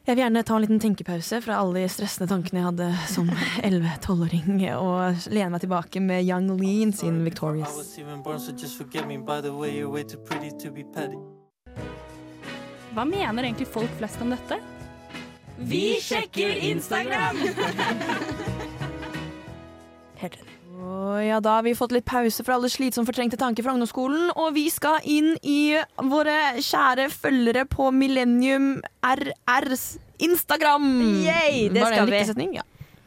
Jeg 0.05 0.13
vil 0.13 0.21
gjerne 0.21 0.43
ta 0.45 0.53
en 0.53 0.61
liten 0.61 0.77
tenkepause 0.83 1.39
fra 1.41 1.55
alle 1.63 1.81
de 1.81 1.89
stressende 1.89 2.27
tankene 2.29 2.59
jeg 2.61 2.67
hadde 2.67 2.89
som 3.09 3.29
11-12-åring, 3.65 4.59
og 4.77 5.23
lene 5.33 5.49
meg 5.55 5.63
tilbake 5.63 5.97
med 6.03 6.27
Young 6.27 6.51
Lean 6.59 6.91
sin 6.93 7.23
Victorious. 7.25 7.95
Hva 12.93 13.03
mener 13.09 13.49
egentlig 13.49 13.65
folk 13.67 13.89
flest 13.97 14.21
om 14.21 14.29
dette? 14.35 14.59
Vi 15.57 15.97
sjekker 16.03 16.53
Instagram! 16.69 17.41
Helt 20.21 20.37
enig. 20.37 20.54
Ja, 21.25 21.39
da 21.39 21.57
har 21.57 21.63
vi 21.65 21.73
fått 21.77 21.93
litt 21.95 22.05
pause 22.07 22.43
fra 22.45 22.57
alle 22.57 22.69
slitsomt 22.69 23.07
fortrengte 23.07 23.37
tanker 23.39 23.65
fra 23.65 23.73
ungdomsskolen, 23.75 24.29
og 24.35 24.53
vi 24.57 24.67
skal 24.73 24.99
inn 25.07 25.33
i 25.41 25.75
våre 26.11 26.59
kjære 26.59 27.07
følgere 27.13 27.63
på 27.69 27.89
Millennium 27.95 28.81
RRs 29.05 29.95
Instagram. 30.23 30.87
Yay, 31.25 31.67
det 31.73 31.83
skal 31.85 32.03
en 32.05 32.11
vi. 32.13 32.23
setning? 32.29 32.55
Ja. 32.59 32.65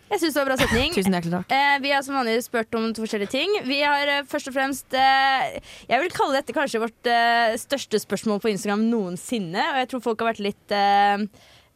Jeg 0.09 0.23
syns 0.23 0.37
det 0.39 0.41
var 0.41 0.49
bra 0.49 0.57
setning. 0.57 0.95
Tusen 0.97 1.13
hjertelig 1.13 1.35
takk. 1.35 1.51
Eh, 1.53 1.75
vi 1.85 1.91
har 1.93 2.05
som 2.07 2.17
vanlig 2.17 2.39
spurt 2.47 2.73
om 2.79 2.87
to 2.97 3.05
forskjellige 3.05 3.33
ting. 3.35 3.59
Vi 3.69 3.83
har 3.85 4.09
eh, 4.09 4.23
først 4.29 4.49
og 4.49 4.55
fremst 4.57 4.97
eh, 4.97 5.59
Jeg 5.85 6.01
vil 6.01 6.15
kalle 6.17 6.39
dette 6.39 6.55
kanskje 6.57 6.81
vårt 6.81 7.11
eh, 7.13 7.53
største 7.61 8.01
spørsmål 8.01 8.41
på 8.41 8.49
Instagram 8.55 8.87
noensinne. 8.89 9.61
Og 9.75 9.83
jeg 9.83 9.91
tror 9.93 10.05
folk 10.07 10.25
har 10.25 10.31
vært 10.31 10.41
litt 10.47 10.73
eh, 10.73 11.27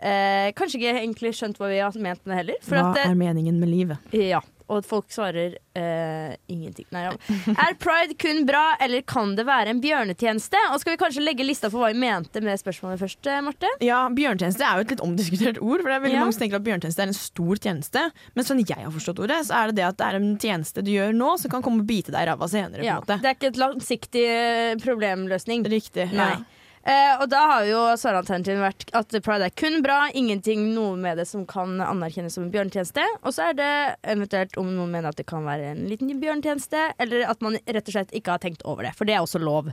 eh, 0.01 0.49
Kanskje 0.57 0.81
ikke 0.81 0.95
egentlig 1.03 1.35
skjønt 1.37 1.61
hva 1.61 1.69
vi 1.75 1.83
har 1.85 2.01
ment 2.01 2.25
med 2.25 2.33
det 2.33 2.41
heller. 2.41 2.65
Hva 2.73 2.87
at, 2.95 3.03
er 3.05 3.21
meningen 3.21 3.61
med 3.61 3.69
livet? 3.69 4.17
ja, 4.17 4.41
og 4.73 4.87
folk 4.89 5.11
svarer 5.13 5.55
eh, 5.79 6.33
ingenting. 6.53 6.87
Nei, 6.95 7.03
ja. 7.07 7.13
Er 7.53 7.77
pride 7.81 8.17
kun 8.21 8.43
bra, 8.49 8.63
eller 8.83 9.05
kan 9.09 9.35
det 9.39 9.45
være 9.49 9.73
en 9.75 9.81
bjørnetjeneste? 9.85 10.59
Og 10.73 10.81
skal 10.83 10.95
vi 10.97 11.01
kanskje 11.03 11.25
legge 11.25 11.45
lista 11.47 11.71
for 11.73 11.83
hva 11.85 11.91
vi 11.93 12.01
mente 12.03 12.41
med 12.45 12.61
spørsmålet 12.61 13.01
først, 13.03 13.29
eh, 13.31 13.41
Marte? 13.45 13.71
Ja, 13.85 14.03
bjørnetjeneste 14.13 14.65
er 14.67 14.81
jo 14.81 14.87
et 14.87 14.95
litt 14.97 15.05
omdiskutert 15.05 15.61
ord. 15.63 15.83
For 15.85 15.93
det 15.93 15.97
er 15.99 16.05
veldig 16.07 16.19
Ja. 16.19 16.25
mange 16.25 16.37
som 16.37 16.45
tenker 16.47 16.61
at 16.61 16.67
bjørnetjeneste 16.69 17.05
er 17.07 17.13
en 17.13 17.19
stor 17.21 17.63
tjeneste. 17.69 18.07
Men 18.35 18.45
sånn 18.49 18.65
jeg 18.67 18.79
har 18.85 18.93
forstått 18.95 19.23
ordet, 19.25 19.41
så 19.47 19.59
er 19.63 19.67
det 19.73 19.77
det 19.83 19.89
at 19.91 19.97
det 20.03 20.07
er 20.09 20.21
en 20.23 20.33
tjeneste 20.39 20.83
du 20.85 20.91
gjør 20.91 21.13
nå, 21.17 21.35
som 21.39 21.51
kan 21.51 21.63
komme 21.63 21.81
og 21.85 21.87
bite 21.93 22.13
deg 22.15 22.27
i 22.27 22.31
ræva 22.33 22.49
senere. 22.49 22.83
Ja, 22.85 22.99
det 23.07 23.21
er 23.23 23.35
ikke 23.37 23.53
et 23.53 23.61
langsiktig 23.61 24.27
eh, 24.29 24.75
problemløsning. 24.83 25.65
Riktig. 25.69 26.11
Nei. 26.13 26.33
Ja. 26.37 26.43
Eh, 26.83 27.13
og 27.23 27.29
da 27.31 27.41
har 27.47 27.67
jo 27.69 27.83
svaralternativet 27.99 28.59
vært 28.63 28.89
at 28.99 29.15
pride 29.23 29.47
er 29.47 29.55
kun 29.55 29.79
bra, 29.85 30.09
ingenting 30.19 30.73
noe 30.75 30.97
med 30.99 31.21
det 31.21 31.29
som 31.31 31.45
kan 31.47 31.77
anerkjennes 31.85 32.35
som 32.35 32.49
en 32.49 32.55
bjørnetjeneste. 32.55 33.05
Og 33.23 33.37
så 33.37 33.51
er 33.51 33.59
det 33.59 33.75
eventuelt 34.15 34.59
om 34.59 34.73
noen 34.73 34.91
mener 34.91 35.13
at 35.13 35.21
det 35.21 35.29
kan 35.31 35.47
være 35.47 35.75
en 35.75 35.85
liten 35.91 36.11
bjørnetjeneste, 36.23 36.89
eller 37.03 37.29
at 37.31 37.45
man 37.45 37.61
rett 37.63 37.87
og 37.87 37.95
slett 37.95 38.17
ikke 38.19 38.35
har 38.35 38.43
tenkt 38.43 38.67
over 38.67 38.89
det, 38.89 38.97
for 38.99 39.07
det 39.07 39.15
er 39.15 39.23
også 39.23 39.43
lov. 39.43 39.71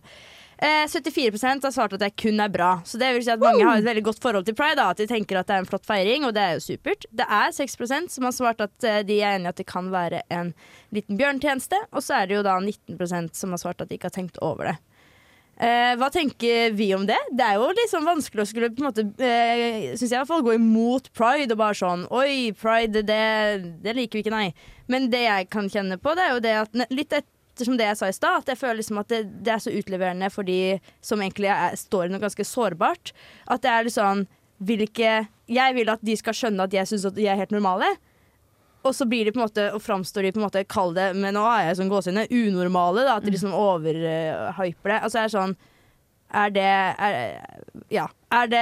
Eh, 0.62 0.86
74 0.92 1.64
har 1.64 1.72
svart 1.72 1.94
at 1.96 2.02
det 2.04 2.10
kun 2.20 2.40
er 2.44 2.52
bra. 2.52 2.82
Så 2.86 3.00
det 3.00 3.14
vil 3.16 3.24
si 3.24 3.32
at 3.32 3.40
mange 3.40 3.64
har 3.64 3.80
et 3.80 3.88
veldig 3.88 4.04
godt 4.10 4.20
forhold 4.20 4.46
til 4.46 4.58
pride. 4.60 4.76
Da, 4.76 4.90
at 4.92 5.00
de 5.00 5.08
tenker 5.08 5.40
at 5.40 5.48
det 5.48 5.56
er 5.56 5.64
en 5.64 5.70
flott 5.70 5.88
feiring, 5.88 6.28
og 6.28 6.36
det 6.36 6.44
er 6.44 6.58
jo 6.58 6.66
supert. 6.66 7.08
Det 7.16 7.26
er 7.26 7.56
6% 7.56 8.12
som 8.12 8.28
har 8.28 8.36
svart 8.36 8.62
at 8.68 8.86
eh, 8.86 9.02
de 9.08 9.22
er 9.22 9.40
enig 9.40 9.48
i 9.48 9.54
at 9.54 9.62
det 9.62 9.70
kan 9.72 9.88
være 9.94 10.22
en 10.36 10.52
liten 10.96 11.18
bjørnetjeneste. 11.20 11.80
Og 11.94 12.04
så 12.04 12.20
er 12.20 12.30
det 12.30 12.38
jo 12.38 12.46
da 12.46 12.60
19% 12.60 13.40
som 13.40 13.56
har 13.56 13.64
svart 13.64 13.82
at 13.82 13.90
de 13.90 13.98
ikke 13.98 14.12
har 14.12 14.18
tenkt 14.20 14.42
over 14.44 14.74
det. 14.74 14.76
Eh, 15.60 15.94
hva 16.00 16.08
tenker 16.08 16.72
vi 16.72 16.86
om 16.96 17.04
det? 17.04 17.18
Det 17.36 17.44
er 17.44 17.58
jo 17.60 17.66
liksom 17.76 18.06
vanskelig 18.08 18.46
å 18.46 18.48
skulle 18.48 18.70
på 18.72 18.80
en 18.80 18.86
måte 18.88 19.04
eh, 19.20 19.90
Syns 19.92 20.06
jeg 20.06 20.14
i 20.14 20.20
hvert 20.22 20.30
fall 20.30 20.46
gå 20.46 20.54
imot 20.56 21.10
pride 21.12 21.52
og 21.52 21.60
bare 21.60 21.76
sånn 21.76 22.06
Oi, 22.16 22.54
pride, 22.56 23.02
det, 23.04 23.26
det 23.84 23.96
liker 23.98 24.16
vi 24.16 24.24
ikke, 24.24 24.32
nei. 24.32 24.54
Men 24.88 25.10
det 25.12 25.26
jeg 25.26 25.50
kan 25.52 25.68
kjenne 25.68 26.00
på, 26.00 26.16
det 26.16 26.24
er 26.24 26.32
jo 26.32 26.46
det 26.46 26.56
at 26.62 26.80
litt 26.96 27.18
ettersom 27.18 27.76
det 27.76 27.90
jeg 27.90 28.00
sa 28.00 28.08
i 28.08 28.16
stad, 28.16 28.40
at 28.40 28.54
jeg 28.54 28.62
føler 28.62 28.80
liksom 28.80 29.02
at 29.04 29.12
det, 29.12 29.20
det, 29.44 29.52
er 29.52 29.64
så 29.66 29.76
utleverende 29.76 30.32
for 30.32 30.48
de 30.48 30.78
som 31.04 31.20
egentlig 31.20 31.52
er, 31.52 31.76
står 31.76 32.08
i 32.08 32.14
noe 32.14 32.24
ganske 32.24 32.48
sårbart. 32.48 33.12
At 33.52 33.66
det 33.66 33.74
er 33.74 33.84
litt 33.84 33.98
sånn 33.98 34.24
vil 34.64 34.88
Jeg 34.88 35.76
vil 35.76 35.92
at 35.92 36.00
de 36.04 36.16
skal 36.20 36.36
skjønne 36.36 36.68
at 36.68 36.74
jeg 36.76 36.88
syns 36.88 37.10
at 37.12 37.20
de 37.20 37.28
er 37.28 37.40
helt 37.40 37.52
normale. 37.52 37.98
Og 38.84 38.94
så 38.96 39.06
blir 39.10 39.26
de 39.28 39.34
på 39.36 39.42
en 39.42 39.46
måte, 39.48 39.66
og 39.76 39.82
framstår 39.84 40.24
de 40.24 40.32
på 40.32 40.40
en 40.40 40.46
måte, 40.48 40.64
kall 40.72 40.94
det, 40.96 41.10
men 41.20 41.34
nå 41.36 41.44
er 41.52 41.66
jeg 41.70 41.82
sånn 41.82 41.90
gåsehudene, 41.92 42.30
unormale. 42.32 43.04
da, 43.04 43.18
At 43.20 43.26
de 43.28 43.34
liksom 43.36 43.52
overhyper 43.56 44.94
det. 44.96 45.02
Altså 45.04 45.20
er 45.26 45.34
sånn 45.34 45.58
Er 46.30 46.52
det 46.54 46.62
er, 46.64 47.42
Ja. 47.90 48.04
Er 48.32 48.46
det 48.46 48.62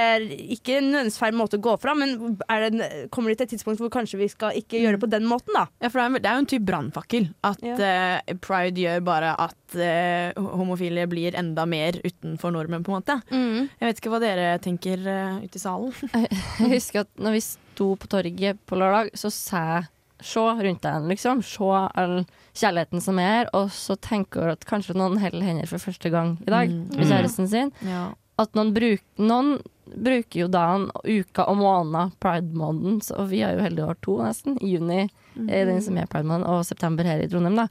ikke 0.56 0.78
en 0.78 0.86
nødvendigvis 0.88 1.18
feil 1.20 1.34
måte 1.36 1.58
å 1.58 1.60
gå 1.60 1.74
fra, 1.78 1.92
men 1.94 2.38
det, 2.40 3.08
kommer 3.12 3.28
de 3.28 3.34
til 3.36 3.44
et 3.44 3.50
tidspunkt 3.52 3.82
hvor 3.82 3.90
kanskje 3.92 4.16
vi 4.16 4.28
skal 4.32 4.56
ikke 4.56 4.80
gjøre 4.80 4.96
det 4.96 5.02
på 5.02 5.10
den 5.12 5.26
måten, 5.28 5.52
da? 5.52 5.66
Ja, 5.84 5.90
for 5.92 6.00
det 6.00 6.06
er, 6.06 6.22
det 6.24 6.30
er 6.30 6.38
jo 6.38 6.44
en 6.46 6.48
type 6.48 6.64
brannfakkel. 6.70 7.26
At 7.44 7.60
Ja. 7.60 7.74
uh, 7.76 8.34
pride 8.40 8.80
gjør 8.80 9.04
bare 9.04 9.34
at 9.44 9.76
uh, 9.76 10.40
homofile 10.56 11.04
blir 11.12 11.36
enda 11.36 11.66
mer 11.68 12.00
utenfor 12.00 12.56
normen, 12.56 12.80
på 12.82 12.94
en 12.94 12.96
måte. 13.02 13.18
Mm. 13.28 13.68
Jeg 13.68 13.90
vet 13.90 14.00
ikke 14.00 14.14
hva 14.16 14.22
dere 14.24 14.48
tenker 14.64 15.04
uh, 15.04 15.44
ute 15.44 15.60
i 15.60 15.62
salen. 15.66 15.92
Jeg 16.64 16.72
husker 16.72 17.04
at 17.04 17.12
når 17.20 17.36
vi 17.36 17.44
sto 17.44 17.92
på 18.00 18.08
torget 18.08 18.64
på 18.64 18.80
lørdag, 18.80 19.12
så 19.20 19.28
sa 19.30 19.60
jeg 19.76 19.88
Se 20.20 20.40
rundt 20.40 20.82
deg, 20.82 21.04
liksom. 21.12 21.42
Se 21.46 21.64
all 21.94 22.24
kjærligheten 22.58 23.00
som 23.04 23.18
er 23.22 23.28
her. 23.44 23.50
Og 23.54 23.68
så 23.70 23.94
tenker 24.02 24.50
at 24.54 24.64
kanskje 24.66 24.96
noen 24.98 25.18
holder 25.22 25.42
hender 25.46 25.66
for 25.70 25.78
første 25.78 26.10
gang 26.10 26.36
i 26.46 26.50
dag 26.50 26.68
Mm. 26.68 26.88
med 26.96 27.06
kjæresten 27.06 27.48
sin. 27.48 27.72
Ja. 27.86 28.12
At 28.38 28.52
noen, 28.54 28.72
bruk, 28.74 29.00
noen 29.18 29.60
bruker 29.88 30.40
jo 30.44 30.48
dagen, 30.48 30.90
uka 31.04 31.44
og 31.48 31.56
måneden, 31.56 32.12
pride-måneden, 32.20 33.00
og 33.18 33.28
vi 33.30 33.40
har 33.40 33.54
jo 33.56 33.62
heldige 33.64 33.86
år 33.88 33.96
to 34.02 34.18
nesten, 34.22 34.58
i 34.62 34.74
juni 34.76 35.08
er 35.48 35.64
den 35.66 35.80
som 35.82 35.96
er 35.98 36.06
pride-måneden, 36.06 36.46
og 36.46 36.64
september 36.64 37.02
her 37.04 37.18
i 37.24 37.26
Trondheim, 37.26 37.56
da, 37.56 37.66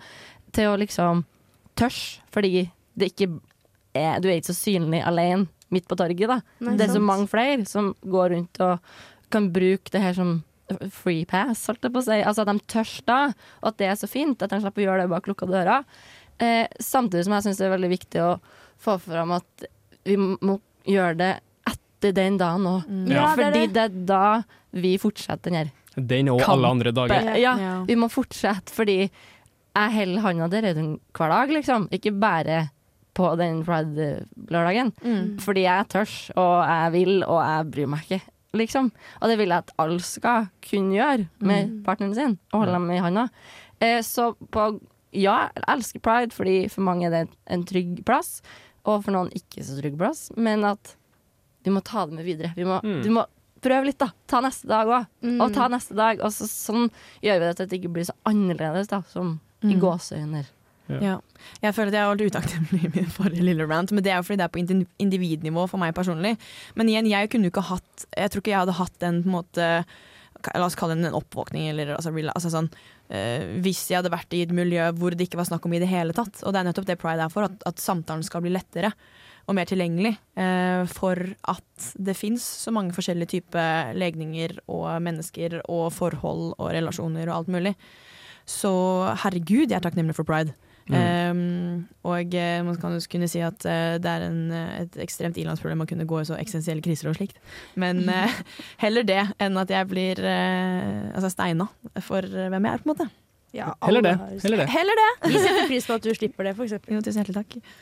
til 0.52 0.68
å 0.68 0.78
liksom 0.78 1.24
tørs, 1.76 2.20
fordi 2.32 2.70
det 2.98 3.14
ikke 3.14 3.40
er 3.96 4.20
Du 4.20 4.28
er 4.28 4.40
ikke 4.42 4.52
så 4.54 4.58
synlig 4.58 5.04
alene 5.06 5.48
midt 5.72 5.88
på 5.88 5.96
torget, 5.96 6.28
da. 6.28 6.42
Nei, 6.60 6.76
det 6.76 6.84
er 6.86 6.92
så 6.94 7.00
sant. 7.00 7.06
mange 7.06 7.28
flere 7.28 7.66
som 7.66 7.96
går 8.06 8.30
rundt 8.36 8.60
og 8.62 8.80
kan 9.32 9.50
bruke 9.52 9.90
det 9.92 10.02
her 10.02 10.14
som 10.14 10.44
free 10.92 11.26
pass, 11.30 11.66
holdt 11.70 11.84
jeg 11.88 11.94
på 11.96 12.02
å 12.02 12.06
si. 12.08 12.20
Altså 12.22 12.44
at 12.44 12.52
de 12.52 12.60
tørs 12.68 12.94
da, 13.08 13.20
og 13.62 13.68
at 13.72 13.78
det 13.80 13.88
er 13.92 13.96
så 14.00 14.10
fint 14.12 14.42
at 14.44 14.52
de 14.52 14.60
slipper 14.64 14.84
å 14.84 14.88
gjøre 14.90 15.06
det 15.06 15.12
bak 15.14 15.28
lukka 15.32 15.48
dører. 15.50 15.86
Eh, 16.44 16.68
samtidig 16.84 17.24
som 17.26 17.34
jeg 17.38 17.46
syns 17.48 17.58
det 17.62 17.66
er 17.70 17.76
veldig 17.78 17.92
viktig 17.96 18.22
å 18.22 18.32
få 18.84 18.98
fram 19.02 19.32
at 19.38 19.68
vi 20.06 20.18
må 20.20 20.60
gjøre 20.88 21.16
det 21.18 21.32
etter 21.72 22.14
den 22.14 22.38
dagen 22.38 22.68
òg. 22.70 22.84
Ja, 23.10 23.32
det 23.36 23.48
er 23.48 23.52
Fordi 23.52 23.64
det. 23.66 23.74
det 23.74 23.86
er 23.88 24.06
da 24.12 24.44
vi 24.78 24.98
fortsetter 25.02 25.50
den 25.50 25.58
her 25.64 25.74
Den 25.98 26.30
og 26.30 26.44
alle 26.46 26.70
andre 26.70 26.92
dager. 26.94 27.32
Ja, 27.42 27.56
Ja. 27.58 27.84
vi 27.88 27.96
må 27.98 28.06
fortsette, 28.14 28.70
fordi 28.70 29.00
jeg 29.10 29.94
holder 29.96 30.22
hånda 30.22 30.50
der 30.50 30.62
Reidun 30.68 31.00
hver 31.14 31.30
dag, 31.34 31.50
liksom. 31.50 31.88
Ikke 31.90 32.12
bare 32.20 32.70
på 33.18 33.32
den 33.38 33.64
pride-lørdagen. 33.66 34.92
Mm. 35.04 35.40
Fordi 35.42 35.64
jeg 35.66 35.88
tørs, 35.90 36.16
og 36.38 36.62
jeg 36.68 36.92
vil, 36.94 37.24
og 37.26 37.40
jeg 37.42 37.72
bryr 37.74 37.88
meg 37.90 38.04
ikke, 38.06 38.22
liksom. 38.58 38.92
Og 39.22 39.30
det 39.30 39.38
vil 39.40 39.50
jeg 39.50 39.58
at 39.66 39.72
alle 39.80 40.00
skal 40.04 40.50
kunne 40.62 40.94
gjøre 40.98 41.28
med 41.40 41.70
Mm. 41.70 41.84
partneren 41.84 42.16
sin, 42.16 42.38
og 42.54 42.62
holde 42.66 42.74
dem 42.74 42.92
i 42.92 42.98
handa. 43.00 43.30
Eh, 43.82 44.00
så 44.02 44.36
på 44.52 44.80
Ja, 45.14 45.50
jeg 45.56 45.64
elsker 45.70 46.02
pride, 46.04 46.34
fordi 46.36 46.70
for 46.70 46.82
mange 46.82 47.06
er 47.08 47.10
det 47.10 47.30
en 47.48 47.64
trygg 47.64 48.04
plass, 48.06 48.42
og 48.86 49.04
for 49.06 49.12
noen 49.16 49.32
ikke 49.34 49.64
så 49.64 49.80
trygg 49.82 49.98
plass, 49.98 50.32
men 50.36 50.64
at 50.66 50.96
vi 51.64 51.72
må 51.72 51.82
ta 51.82 52.06
det 52.06 52.14
med 52.14 52.26
videre. 52.26 52.54
Vi 52.56 52.64
må, 52.66 52.82
Mm. 52.84 53.02
Du 53.04 53.10
må 53.10 53.26
prøve 53.62 53.86
litt, 53.86 53.98
da. 53.98 54.10
Ta 54.28 54.42
neste 54.42 54.68
dag 54.68 54.86
òg. 54.86 55.08
Mm. 55.24 55.42
Og 55.42 55.54
ta 55.54 55.68
neste 55.70 55.96
dag. 55.96 56.20
Og 56.22 56.30
så, 56.30 56.46
sånn 56.46 56.92
gjør 57.24 57.40
vi 57.40 57.46
det 57.48 57.56
til 57.56 57.64
at 57.64 57.70
det 57.70 57.82
ikke 57.82 57.94
blir 57.94 58.06
så 58.06 58.14
annerledes, 58.26 58.88
da, 58.88 59.02
som 59.08 59.40
i 59.64 59.74
Mm. 59.74 59.80
gåseøyne. 59.82 60.46
Ja. 61.04 61.18
Jeg 61.62 61.76
føler 61.76 61.92
at 61.92 61.98
jeg 61.98 62.06
har 62.06 62.14
vært 62.14 62.32
utakknemlig 62.32 62.82
i 62.88 62.92
min 62.96 63.10
forrige 63.12 63.46
lille 63.46 63.68
rant, 63.68 63.92
men 63.92 64.04
det 64.06 64.14
er 64.14 64.22
jo 64.22 64.28
fordi 64.28 64.40
det 64.42 64.48
er 64.48 64.54
på 64.54 64.86
individnivå 65.04 65.66
for 65.70 65.82
meg 65.82 65.96
personlig. 65.98 66.36
Men 66.80 66.92
igjen, 66.92 67.10
jeg 67.12 67.32
kunne 67.34 67.52
ikke 67.52 67.66
hatt 67.70 68.06
Jeg 68.16 68.32
tror 68.32 68.44
ikke 68.44 68.54
jeg 68.54 68.64
hadde 68.64 68.78
hatt 68.78 69.08
en 69.08 69.24
på 69.24 69.32
en 69.32 69.38
måte 69.40 69.72
La 70.54 70.68
oss 70.68 70.76
kalle 70.78 70.94
det 70.94 71.08
en 71.10 71.18
oppvåkning, 71.18 71.72
eller 71.72 71.96
altså, 71.96 72.12
altså 72.30 72.52
sånn 72.54 72.68
eh, 73.10 73.58
Hvis 73.64 73.88
jeg 73.90 74.00
hadde 74.00 74.14
vært 74.14 74.36
i 74.38 74.44
et 74.46 74.54
miljø 74.54 74.92
hvor 74.96 75.16
det 75.18 75.26
ikke 75.28 75.40
var 75.40 75.48
snakk 75.50 75.66
om 75.66 75.74
i 75.74 75.82
det 75.82 75.90
hele 75.90 76.14
tatt. 76.16 76.44
Og 76.44 76.54
det 76.54 76.62
er 76.62 76.68
nettopp 76.70 76.88
det 76.90 77.00
pride 77.02 77.26
er 77.26 77.34
for, 77.34 77.48
at, 77.50 77.64
at 77.68 77.82
samtalen 77.82 78.26
skal 78.26 78.46
bli 78.46 78.54
lettere 78.54 78.94
og 79.48 79.56
mer 79.56 79.68
tilgjengelig. 79.70 80.14
eh, 80.36 80.84
for 80.92 81.18
at 81.48 81.90
det 81.96 82.18
fins 82.20 82.44
så 82.44 82.72
mange 82.76 82.94
forskjellige 82.94 83.32
typer 83.38 83.94
legninger 83.96 84.60
og 84.68 85.02
mennesker 85.02 85.62
og 85.66 85.90
forhold 85.96 86.54
og 86.58 86.72
relasjoner 86.76 87.30
og 87.30 87.36
alt 87.40 87.54
mulig. 87.56 87.76
Så 88.48 88.72
herregud, 89.24 89.68
jeg 89.68 89.78
er 89.80 89.84
takknemlig 89.84 90.16
for 90.16 90.28
pride. 90.28 90.54
Um, 90.88 91.88
og 92.08 92.36
eh, 92.38 92.62
man 92.64 92.78
kan 92.80 92.96
jo 92.96 93.02
kunne 93.12 93.28
si 93.28 93.42
at 93.44 93.66
uh, 93.68 93.98
det 94.00 94.12
er 94.12 94.26
en, 94.30 94.40
eh, 94.56 94.84
et 94.86 94.98
ekstremt 95.04 95.38
ilandsproblem 95.40 95.84
å 95.84 95.88
kunne 95.90 96.08
gå 96.08 96.22
i 96.22 96.28
så 96.30 96.38
eksistensielle 96.40 96.86
kriser 96.86 97.12
og 97.12 97.18
slikt. 97.20 97.42
Men 97.76 98.06
uh, 98.08 98.40
heller 98.84 99.08
det 99.08 99.24
enn 99.44 99.60
at 99.60 99.74
jeg 99.74 99.90
blir 99.92 100.22
uh, 100.24 101.12
altså 101.12 101.34
steina 101.34 101.68
for 102.00 102.24
hvem 102.24 102.70
jeg 102.70 102.74
er, 102.74 102.84
på 102.84 102.88
en 102.88 102.94
måte. 102.94 103.10
Ja, 103.56 103.72
Heller 103.84 104.04
det. 104.04 104.16
Heller 104.44 104.64
det. 104.64 104.70
Heller 104.70 105.00
det! 105.00 105.12
Vi 105.32 105.40
setter 105.40 105.70
pris 105.70 105.88
på 105.88 105.96
at 105.96 106.04
du 106.04 106.12
slipper 106.14 106.46
det, 106.46 106.58
for 106.58 106.68
eksempel. 106.68 106.98
Jo, 106.98 107.04
tusen 107.04 107.24
hjertelig 107.24 107.40
takk. 107.40 107.78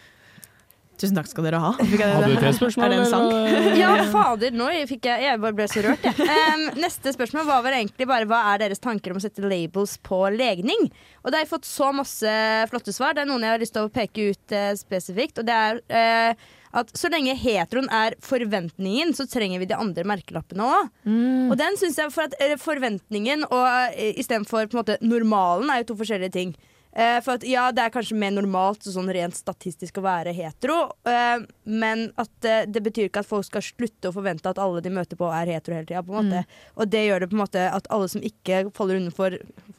Tusen 1.02 1.18
takk 1.18 1.28
skal 1.28 1.48
dere 1.48 1.60
ha. 1.60 1.72
Fikk 1.80 2.02
jeg 2.02 2.16
Hadde 2.16 2.32
du 2.32 2.38
til 2.40 2.58
spørsmål? 2.60 2.86
Er 2.86 2.94
det 2.94 3.00
en 3.02 3.10
sang? 3.12 3.78
Ja, 3.80 3.94
fader, 4.14 4.56
nå 4.56 4.70
fikk 4.90 5.10
jeg 5.10 5.26
Jeg 5.28 5.42
bare 5.44 5.58
ble 5.58 5.68
så 5.72 5.84
rørt, 5.86 6.06
jeg. 6.08 6.28
Um, 6.56 6.66
neste 6.80 7.14
spørsmål 7.16 7.48
var 7.50 7.64
vel 7.66 7.80
egentlig 7.82 8.08
bare 8.10 8.30
hva 8.30 8.42
er 8.54 8.66
deres 8.66 8.84
tanker 8.84 9.12
om 9.12 9.20
å 9.20 9.24
sette 9.24 9.44
labels 9.44 9.98
på 10.06 10.22
legning? 10.36 10.90
Og 11.24 11.32
det 11.32 11.40
har 11.40 11.46
jeg 11.46 11.52
fått 11.52 11.68
så 11.68 11.92
masse 11.96 12.36
flotte 12.72 12.96
svar. 12.96 13.16
Det 13.16 13.26
er 13.26 13.32
noen 13.32 13.44
jeg 13.44 13.58
har 13.58 13.64
lyst 13.64 13.76
til 13.76 13.88
å 13.88 13.94
peke 13.94 14.30
ut 14.32 14.56
uh, 14.56 14.72
spesifikt. 14.80 15.42
Og 15.42 15.50
det 15.50 15.58
er 15.58 15.82
uh, 15.92 16.48
at 16.76 16.92
så 16.98 17.10
lenge 17.12 17.36
heteroen 17.40 17.88
er 17.94 18.18
forventningen, 18.24 19.14
så 19.16 19.28
trenger 19.32 19.62
vi 19.62 19.70
de 19.70 19.78
andre 19.80 20.04
merkelappene 20.08 20.68
òg. 20.68 20.94
Mm. 21.08 21.52
Og 21.52 21.58
den 21.60 21.80
synes 21.80 22.00
jeg 22.02 22.12
for 22.12 22.28
at 22.28 22.36
eh, 22.44 22.58
forventningen 22.60 23.48
og 23.48 23.64
uh, 23.64 23.92
istedenfor 24.20 24.68
på 24.72 24.84
normalen 25.04 25.72
er 25.72 25.84
jo 25.84 25.94
to 25.94 26.00
forskjellige 26.04 26.36
ting. 26.36 26.56
Eh, 26.96 27.18
for 27.20 27.34
at 27.36 27.44
ja, 27.44 27.66
det 27.76 27.84
er 27.84 27.90
kanskje 27.92 28.16
mer 28.16 28.32
normalt 28.32 28.86
sånn 28.88 29.10
rent 29.12 29.36
statistisk 29.36 29.98
å 30.00 30.04
være 30.06 30.32
hetero, 30.34 30.94
eh, 31.06 31.42
men 31.68 32.06
at 32.18 32.46
eh, 32.48 32.62
det 32.72 32.82
betyr 32.86 33.10
ikke 33.10 33.20
at 33.20 33.28
folk 33.28 33.44
skal 33.44 33.62
slutte 33.62 34.08
å 34.08 34.14
forvente 34.16 34.48
at 34.48 34.58
alle 34.64 34.80
de 34.82 34.94
møter 34.96 35.20
på, 35.20 35.28
er 35.28 35.52
hetero 35.52 35.76
hele 35.76 35.86
tida. 35.90 36.02
på 36.08 36.16
en 36.16 36.30
måte. 36.30 36.46
Og 36.80 36.88
det 36.90 37.02
gjør 37.10 37.20
det 37.26 37.30
på 37.34 37.36
en 37.36 37.44
måte 37.44 37.66
at 37.68 37.88
alle 37.92 38.08
som 38.08 38.22
ikke 38.24 38.72
faller 38.74 38.96
underfor 39.02 39.36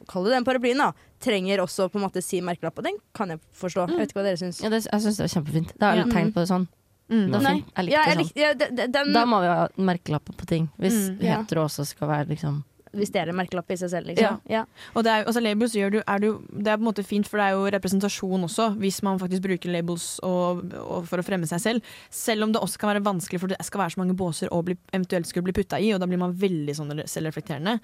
Kall 0.07 0.23
det 0.23 0.31
den 0.37 0.45
paraplyen, 0.45 0.77
da, 0.77 0.93
trenger 1.19 1.59
også 1.59 1.89
på 1.91 1.97
en 1.99 2.05
måte 2.05 2.21
si 2.23 2.37
merkelapp. 2.39 2.77
Og 2.79 2.83
den 2.85 2.95
kan 3.17 3.33
jeg 3.33 3.41
forstå. 3.59 3.89
Jeg 3.89 3.97
vet 3.99 4.11
ikke 4.13 4.19
hva 4.21 4.23
dere 4.29 4.37
syns. 4.39 4.61
Ja, 4.63 4.69
det, 4.71 4.85
jeg 4.85 5.01
syns 5.03 5.17
det 5.17 5.25
var 5.25 5.33
kjempefint. 5.33 5.73
Da 5.81 5.89
er 5.91 5.97
Ja. 5.97 6.05
tenkt 6.13 6.33
på 6.37 6.39
det 6.45 6.47
sånn. 6.53 6.67
Mm. 7.09 7.25
Det 7.25 7.33
var 7.33 7.41
Nei. 7.43 7.63
Ja, 7.91 8.05
jeg 8.05 8.05
det 8.05 8.13
sånn. 8.13 8.23
likte, 8.23 8.39
ja, 8.39 8.53
de- 8.53 8.69
de- 8.77 8.87
den, 8.87 9.11
Da 9.13 9.25
må 9.25 9.41
vi 9.41 9.47
ha 9.51 9.67
merkelapper 9.77 10.33
på 10.37 10.45
ting. 10.47 10.69
Hvis 10.79 11.09
Mm, 11.09 11.21
ja. 11.23 11.41
hetero 11.41 11.65
også 11.65 11.85
skal 11.87 12.07
være 12.07 12.27
liksom 12.29 12.63
Hvis 12.95 13.11
det 13.13 13.21
er 13.21 13.31
en 13.31 13.37
merkelapp 13.37 13.71
i 13.73 13.77
seg 13.79 13.91
selv, 13.91 14.09
liksom. 14.11 14.39
Ja. 14.51 14.63
Og 14.93 15.03
det 15.05 15.11
er, 15.13 15.25
altså 15.27 15.41
labels 15.43 15.75
gjør 15.75 15.97
det, 15.97 16.03
er 16.07 16.23
du, 16.23 16.29
det 16.51 16.71
er 16.71 16.79
på 16.79 16.83
en 16.85 16.89
måte 16.89 17.05
fint, 17.07 17.27
for 17.27 17.41
det 17.41 17.47
er 17.47 17.57
jo 17.57 17.67
representasjon 17.77 18.47
også, 18.47 18.69
hvis 18.81 19.01
man 19.05 19.19
faktisk 19.21 19.43
bruker 19.45 19.73
labels 19.73 20.07
og, 20.27 20.63
og 20.81 21.07
for 21.09 21.21
å 21.21 21.25
fremme 21.25 21.49
seg 21.49 21.63
selv. 21.63 21.93
Selv 22.13 22.47
om 22.47 22.53
det 22.55 22.61
også 22.63 22.81
kan 22.81 22.93
være 22.93 23.03
vanskelig, 23.07 23.41
for 23.43 23.53
det 23.53 23.59
skal 23.67 23.83
være 23.83 23.95
så 23.95 24.01
mange 24.03 24.17
båser 24.17 24.51
å 24.53 24.61
bli, 24.65 24.77
eventuelt 24.93 25.29
skulle 25.29 25.47
bli 25.49 25.57
putta 25.57 25.79
i, 25.83 25.91
og 25.95 26.01
da 26.03 26.09
blir 26.09 26.21
man 26.21 26.35
veldig 26.37 26.77
sånn 26.77 26.95
selvreflekterende. 27.05 27.77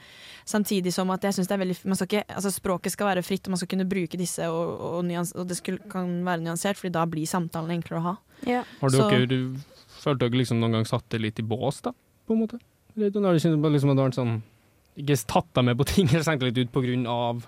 Samtidig 0.49 0.93
som 0.95 1.11
at 1.13 1.25
jeg 1.27 1.37
synes 1.39 1.51
det 1.51 1.57
er 1.57 1.63
veldig 1.65 1.79
man 1.89 1.99
skal 1.99 2.09
ikke, 2.09 2.25
altså 2.37 2.51
Språket 2.53 2.93
skal 2.93 3.09
være 3.09 3.25
fritt, 3.25 3.47
og 3.47 3.55
man 3.55 3.61
skal 3.61 3.71
kunne 3.73 3.89
bruke 3.89 4.19
disse, 4.19 4.47
og, 4.49 4.73
og, 4.93 4.99
nyans, 5.07 5.33
og 5.35 5.47
det 5.49 5.57
skulle, 5.59 5.81
kan 5.91 6.09
være 6.25 6.45
nyansert, 6.45 6.79
Fordi 6.79 6.93
da 6.95 7.05
blir 7.09 7.29
samtalen 7.29 7.73
enklere 7.77 7.99
å 7.99 8.05
ha. 8.07 8.15
Har 8.81 8.89
Så- 8.89 9.09
dere 9.09 9.27
du, 9.27 9.55
følte 10.03 10.27
dere 10.27 10.39
liksom 10.41 10.59
noen 10.59 10.79
gang 10.79 10.85
satt 10.85 11.07
det 11.09 11.21
litt 11.21 11.39
i 11.39 11.45
bås, 11.47 11.81
da? 11.81 11.93
På 12.27 12.35
en 12.35 12.43
måte? 12.43 12.59
Har 12.95 13.09
du 13.09 13.19
på 13.19 13.69
liksom 13.73 13.91
at 13.91 13.97
det 13.97 14.03
har 14.03 14.09
vært 14.11 14.19
sånn 14.19 14.41
Ikke 14.97 15.17
tatt 15.25 15.47
deg 15.58 15.65
med 15.65 15.77
på 15.79 15.86
ting, 15.89 16.08
eller 16.10 16.23
senkt 16.23 16.43
litt 16.45 16.58
ut 16.58 17.08
av 17.08 17.43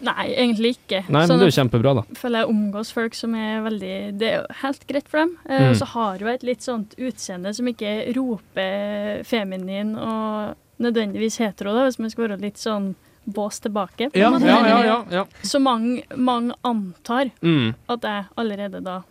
Nei, 0.00 0.30
egentlig 0.32 0.70
ikke. 0.78 1.02
Nei, 1.12 1.20
men 1.20 1.28
Sånn 1.28 1.38
det 1.42 1.44
er 1.44 1.50
jo 1.50 1.56
kjempebra, 1.58 1.90
da. 1.98 2.02
føler 2.16 2.40
jeg 2.40 2.48
omgås 2.48 2.90
folk 2.96 3.14
som 3.14 3.34
er 3.36 3.60
veldig 3.66 3.96
Det 4.16 4.28
er 4.30 4.38
jo 4.38 4.46
helt 4.62 4.86
greit 4.88 5.08
for 5.12 5.18
dem. 5.20 5.34
Eh, 5.44 5.60
Mm. 5.60 5.70
Og 5.70 5.76
så 5.76 5.84
har 5.92 6.18
jo 6.18 6.26
et 6.32 6.42
litt 6.42 6.62
sånt 6.64 6.94
utseende 6.96 7.52
som 7.54 7.66
ikke 7.68 8.14
roper 8.16 9.22
feminin 9.28 9.92
og 10.00 10.56
nødvendigvis 10.80 11.36
hetero, 11.42 11.74
da, 11.76 11.84
hvis 11.84 11.98
man 12.00 12.08
skal 12.10 12.28
være 12.28 12.40
litt 12.40 12.56
sånn 12.56 12.94
bås 13.28 13.60
tilbake. 13.60 14.08
Ja, 14.16 14.30
ja, 14.40 14.56
ja. 14.66 14.82
ja, 14.84 15.04
ja. 15.10 15.24
Så 15.44 15.60
mange, 15.60 16.02
mange 16.16 16.54
antar 16.64 17.30
Mm. 17.42 17.74
at 17.88 18.00
jeg 18.00 18.24
allerede 18.40 18.80
da 18.82 19.02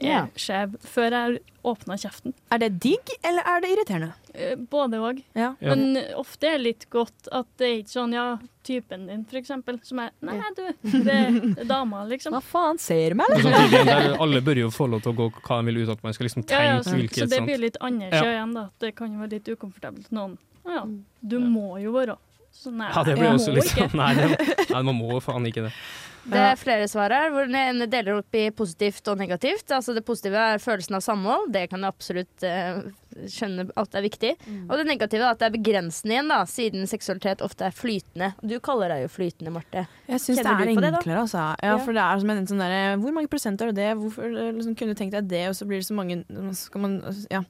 er 0.00 0.26
skjev, 0.34 0.74
før 0.82 1.10
jeg 1.14 1.38
åpna 1.64 1.94
kjeften. 1.94 2.34
Er 2.50 2.58
det 2.58 2.80
digg, 2.82 3.14
eller 3.22 3.42
er 3.46 3.60
det 3.62 3.70
irriterende? 3.70 4.12
Eh, 4.34 4.56
Både 4.56 4.96
òg. 5.04 5.18
Ja. 5.36 5.50
Ja. 5.60 5.74
Men 5.74 5.98
ofte 6.16 6.48
er 6.48 6.56
det 6.58 6.64
litt 6.64 6.86
godt 6.90 7.28
at 7.32 7.46
det 7.60 7.66
er 7.68 7.74
ikke 7.82 7.92
sånn 7.92 8.14
ja, 8.16 8.26
typen 8.64 9.06
din, 9.10 9.24
for 9.28 9.36
eksempel, 9.42 9.78
som 9.84 10.00
er 10.00 10.10
Nei, 10.24 10.38
du, 10.56 10.62
det 11.04 11.16
er 11.18 11.64
dama, 11.68 12.04
liksom. 12.08 12.32
Hva 12.36 12.40
faen, 12.40 12.80
ser 12.80 13.12
du 13.12 13.20
meg, 13.20 13.34
der 13.84 14.16
alle 14.22 14.40
bør 14.44 14.62
jo 14.64 14.70
få 14.72 14.86
lov 14.88 15.02
til 15.04 15.12
å 15.12 15.18
gå 15.18 15.26
hva 15.42 15.58
de 15.60 15.68
vil 15.68 15.82
ut, 15.82 15.92
at 15.96 16.02
man 16.06 16.16
skal 16.16 16.28
liksom 16.30 16.46
tenke 16.46 16.64
ja, 16.64 16.78
så, 16.82 16.94
hvilket 16.96 17.26
så 17.26 17.30
det 17.34 17.42
blir 17.44 17.60
litt 17.66 17.76
annerledes 17.80 18.22
Ja. 18.24 18.36
igjen, 18.38 18.54
da. 18.56 18.68
Det 18.80 18.94
kan 18.96 19.12
jo 19.12 19.20
være 19.24 19.34
litt 19.36 19.52
ukomfortabelt 19.52 20.08
for 20.08 20.18
noen. 20.20 20.38
Ja, 20.64 20.84
du 21.20 21.36
må 21.42 21.74
jo 21.82 21.92
være 21.96 22.16
så 22.52 22.70
nei, 22.70 22.88
Ja, 22.92 23.02
det 23.02 23.14
blir 23.16 23.30
jeg 23.30 23.38
også 23.40 23.50
må 23.52 23.56
litt 23.58 23.70
ikke. 23.72 23.86
sånn 23.88 23.98
Nei, 23.98 24.10
det, 24.14 24.56
nei, 24.70 24.82
man 24.86 24.96
må 24.98 25.20
faen 25.24 25.46
ikke 25.48 25.66
det. 25.66 25.72
Det 26.32 26.38
er 26.38 26.58
flere 26.60 26.84
svar 26.86 27.10
her, 27.10 27.30
hvor 27.34 27.48
den 27.50 27.82
deler 27.90 28.20
opp 28.20 28.36
i 28.38 28.44
positivt 28.54 29.08
og 29.10 29.18
negativt. 29.18 29.72
Altså 29.74 29.90
Det 29.96 30.04
positive 30.06 30.38
er 30.52 30.60
følelsen 30.62 30.94
av 30.94 31.02
samhold. 31.02 31.48
Det 31.50 31.64
kan 31.72 31.82
jeg 31.82 31.90
absolutt 31.96 32.44
eh, 32.46 32.78
skjønne 33.30 33.66
at 33.78 33.98
er 33.98 34.04
viktig. 34.04 34.32
Og 34.68 34.74
det 34.80 34.86
negative 34.88 35.26
er 35.26 35.34
at 35.34 35.40
det 35.40 35.48
er 35.48 35.54
begrensende 35.56 36.16
igjen, 36.16 36.30
da, 36.32 36.40
siden 36.48 36.88
seksualitet 36.90 37.44
ofte 37.44 37.68
er 37.68 37.76
flytende. 37.76 38.32
Du 38.40 38.56
kaller 38.64 38.92
deg 38.94 39.04
jo 39.04 39.12
flytende, 39.12 39.52
Marte. 39.54 39.84
Jeg 40.08 40.24
syns 40.24 40.40
det 40.40 40.46
er 40.46 40.72
enklere, 40.72 41.02
det, 41.02 41.18
altså. 41.18 41.44
Ja, 41.62 41.76
for 41.82 41.96
det 41.96 42.04
er 42.04 42.22
som 42.22 42.32
en 42.34 42.48
sånn 42.48 42.62
derre 42.62 42.96
Hvor 43.02 43.14
mange 43.16 43.30
prosent 43.32 43.62
er 43.62 43.72
det? 43.76 43.92
Hvorfor 44.00 44.26
eh, 44.28 44.50
liksom, 44.56 44.76
kunne 44.78 44.94
du 44.94 44.98
tenkt 44.98 45.16
deg 45.16 45.30
det, 45.30 45.44
og 45.50 45.56
så 45.58 45.68
blir 45.68 45.82
det 45.82 45.88
så 45.88 45.98
mange 45.98 46.22
skal 46.58 46.86
man, 46.86 46.98
Ja. 47.32 47.44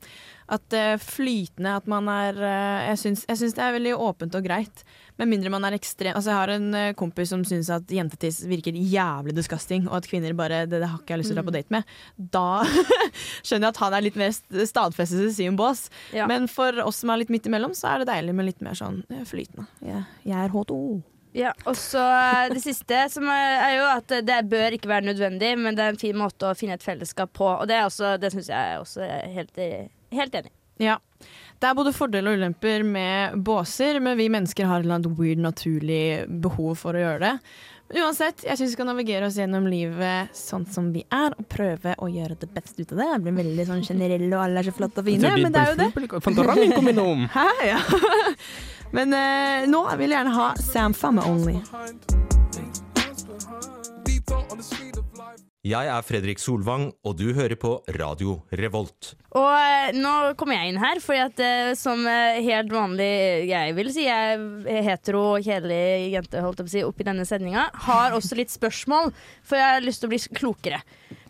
At 0.52 0.74
uh, 0.74 0.98
flytende 1.00 1.76
At 1.78 1.86
man 1.88 2.08
er 2.12 2.36
uh, 2.36 2.90
jeg 2.90 2.98
syns 3.14 3.56
det 3.56 3.62
er 3.62 3.76
veldig 3.78 3.94
åpent 3.96 4.36
og 4.36 4.44
greit. 4.44 4.84
Med 5.20 5.28
mindre 5.28 5.50
man 5.52 5.64
er 5.68 5.74
ekstrem 5.76 6.14
Altså, 6.16 6.30
jeg 6.32 6.38
har 6.40 6.52
en 6.54 6.68
eh, 6.74 6.92
kompis 6.98 7.28
som 7.34 7.42
syns 7.44 7.68
at 7.74 7.90
jentetiss 7.92 8.40
virker 8.48 8.72
jævlig 8.74 9.34
disgusting, 9.36 9.84
og 9.90 9.98
at 10.00 10.08
kvinner 10.08 10.32
bare 10.38 10.62
Det, 10.66 10.80
det 10.80 10.88
har 10.88 10.98
ikke 11.02 11.14
jeg 11.14 11.20
lyst 11.22 11.32
til 11.32 11.36
å 11.36 11.42
dra 11.42 11.46
på 11.50 11.54
date 11.58 11.74
med. 11.74 11.84
Da 12.32 12.44
skjønner 13.44 13.68
jeg 13.68 13.72
at 13.74 13.80
han 13.84 13.96
er 13.98 14.04
litt 14.08 14.18
mer 14.20 14.32
st- 14.34 14.66
stadfestet 14.70 15.28
i 15.28 15.32
sin 15.36 15.56
bås. 15.58 15.86
Ja. 16.16 16.26
Men 16.30 16.48
for 16.50 16.76
oss 16.86 17.02
som 17.02 17.12
er 17.12 17.22
litt 17.22 17.32
midt 17.34 17.48
imellom, 17.50 17.74
så 17.76 17.92
er 17.92 18.02
det 18.02 18.10
deilig 18.12 18.34
med 18.38 18.48
litt 18.50 18.62
mer 18.64 18.78
sånn 18.78 19.02
eh, 19.12 19.24
flytende. 19.28 19.68
Jeg, 19.84 20.04
jeg 20.28 20.38
er 20.46 20.54
H2. 20.54 20.78
Ja, 21.36 21.52
og 21.64 21.76
så 21.80 22.00
eh, 22.02 22.48
det 22.52 22.60
siste, 22.64 22.98
som 23.12 23.28
er, 23.32 23.54
er 23.68 23.76
jo 23.78 23.84
at 23.88 24.16
det 24.28 24.40
bør 24.52 24.74
ikke 24.76 24.90
være 24.90 25.06
nødvendig, 25.12 25.54
men 25.60 25.76
det 25.78 25.84
er 25.86 25.94
en 25.94 26.00
fin 26.02 26.18
måte 26.20 26.50
å 26.50 26.56
finne 26.58 26.76
et 26.76 26.84
fellesskap 26.84 27.32
på. 27.38 27.46
Og 27.54 27.68
det, 27.70 27.78
er 27.78 27.86
også- 27.88 28.18
det 28.20 28.32
syns 28.34 28.50
jeg 28.52 28.74
er 28.74 28.82
også 28.82 29.06
helt, 29.36 29.62
helt 30.12 30.40
enig 30.42 30.52
i. 30.52 30.56
Ja. 30.88 30.98
Det 31.62 31.68
er 31.70 31.76
både 31.78 31.92
fordeler 31.94 32.34
og 32.34 32.40
ulemper 32.40 32.82
med 32.82 33.36
båser, 33.46 34.00
men 34.02 34.16
vi 34.18 34.26
mennesker 34.34 34.66
har 34.66 34.80
et 34.80 34.86
eller 34.86 34.96
annet 34.98 35.12
weird 35.14 35.38
naturlig 35.44 36.24
behov 36.42 36.74
for 36.80 36.98
å 36.98 37.04
gjøre 37.04 37.20
det. 37.22 37.36
Men 37.92 38.00
uansett, 38.08 38.42
jeg 38.42 38.58
syns 38.58 38.72
vi 38.72 38.74
skal 38.74 38.88
navigere 38.88 39.28
oss 39.28 39.36
gjennom 39.38 39.68
livet 39.70 40.34
sånn 40.34 40.64
som 40.66 40.88
vi 40.90 41.04
er, 41.06 41.36
og 41.38 41.46
prøve 41.52 41.94
å 42.02 42.08
gjøre 42.10 42.34
det 42.40 42.48
beste 42.56 42.82
ut 42.82 42.96
av 42.96 43.02
det. 43.04 43.08
Jeg 43.12 43.22
blir 43.28 43.38
veldig 43.38 43.68
sånn 43.68 43.84
generell, 43.86 44.26
og 44.32 44.40
alle 44.42 44.64
er 44.64 44.70
så 44.70 44.74
flotte 44.74 45.04
og 45.04 45.06
fine, 45.06 45.22
men 45.38 45.54
det 45.54 45.62
er 45.62 45.70
jo 45.70 45.78
det. 45.84 45.88
Hæ, 47.36 47.46
ja. 47.74 47.78
Men 48.96 49.14
uh, 49.14 49.70
nå 49.70 49.84
vil 50.02 50.10
jeg 50.10 50.18
gjerne 50.18 50.34
ha 50.40 50.50
Sam 50.66 50.98
Famma 50.98 51.28
Only. 51.30 51.60
Jeg 55.62 55.86
er 55.86 56.02
Fredrik 56.02 56.40
Solvang, 56.42 56.88
og 57.06 57.12
du 57.20 57.28
hører 57.36 57.54
på 57.54 57.76
Radio 57.94 58.40
Revolt. 58.58 59.12
Og 59.38 59.46
eh, 59.46 59.92
nå 59.94 60.32
kommer 60.34 60.56
jeg 60.58 60.72
inn 60.72 60.80
her, 60.82 60.98
fordi 60.98 61.20
at 61.22 61.42
eh, 61.46 61.68
som 61.78 62.02
eh, 62.10 62.40
helt 62.42 62.72
vanlig 62.74 63.46
jeg 63.46 63.76
vil 63.76 63.90
si, 63.94 64.08
jeg 64.08 64.40
er 64.66 64.82
hetero 64.88 65.20
og 65.36 65.46
kjedelig 65.46 66.10
jente 66.16 66.42
holdt 66.42 66.64
å 66.64 66.66
si, 66.66 66.82
oppi 66.82 67.06
denne 67.06 67.22
sendinga, 67.28 67.68
har 67.86 68.18
også 68.18 68.40
litt 68.40 68.50
spørsmål, 68.50 69.14
for 69.46 69.62
jeg 69.62 69.76
har 69.76 69.86
lyst 69.86 70.02
til 70.02 70.10
å 70.10 70.14
bli 70.16 70.20
klokere. 70.34 70.82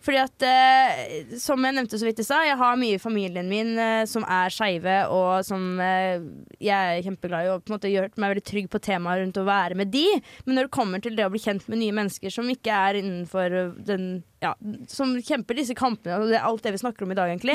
Fordi 0.03 0.18
at, 0.18 0.44
eh, 0.46 1.36
som 1.38 1.62
jeg 1.62 1.76
nevnte 1.76 1.98
så 2.00 2.09
vidt 2.09 2.20
i 2.22 2.26
stad, 2.26 2.46
jeg 2.48 2.59
har 2.59 2.78
mye 2.78 2.96
i 2.96 3.03
familien 3.03 3.46
min 3.50 3.76
eh, 3.78 4.03
som 4.11 4.24
er 4.26 4.50
skeive, 4.50 4.96
og 5.14 5.46
som 5.46 5.78
eh, 5.82 6.24
jeg 6.59 6.96
er 6.96 7.05
kjempeglad 7.07 7.46
i, 7.46 7.53
og 7.53 7.62
på 7.62 7.70
en 7.70 7.76
måte 7.76 7.92
gjort 7.92 8.18
meg 8.18 8.34
veldig 8.34 8.44
trygg 8.50 8.68
på 8.72 8.82
temaet 8.82 9.22
rundt 9.22 9.38
å 9.38 9.46
være 9.46 9.78
med 9.78 9.92
de. 9.94 10.05
Men 10.46 10.59
når 10.59 10.66
det 10.66 10.74
kommer 10.74 11.05
til 11.05 11.14
det 11.18 11.26
å 11.26 11.32
bli 11.32 11.42
kjent 11.42 11.68
med 11.70 11.82
nye 11.84 11.96
mennesker 12.00 12.34
som 12.34 12.50
ikke 12.50 12.82
er 12.88 12.98
innenfor 12.98 13.59
den 13.86 14.12
ja, 14.42 14.57
Som 14.90 15.12
kjemper 15.22 15.55
disse 15.55 15.76
kampene, 15.78 16.16
og 16.18 16.32
det 16.32 16.40
er 16.40 16.48
alt 16.48 16.64
det 16.66 16.72
vi 16.74 16.80
snakker 16.82 17.07
om 17.07 17.12
i 17.14 17.18
dag, 17.18 17.30
egentlig, 17.30 17.55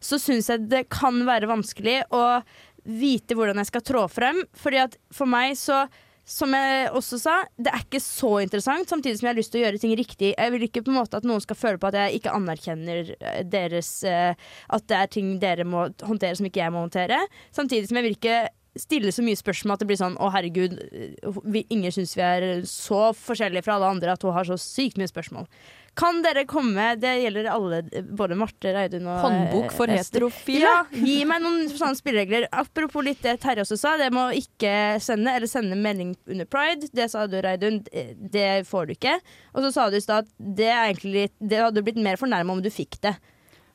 så 0.00 0.16
syns 0.16 0.48
jeg 0.48 0.64
det 0.72 0.86
kan 0.88 1.18
være 1.28 1.50
vanskelig 1.50 1.98
å 2.16 2.40
vite 2.88 3.36
hvordan 3.36 3.60
jeg 3.60 3.68
skal 3.68 3.84
trå 3.84 4.06
frem. 4.08 4.40
Fordi 4.56 4.80
at 4.80 4.96
for 5.12 5.28
meg 5.28 5.58
så 5.60 5.84
som 6.24 6.54
jeg 6.54 6.90
også 6.94 7.18
sa, 7.18 7.34
det 7.58 7.72
er 7.72 7.82
ikke 7.82 8.00
så 8.02 8.30
interessant, 8.44 8.90
samtidig 8.90 9.18
som 9.18 9.26
jeg 9.26 9.32
har 9.32 9.40
lyst 9.40 9.52
til 9.54 9.60
å 9.60 9.64
gjøre 9.64 9.80
ting 9.82 9.94
riktig. 9.98 10.30
Jeg 10.36 10.54
vil 10.54 10.66
ikke 10.68 10.84
på 10.86 10.92
en 10.92 11.00
måte 11.00 11.18
at 11.18 11.26
noen 11.26 11.42
skal 11.42 11.58
føle 11.58 11.80
på 11.82 11.90
at 11.90 11.98
jeg 11.98 12.20
ikke 12.20 12.34
anerkjenner 12.36 13.10
eh, 13.18 13.40
deres 13.42 13.90
eh, 14.06 14.38
At 14.70 14.86
det 14.90 14.98
er 14.98 15.10
ting 15.10 15.32
dere 15.42 15.66
må 15.66 15.88
håndtere 16.06 16.38
som 16.38 16.46
ikke 16.46 16.62
jeg 16.62 16.74
må 16.74 16.84
håndtere. 16.84 17.18
Samtidig 17.50 17.90
som 17.90 17.98
jeg 17.98 18.06
vil 18.06 18.18
ikke 18.20 18.40
stille 18.78 19.12
så 19.12 19.24
mye 19.24 19.36
spørsmål 19.36 19.74
at 19.74 19.82
det 19.82 19.88
blir 19.90 20.00
sånn 20.00 20.16
Å, 20.16 20.30
herregud, 20.32 20.78
eh, 20.94 21.42
vi, 21.42 21.66
ingen 21.74 21.92
syns 21.94 22.14
vi 22.16 22.24
er 22.24 22.48
så 22.70 23.08
forskjellige 23.18 23.66
fra 23.66 23.80
alle 23.80 23.90
andre 23.96 24.14
at 24.14 24.22
hun 24.22 24.36
har 24.36 24.46
så 24.48 24.60
sykt 24.60 25.02
mye 25.02 25.10
spørsmål. 25.10 25.50
Kan 25.94 26.22
dere 26.24 26.46
komme 26.48 26.94
Det 26.96 27.10
gjelder 27.20 27.48
alle, 27.52 27.82
både 28.16 28.36
Marte, 28.40 28.70
Reidun 28.72 29.04
og 29.12 29.18
Håndbok 29.26 29.74
for 29.76 29.90
eh, 29.92 29.98
heterofile? 30.00 30.64
Ja, 30.64 30.78
gi 30.92 31.18
meg 31.28 31.42
noen 31.44 31.66
sånne 31.68 31.98
spilleregler. 31.98 32.46
Apropos 32.52 33.04
litt 33.04 33.20
det 33.26 33.34
Terje 33.42 33.66
også 33.66 33.76
sa, 33.76 33.92
det 34.00 34.08
må 34.14 34.30
ikke 34.38 34.72
sende 35.04 35.34
eller 35.36 35.50
sende 35.50 35.76
melding 35.76 36.14
under 36.32 36.48
pride. 36.48 36.88
Det 36.96 37.10
sa 37.12 37.26
du, 37.28 37.36
Reidun. 37.44 37.82
Det- 37.90 38.16
Det 38.32 38.48
får 38.66 38.86
du 38.88 38.94
ikke. 38.96 39.18
Og 39.52 39.62
så 39.66 39.72
sa 39.76 39.90
du 39.90 39.96
i 39.96 40.00
stad 40.00 40.24
at 40.24 40.32
det, 40.38 40.70
er 40.72 40.86
egentlig 40.94 41.12
litt, 41.12 41.36
det 41.40 41.60
hadde 41.60 41.82
blitt 41.84 42.00
mer 42.00 42.16
fornærma 42.16 42.52
om 42.56 42.62
du 42.64 42.70
fikk 42.72 42.96
det. 43.04 43.12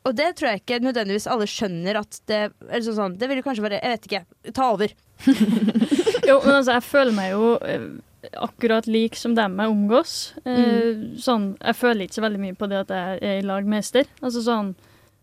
Og 0.07 0.15
det 0.15 0.31
tror 0.39 0.53
jeg 0.53 0.61
ikke 0.63 0.79
nødvendigvis 0.81 1.27
alle 1.29 1.45
skjønner 1.45 1.97
at 1.99 2.17
det 2.31 2.41
eller 2.69 2.81
sånn, 2.85 2.95
sånn, 2.95 3.17
Det 3.19 3.27
vil 3.27 3.41
kanskje 3.43 3.61
være 3.65 3.81
Jeg 3.83 3.93
vet 3.97 4.05
ikke. 4.09 4.53
Ta 4.57 4.71
over. 4.73 4.93
Jo, 6.27 6.41
men 6.43 6.55
altså, 6.57 6.73
jeg 6.75 6.83
føler 6.83 7.13
meg 7.15 7.29
jo 7.31 7.53
eh, 7.63 7.85
akkurat 8.33 8.87
lik 8.87 9.15
som 9.15 9.35
dem 9.37 9.57
jeg 9.59 9.71
omgås. 9.73 10.33
Mm. 10.45 11.15
sånn, 11.21 11.55
jeg 11.61 11.75
føler 11.79 12.07
ikke 12.07 12.19
så 12.19 12.25
veldig 12.25 12.41
mye 12.43 12.57
på 12.57 12.69
det 12.71 12.83
at 12.85 12.93
jeg 12.93 13.19
er 13.21 13.39
i 13.39 13.47
lag 13.47 13.65
med 13.65 13.79
Ester. 13.85 14.09
Altså 14.21 14.43
sånn 14.45 14.75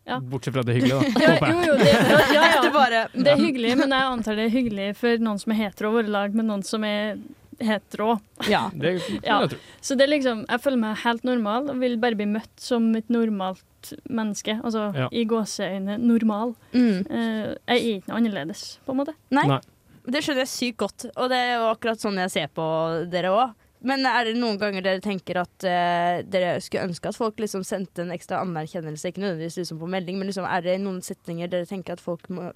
ja. 0.05 0.19
Bortsett 0.21 0.53
fra 0.55 0.63
det 0.63 0.75
hyggelige, 0.77 1.01
da. 1.01 1.21
Ja, 1.25 1.53
jo, 1.53 1.61
jo, 1.65 1.77
det, 1.81 1.93
ja, 2.35 2.43
ja. 2.61 3.07
Det 3.15 3.31
er 3.33 3.41
hyggelig, 3.41 3.71
men 3.81 3.95
jeg 3.95 4.11
antar 4.11 4.37
det 4.37 4.51
er 4.51 4.53
hyggelig 4.53 4.91
for 5.01 5.23
noen 5.25 5.41
som 5.41 5.55
er 5.55 5.63
hetero 5.63 5.93
å 5.93 5.97
være 5.97 6.11
i 6.11 6.13
lag 6.13 6.37
med 6.37 6.49
noen 6.51 6.65
som 6.67 6.85
er 6.85 7.17
hetero. 7.65 8.19
Ja. 8.51 8.67
Det 8.75 8.99
jeg. 9.23 9.59
Så 9.81 9.97
det 9.97 10.07
er 10.09 10.13
liksom, 10.17 10.45
jeg 10.51 10.61
føler 10.65 10.81
meg 10.83 11.01
helt 11.05 11.25
normal 11.25 11.71
og 11.73 11.81
vil 11.81 11.97
bare 12.03 12.19
bli 12.19 12.27
møtt 12.35 12.53
som 12.61 12.91
et 12.99 13.09
normalt 13.13 13.95
menneske. 14.09 14.59
Altså 14.65 14.91
Ja. 14.97 15.09
i 15.13 15.25
gåseøyne 15.29 15.97
normal. 16.03 16.55
Mm. 16.73 17.05
Eh, 17.09 17.55
jeg 17.55 17.79
er 17.79 17.87
ikke 17.95 18.11
noe 18.13 18.21
annerledes, 18.21 18.65
på 18.85 18.93
en 18.93 19.01
måte. 19.01 19.17
Nei. 19.35 19.47
Nei. 19.55 19.61
Det 20.05 20.21
skjønner 20.21 20.45
jeg 20.45 20.53
sykt 20.53 20.81
godt, 20.83 21.07
og 21.17 21.31
det 21.33 21.39
er 21.41 21.55
jo 21.57 21.69
akkurat 21.71 22.03
sånn 22.03 22.19
jeg 22.21 22.33
ser 22.33 22.51
på 22.53 22.65
dere 23.13 23.31
òg. 23.33 23.55
Men 23.85 24.07
er 24.09 24.25
det 24.25 24.39
noen 24.41 24.57
ganger 24.61 24.85
dere 24.85 25.01
tenker 25.05 25.43
at 25.43 25.65
uh, 25.69 26.23
dere 26.25 26.57
skulle 26.65 26.87
ønske 26.89 27.11
at 27.11 27.17
folk 27.19 27.41
liksom 27.41 27.67
sendte 27.69 28.01
en 28.05 28.15
ekstra 28.15 28.41
anerkjennelse? 28.41 29.11
Ikke 29.11 29.21
nødvendigvis 29.21 29.59
liksom 29.61 29.81
på 29.81 29.89
melding, 29.93 30.17
men 30.21 30.31
liksom, 30.31 30.47
er 30.49 30.65
det 30.65 30.79
noen 30.81 31.03
setninger 31.05 31.51
dere 31.53 31.69
tenker 31.69 31.97
at 31.97 32.05
folk 32.05 32.31
må, 32.33 32.49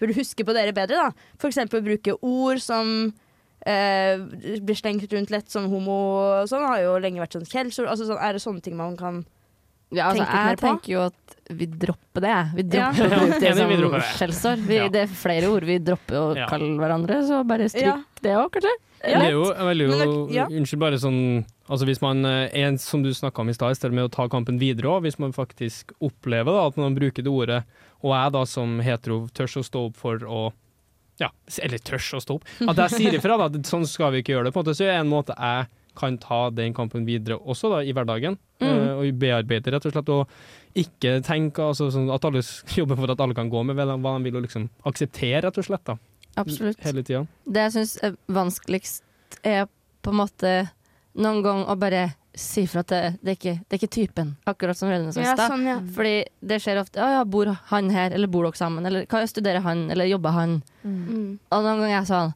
burde 0.00 0.16
huske 0.18 0.44
på 0.44 0.56
dere 0.56 0.76
bedre? 0.76 1.06
da? 1.06 1.28
Eksempel 1.48 1.84
bruke 1.86 2.16
ord 2.20 2.60
som 2.64 2.90
uh, 3.08 4.16
blir 4.60 4.80
slengt 4.80 5.08
rundt 5.12 5.32
lett 5.32 5.48
som 5.52 5.70
homo 5.72 5.98
og 6.18 6.52
sånn, 6.52 6.68
har 6.68 6.84
jo 6.84 6.98
lenge 7.00 7.24
vært 7.24 7.38
sånn 7.38 7.48
kjeldsord. 7.48 7.88
Altså, 7.88 8.10
sånn, 8.10 8.20
er 8.20 8.36
det 8.36 8.44
sånne 8.44 8.64
ting 8.64 8.76
man 8.80 9.00
kan 9.00 9.24
Ja, 9.94 10.10
altså, 10.10 10.24
jeg 10.26 10.58
tenker 10.58 10.92
jo 10.92 11.00
at 11.06 11.36
vi 11.50 11.66
dropper 11.66 12.20
det. 12.24 12.36
Vi 12.54 12.62
Ja. 12.78 12.90
dropper 12.92 13.16
å 13.16 13.26
bruke 13.28 13.40
det 13.40 13.56
som 13.56 14.00
skjellsår. 14.18 14.64
Ja. 14.72 14.88
Det 14.88 15.02
er 15.02 15.06
flere 15.06 15.50
ord. 15.52 15.64
Vi 15.64 15.78
dropper 15.78 16.14
å 16.20 16.36
Ja. 16.36 16.46
kalle 16.48 16.70
hverandre, 16.78 17.22
så 17.26 17.42
bare 17.46 17.68
stryk 17.68 17.82
Ja. 17.84 17.96
det 18.22 18.32
òg, 18.32 18.50
kanskje. 18.50 18.74
Det 19.04 19.14
er 19.20 19.30
jo, 19.32 19.44
jeg 19.52 19.66
vil 19.68 19.78
jo 19.84 19.88
det- 20.26 20.34
ja. 20.34 20.46
Unnskyld, 20.46 20.78
bare 20.80 20.96
sånn 20.96 21.44
Altså 21.68 21.84
Hvis 21.86 22.02
man 22.02 22.24
eh, 22.26 22.50
er 22.52 22.76
som 22.76 23.02
du 23.02 23.08
snakka 23.08 23.38
om 23.40 23.48
i 23.48 23.52
stad, 23.54 23.70
i 23.70 23.74
stedet 23.74 23.92
med 23.94 24.04
å 24.04 24.12
ta 24.12 24.28
kampen 24.28 24.58
videre 24.58 24.84
òg, 24.84 25.02
hvis 25.02 25.18
man 25.18 25.32
faktisk 25.32 25.92
opplever 26.02 26.44
da, 26.52 26.66
at 26.66 26.76
man 26.76 26.94
bruker 26.94 27.22
det 27.24 27.32
ordet, 27.32 27.64
og 28.02 28.12
jeg 28.12 28.32
da 28.32 28.44
som 28.44 28.80
hetero 28.80 29.28
tør 29.32 29.44
å 29.60 29.64
stå 29.64 29.86
opp 29.86 29.96
for 29.96 30.18
å 30.18 30.52
Ja, 31.20 31.28
eller 31.62 31.78
tør 31.78 31.96
å 32.18 32.20
stå 32.20 32.34
opp. 32.34 32.44
At 32.68 32.76
jeg 32.76 32.90
sier 33.00 33.12
ifra, 33.14 33.38
da. 33.38 33.48
Sånn 33.60 33.86
skal 33.86 34.10
vi 34.12 34.22
ikke 34.22 34.34
gjøre 34.34 34.44
det. 34.44 34.52
på 34.52 34.58
en 34.60 34.64
måte, 34.64 34.76
Så 34.76 34.84
er 34.84 35.00
en 35.00 35.08
måte 35.08 35.34
jeg 35.38 35.68
kan 35.98 36.18
ta 36.22 36.48
den 36.54 36.74
kampen 36.76 37.06
videre 37.08 37.38
også 37.38 37.70
da, 37.72 37.82
i 37.84 37.94
hverdagen. 37.96 38.38
Mm. 38.62 38.70
eh, 38.70 38.92
Og 38.94 39.20
bearbeide, 39.20 39.72
rett 39.74 39.86
og 39.88 39.94
slett. 39.94 40.12
Og 40.14 40.80
ikke 40.84 41.18
tenke 41.26 41.62
altså, 41.62 41.90
sånn 41.94 42.10
at 42.14 42.24
alle 42.26 42.42
jobber 42.80 42.98
for 42.98 43.14
at 43.14 43.22
alle 43.24 43.36
kan 43.36 43.52
gå 43.52 43.62
med 43.66 43.78
hva 43.78 43.86
de 43.94 44.24
vil, 44.26 44.40
og 44.40 44.46
liksom 44.46 44.68
akseptere, 44.90 45.44
rett 45.46 45.62
og 45.62 45.68
slett. 45.68 45.86
da. 45.86 45.98
Absolutt. 46.40 46.80
Hele 46.82 47.04
tida. 47.06 47.24
Det 47.46 47.68
jeg 47.68 47.76
syns 47.76 47.96
er 48.02 48.18
vanskeligst, 48.26 49.04
er 49.46 49.66
på 50.04 50.12
en 50.12 50.20
måte 50.20 50.52
noen 51.14 51.42
gang 51.44 51.64
å 51.70 51.76
bare 51.78 52.08
si 52.34 52.64
fra 52.66 52.82
at 52.82 52.90
det, 52.90 53.00
det, 53.22 53.30
er 53.30 53.36
ikke, 53.38 53.54
det 53.62 53.76
er 53.76 53.80
ikke 53.80 53.94
typen, 53.94 54.30
akkurat 54.50 54.78
som 54.78 54.90
Rødne 54.90 55.12
sa 55.14 55.22
i 55.22 55.26
Ja, 55.26 55.34
sånn, 55.38 55.66
ja. 55.68 55.76
Fordi 55.94 56.14
det 56.42 56.58
skjer 56.64 56.80
ofte 56.80 56.98
ja, 56.98 57.20
ja, 57.20 57.24
bor 57.24 57.50
han 57.70 57.90
her, 57.94 58.14
eller 58.16 58.30
bor 58.30 58.48
dere 58.48 58.58
sammen, 58.58 58.86
eller 58.88 59.06
hva 59.10 59.20
studerer 59.30 59.62
han, 59.62 59.84
eller 59.94 60.10
jobber 60.10 60.34
han? 60.34 60.56
Mm. 60.82 61.28
Og 61.38 61.54
noen 61.54 61.68
ganger 61.68 61.86
er 61.86 61.94
jeg 62.00 62.08
sånn 62.10 62.34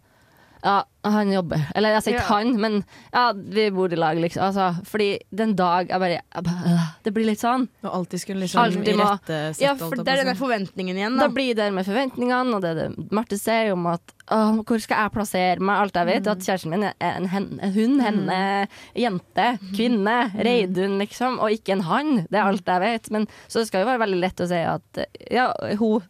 Ja, 0.65 0.83
han 1.09 1.31
jobber. 1.33 1.61
Eller 1.79 1.93
jeg 1.95 2.03
sier 2.03 2.17
ikke 2.19 2.35
han, 2.35 2.49
men 2.61 2.81
ja, 3.15 3.29
vi 3.33 3.69
bor 3.71 3.93
i 3.95 3.97
lag, 3.97 4.19
liksom. 4.19 4.43
Altså, 4.49 4.83
fordi 4.85 5.07
den 5.31 5.53
dag 5.57 5.89
jeg 5.93 6.01
bare, 6.03 6.17
jeg 6.35 6.45
bare 6.49 6.73
øh, 6.73 6.87
Det 7.07 7.13
blir 7.15 7.29
litt 7.29 7.41
sånn. 7.45 7.69
Og 7.85 7.91
alltid 8.01 8.21
skulle 8.25 8.43
liksom 8.43 8.61
Alltid 8.65 8.91
irettesette 8.97 9.63
Ja, 9.63 9.77
for 9.79 9.95
det 10.03 10.17
er 10.17 10.25
den 10.27 10.37
forventningen 10.41 10.99
igjen, 10.99 11.17
Da 11.21 11.29
da. 11.29 11.35
blir 11.37 11.55
det 11.55 11.69
med 11.73 11.87
forventningene, 11.87 12.55
og 12.59 12.63
det 12.67 12.73
er 12.75 12.81
det 12.89 13.13
Marte 13.15 13.39
sier 13.39 13.71
om 13.73 13.87
at 13.95 14.15
å, 14.29 14.41
hvor 14.67 14.83
skal 14.83 15.05
jeg 15.07 15.15
plassere 15.15 15.61
meg? 15.65 15.79
Alt 15.87 15.95
jeg 15.97 16.07
vet, 16.11 16.27
Mm. 16.27 16.33
at 16.35 16.45
kjæresten 16.45 16.71
min 16.75 16.83
er 16.91 16.95
en, 17.01 17.29
hen, 17.33 17.47
en 17.63 17.73
hun, 17.73 17.95
henne, 18.05 18.69
jente, 18.99 19.47
kvinne, 19.73 20.19
Mm. 20.35 20.43
Reidun, 20.45 20.99
liksom, 20.99 21.39
og 21.41 21.51
ikke 21.55 21.73
en 21.79 21.87
han. 21.87 22.15
Det 22.29 22.35
er 22.37 22.45
alt 22.51 22.67
jeg 22.67 22.81
vet. 22.81 23.11
Men 23.15 23.27
så 23.49 23.61
det 23.63 23.69
skal 23.71 23.87
jo 23.87 23.89
være 23.93 24.03
veldig 24.05 24.21
lett 24.21 24.41
å 24.45 24.49
si 24.51 24.59
at 24.61 25.07
ja, 25.31 25.53
hun 25.79 26.03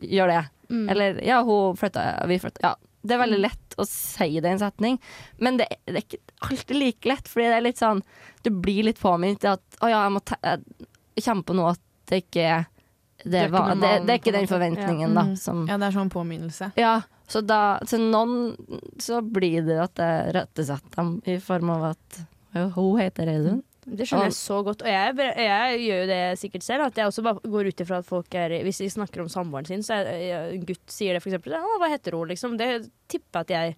gjør 0.00 0.28
det. 0.32 0.44
Mm. 0.70 0.88
Eller 0.90 1.20
ja, 1.26 1.42
hun 1.46 1.76
flytta, 1.76 2.06
vi 2.26 2.38
flytta. 2.38 2.62
Ja. 2.64 2.74
Det 3.06 3.14
er 3.16 3.22
veldig 3.22 3.40
lett 3.42 3.76
å 3.78 3.86
si 3.88 4.28
det 4.40 4.48
i 4.50 4.52
en 4.56 4.62
setning, 4.62 4.98
men 5.38 5.58
det, 5.60 5.66
det 5.86 6.00
er 6.00 6.04
ikke 6.04 6.20
alltid 6.48 6.76
like 6.80 7.08
lett. 7.10 7.28
Fordi 7.30 7.46
det 7.50 7.56
er 7.60 7.64
litt 7.68 7.80
sånn 7.82 8.02
Du 8.44 8.50
blir 8.50 8.86
litt 8.88 9.00
påminnet 9.02 9.40
til 9.44 9.54
at 9.56 9.80
å 9.82 9.90
ja, 9.90 10.04
jeg 10.06 10.14
må 10.16 10.22
kjenne 11.16 11.44
på 11.48 11.56
noe 11.56 11.74
at 11.74 11.82
det 12.10 12.22
ikke 12.26 12.42
er 12.46 12.64
det, 13.24 13.38
er 13.40 13.48
ikke 13.48 13.56
var, 13.56 13.74
det, 13.80 13.90
det 14.06 14.12
er 14.14 14.18
ikke 14.20 14.32
den 14.36 14.46
forventningen, 14.50 15.08
Ja. 15.08 15.14
da. 15.16 15.22
Mm. 15.26 15.36
Som, 15.40 15.62
Ja, 15.66 15.78
det 15.80 15.86
er 15.88 15.94
sånn 15.96 16.10
påminnelse. 16.12 16.68
ja, 16.78 16.94
så 17.26 17.40
da 17.42 17.78
Til 17.88 18.04
noen 18.12 18.54
så 19.02 19.18
blir 19.24 19.64
det 19.66 19.78
at 19.82 19.98
jeg 19.98 20.34
rettesetter 20.36 20.94
dem 21.00 21.16
i 21.26 21.38
form 21.42 21.70
av 21.74 21.88
at 21.96 22.20
hun 22.76 23.00
heter 23.00 23.26
Reidun. 23.26 23.62
Det 23.86 24.06
skjønner 24.08 24.28
jeg 24.28 24.34
så 24.34 24.60
godt. 24.66 24.82
Og 24.82 24.90
jeg, 24.90 25.16
jeg 25.46 25.82
gjør 25.84 26.00
jo 26.02 26.06
det 26.10 26.22
sikkert 26.40 26.64
selv. 26.66 26.86
At 26.88 26.96
jeg 26.98 27.06
også 27.06 27.22
bare 27.26 27.52
går 27.56 27.70
ut 27.70 27.82
ifra 27.84 28.00
at 28.02 28.08
folk 28.08 28.34
er 28.34 28.56
Hvis 28.66 28.82
de 28.82 28.88
snakker 28.90 29.22
om 29.22 29.30
samboeren 29.30 29.68
sin, 29.68 29.84
så 29.86 30.00
er 30.02 30.54
en 30.56 30.64
gutt 30.66 30.82
sier 30.90 31.14
det 31.14 31.22
for 31.22 31.30
eksempel 31.30 31.54
Å, 31.58 31.76
hva 31.78 31.90
heter 31.92 32.18
hun, 32.18 32.26
liksom? 32.32 32.56
Det 32.58 32.70
tipper 33.12 33.44
jeg 33.44 33.46
at 33.46 33.54
jeg 33.54 33.76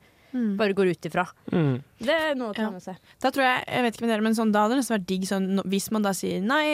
bare 0.59 0.74
går 0.76 0.90
ut 0.92 1.06
ifra. 1.09 1.24
Mm. 1.52 1.76
Det 2.04 2.14
er 2.14 2.34
noe 2.36 2.52
å 2.52 2.56
ta 2.56 2.68
med 2.72 2.84
seg. 2.84 2.98
Da 3.22 3.30
tror 3.32 3.46
jeg, 3.46 3.62
jeg 3.64 3.84
vet 3.84 3.96
ikke 3.96 4.04
med 4.04 4.12
dere, 4.12 4.24
men 4.26 4.36
sånn, 4.36 4.52
da 4.52 4.64
hadde 4.64 4.76
det 4.76 4.82
nesten 4.82 4.96
vært 4.98 5.09
digg 5.09 5.24
sånn, 5.28 5.62
hvis 5.72 5.88
man 5.94 6.04
da 6.04 6.12
sier 6.16 6.42
nei, 6.44 6.64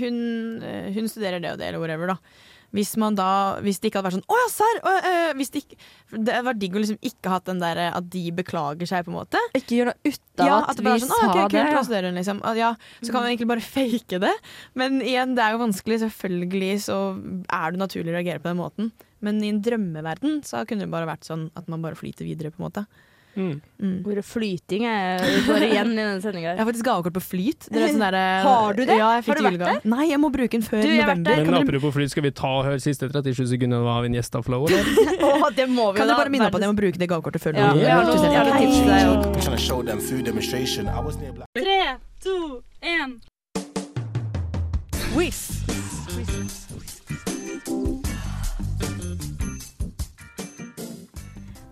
hun, 0.00 0.18
hun 0.92 1.08
studerer 1.08 1.40
det 1.42 1.54
og 1.54 1.62
det, 1.62 1.70
eller 1.70 1.80
whatever, 1.80 2.12
da. 2.12 2.50
Hvis 2.72 2.94
man 2.96 3.16
da, 3.18 3.60
hvis 3.60 3.80
det 3.82 3.90
ikke 3.90 4.00
hadde 4.00 4.08
vært 4.08 4.16
sånn 4.16 4.30
'Å 4.32 4.36
ja, 4.40 4.48
serr!' 4.48 4.80
det, 6.24 6.38
var 6.44 6.56
det 6.56 6.60
digg 6.60 6.76
å 6.76 6.80
liksom 6.80 6.98
ikke 7.04 7.32
hatt 7.32 7.44
den 7.48 7.60
der 7.60 7.80
at 7.90 8.08
de 8.12 8.22
beklager 8.32 8.88
seg, 8.88 9.04
på 9.04 9.12
en 9.12 9.18
måte. 9.18 9.40
Ikke 9.56 9.76
gjør 9.78 9.92
noe 9.92 10.00
ut 10.08 10.40
av 10.40 10.46
Ja, 10.48 10.56
at, 10.62 10.70
at 10.72 10.80
vi 10.80 10.96
sånn, 11.04 11.12
«Å, 11.12 11.20
sa 11.20 11.28
ok, 11.28 11.36
det. 11.36 11.44
kult, 11.44 11.52
det. 11.52 11.76
hva 11.76 11.84
studerer 11.84 12.16
liksom. 12.16 12.42
Ja, 12.56 12.74
så 13.02 13.12
kan 13.12 13.20
man 13.20 13.30
egentlig 13.32 13.50
bare 13.52 13.68
fake 13.76 14.20
det. 14.24 14.34
Men 14.74 15.00
igjen, 15.04 15.36
det 15.36 15.44
er 15.44 15.56
jo 15.56 15.62
vanskelig. 15.66 16.00
Selvfølgelig 16.02 16.74
så 16.88 16.98
er 17.48 17.72
det 17.72 17.82
naturlig 17.82 18.12
å 18.12 18.16
reagere 18.18 18.42
på 18.42 18.50
den 18.50 18.60
måten. 18.60 18.92
Men 19.22 19.38
i 19.44 19.52
en 19.52 19.62
drømmeverden 19.62 20.40
så 20.46 20.64
kunne 20.66 20.86
det 20.86 20.92
bare 20.92 21.06
vært 21.06 21.28
sånn 21.28 21.50
at 21.58 21.68
man 21.70 21.84
bare 21.84 21.98
flyter 21.98 22.26
videre, 22.26 22.50
på 22.50 22.58
en 22.62 22.66
måte. 22.70 22.86
Mm. 23.34 23.60
Mm. 23.80 23.94
Ordet 24.06 24.24
flyting 24.28 24.84
er, 24.86 25.22
går 25.46 25.62
igjen 25.68 25.92
i 25.92 25.96
denne 25.96 26.20
sendinga. 26.22 26.50
Jeg 26.52 26.60
har 26.60 26.68
faktisk 26.68 26.86
gavekort 26.86 27.14
på 27.16 27.22
Flyt. 27.24 27.68
Det 27.72 27.80
er 27.80 27.88
sånn 27.94 28.04
der, 28.04 28.16
eh, 28.18 28.42
Har 28.46 28.76
du 28.76 28.82
det? 28.84 28.96
Ja, 28.98 29.08
Har 29.16 29.22
du 29.38 29.42
vært 29.46 29.58
der? 29.62 29.80
Nei, 29.88 30.04
jeg 30.10 30.20
må 30.20 30.28
bruke 30.34 30.52
den 30.52 30.64
før 30.66 30.82
Du, 30.84 30.90
november. 30.92 31.36
Men 31.46 31.54
apropos 31.62 31.94
flyt, 31.96 32.10
skal 32.12 32.26
vi 32.26 32.32
ta 32.36 32.50
og 32.60 32.64
høre 32.68 32.80
siste 32.82 33.08
37 33.08 33.46
sekunder 33.54 33.80
av 33.88 34.04
en 34.08 34.14
gjest 34.18 34.36
av 34.36 34.42
Flow, 34.46 34.66
eller? 34.68 34.84
oh, 35.28 35.48
det 35.56 35.66
må 35.70 35.92
vi 35.92 35.98
kan 36.02 36.06
da, 36.06 36.12
dere 36.12 36.20
bare 36.24 36.32
minne 36.36 36.50
på 36.52 36.56
at 36.60 36.66
jeg 36.66 36.72
må 36.74 36.78
bruke 36.82 36.98
det 37.00 37.08
gavekortet 37.08 37.40
før 37.42 37.52
Ja, 37.56 37.72
ja, 37.72 37.80
jeg 37.80 37.92
har 37.96 38.04
Tusen 38.12 38.30
jeg 38.32 38.38
har 38.38 38.46
hjertelig. 38.52 39.32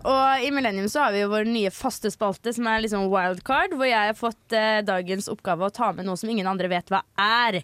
Og 0.07 0.43
i 0.45 0.49
Millennium 0.53 0.89
så 0.89 1.05
har 1.05 1.13
vi 1.13 1.21
jo 1.21 1.29
vår 1.31 1.47
nye 1.49 1.71
faste 1.73 2.11
spalte, 2.13 2.53
som 2.55 2.67
er 2.69 2.83
liksom 2.83 3.07
wildcard, 3.11 3.75
hvor 3.77 3.87
jeg 3.89 4.11
har 4.11 4.17
fått 4.17 4.55
eh, 4.57 4.81
dagens 4.85 5.29
oppgave 5.31 5.67
å 5.67 5.73
ta 5.73 5.91
med 5.95 6.07
noe 6.07 6.19
som 6.19 6.31
ingen 6.31 6.49
andre 6.49 6.69
vet 6.71 6.91
hva 6.91 7.03
er. 7.21 7.61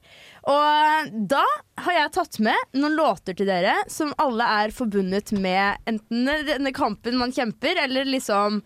Og 0.48 1.14
da 1.34 1.44
har 1.86 2.00
jeg 2.00 2.16
tatt 2.18 2.40
med 2.46 2.78
noen 2.78 2.98
låter 2.98 3.38
til 3.38 3.50
dere 3.50 3.76
som 3.92 4.14
alle 4.22 4.48
er 4.64 4.76
forbundet 4.76 5.34
med 5.38 5.90
enten 5.90 6.30
denne 6.48 6.74
kampen 6.76 7.18
man 7.20 7.34
kjemper, 7.34 7.80
eller 7.88 8.08
liksom 8.10 8.62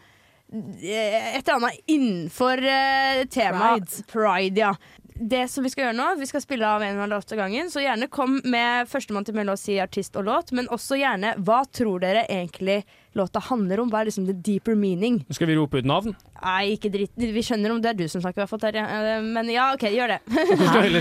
eh, 0.52 1.38
et 1.38 1.46
eller 1.46 1.60
annet 1.62 1.92
innenfor 1.92 2.64
eh, 2.64 3.24
temaet 3.32 4.02
Pride. 4.12 4.12
Pride. 4.12 4.66
ja. 4.68 4.76
Det 5.22 5.44
som 5.52 5.62
Vi 5.64 5.70
skal 5.70 5.84
gjøre 5.86 5.98
nå, 5.98 6.06
vi 6.18 6.26
skal 6.26 6.42
spille 6.42 6.66
av 6.66 6.82
en 6.82 6.98
låt 7.10 7.32
av 7.32 7.38
gangen. 7.38 7.68
Så 7.70 7.84
gjerne 7.84 8.08
kom 8.10 8.40
med 8.50 8.88
førstemann 8.90 9.26
til 9.28 9.36
mellom 9.38 9.54
å 9.54 9.60
si 9.60 9.76
artist 9.84 10.16
og 10.18 10.26
låt, 10.26 10.50
men 10.58 10.66
også 10.74 10.98
gjerne 10.98 11.36
hva 11.46 11.60
tror 11.70 12.02
dere 12.02 12.24
egentlig 12.26 12.80
låta 13.14 13.42
handler 13.46 13.84
om? 13.84 13.92
Hva 13.92 14.02
er 14.02 14.10
liksom 14.10 14.26
the 14.26 14.34
deeper 14.34 14.74
meaning? 14.74 15.20
Skal 15.30 15.52
vi 15.52 15.58
rope 15.60 15.78
ut 15.78 15.86
navn. 15.86 16.16
Nei, 16.42 16.72
ikke 16.74 16.90
dritt. 16.94 17.14
Vi 17.22 17.44
skjønner 17.46 17.76
om 17.76 17.82
det 17.84 17.92
er 17.92 18.00
du 18.00 18.08
som 18.10 18.24
snakker, 18.24 18.40
i 18.40 18.44
hvert 18.46 18.54
fall, 18.56 18.64
Terje. 18.64 18.82
Eh, 18.82 19.22
Men 19.36 19.52
ja, 19.54 19.68
OK, 19.76 19.86
gjør 19.94 20.16
det. 20.16 20.20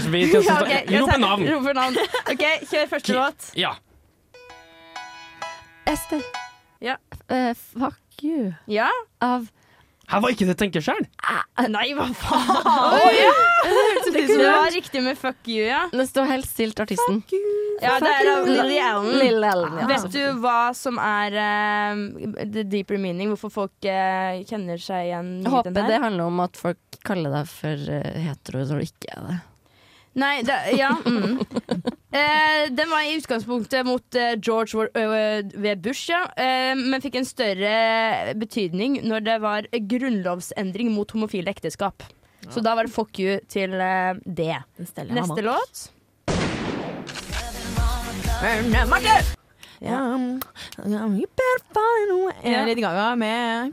Som 0.04 0.18
Ja, 0.20 0.58
ok, 0.60 0.74
tar- 0.74 0.92
Rope 0.98 1.18
navn! 1.24 1.46
roper 1.54 1.78
navn. 1.80 1.96
OK, 2.34 2.44
kjør 2.68 2.90
første 2.92 3.16
låt. 3.16 3.48
Ja. 3.56 3.72
Ester. 5.88 6.20
Ja. 6.84 6.98
Uh, 7.30 7.54
fuck 7.56 8.20
you. 8.22 8.52
Ja? 8.68 8.90
Av 9.24 9.48
Her 10.10 10.22
var 10.24 10.32
ikke 10.34 10.46
det 10.48 10.56
tenker 10.58 10.82
sjøl! 10.82 11.04
Nei, 11.70 11.90
hva 11.94 12.08
faen? 12.18 12.48
Det 14.10 14.24
Det 14.26 14.46
var 14.46 14.70
riktig 14.72 15.02
med 15.04 15.18
fuck 15.18 15.46
you, 15.46 15.62
ja. 15.68 15.84
Det 15.92 16.06
står 16.08 16.26
helt 16.30 16.48
stilt 16.48 16.80
artisten. 16.82 17.20
Fuck 17.20 17.34
you. 17.36 17.50
Ja, 17.80 17.96
det 18.02 18.10
er 18.12 18.30
av 18.32 18.48
Lille 18.48 18.78
Ellen. 18.84 19.10
Lille 19.20 19.50
Ellen 19.52 19.78
ja. 19.80 19.86
Vet 19.88 20.08
du 20.12 20.40
hva 20.42 20.72
som 20.76 20.98
er 21.00 21.36
uh, 21.36 22.02
the 22.42 22.64
deeper 22.68 22.98
meaning? 23.00 23.30
Hvorfor 23.32 23.52
folk 23.54 23.88
uh, 23.88 24.40
kjenner 24.48 24.80
seg 24.80 25.10
igjen 25.10 25.30
i 25.38 25.46
Jeg 25.46 25.54
håper 25.54 25.78
det 25.78 26.00
handler 26.02 26.32
om 26.32 26.42
at 26.44 26.60
folk 26.60 27.00
kaller 27.06 27.38
deg 27.38 27.48
for 27.52 27.86
uh, 27.88 28.10
hetero 28.26 28.66
når 28.66 28.82
du 28.82 28.88
ikke 28.90 29.14
er 29.14 29.28
det. 29.28 29.38
Nei, 30.20 30.42
det, 30.46 30.60
ja. 30.78 30.94
Mm. 31.06 31.40
Eh, 32.10 32.64
den 32.74 32.88
var 32.90 33.04
i 33.06 33.12
utgangspunktet 33.14 33.86
mot 33.86 34.16
eh, 34.18 34.32
George 34.42 34.88
øh, 34.98 35.44
W. 35.54 35.74
Bush, 35.78 36.08
ja. 36.10 36.24
Eh, 36.34 36.72
men 36.74 36.98
fikk 37.04 37.20
en 37.20 37.28
større 37.28 38.32
betydning 38.34 38.96
når 39.06 39.22
det 39.28 39.36
var 39.44 39.68
grunnlovsendring 39.92 40.90
mot 40.90 41.14
homofile 41.14 41.54
ekteskap. 41.54 42.02
Så 42.50 42.64
da 42.66 42.74
var 42.74 42.88
det 42.88 42.94
fuck 42.96 43.14
you 43.22 43.38
til 43.46 43.78
eh, 43.78 44.18
det. 44.26 44.56
Neste 45.14 45.46
låt. 45.46 45.84
Ja. 49.86 50.02
A. 51.78 51.86
Ja. 52.42 52.66
Lady 52.66 52.82
Gaga 52.82 53.14
med. 53.22 53.70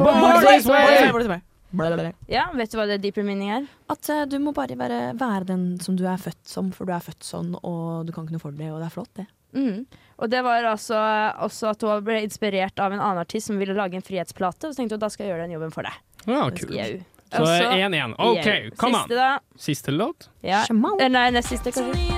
Born 0.00 0.40
This 0.48 0.66
Way. 0.66 1.49
Blablabla. 1.70 2.12
Ja, 2.30 2.48
vet 2.56 2.72
du 2.72 2.78
hva 2.80 2.86
det 2.90 3.00
deeper 3.04 3.26
meaning 3.26 3.50
er? 3.54 3.66
At 3.92 4.08
uh, 4.10 4.24
du 4.28 4.38
må 4.42 4.54
bare 4.56 4.76
være, 4.78 5.00
være 5.20 5.50
den 5.52 5.66
som 5.82 5.98
du 5.98 6.04
er 6.08 6.20
født 6.20 6.42
som, 6.48 6.72
for 6.74 6.88
du 6.88 6.94
er 6.96 7.04
født 7.04 7.26
sånn, 7.26 7.52
og 7.62 8.08
du 8.08 8.14
kan 8.14 8.26
ikke 8.26 8.38
noe 8.38 8.42
for 8.42 8.56
det, 8.56 8.70
og 8.72 8.80
det 8.82 8.88
er 8.88 8.96
flott, 8.96 9.12
det. 9.20 9.26
Mm. 9.54 9.86
Og 10.20 10.30
det 10.30 10.42
var 10.46 10.66
altså 10.68 10.98
også 11.46 11.70
at 11.72 11.82
hun 11.86 12.04
ble 12.06 12.20
inspirert 12.22 12.78
av 12.82 12.92
en 12.94 13.00
annen 13.00 13.22
artist 13.22 13.50
som 13.50 13.58
ville 13.58 13.74
lage 13.74 13.98
en 13.98 14.04
frihetsplate. 14.04 14.68
Og 14.68 14.74
så 14.74 14.82
tenkte 14.82 14.98
hun 14.98 15.02
da 15.02 15.10
skal 15.10 15.26
jeg 15.26 15.32
gjøre 15.34 15.46
den 15.46 15.56
jobben 15.56 15.74
for 15.74 15.88
deg. 15.88 15.96
Ja, 16.26 16.44
kult. 16.54 17.06
Så 17.30 17.44
1-1. 17.46 18.14
OK, 18.18 18.76
come 18.76 18.98
on. 18.98 19.02
Siste, 19.02 19.14
da. 19.14 19.40
Siste 19.56 19.90
låt? 19.94 20.30
Ja. 20.42 20.64
Eh, 20.66 21.08
Nei, 21.10 21.30
nest 21.30 21.48
siste, 21.54 21.70
kanskje. 21.70 22.10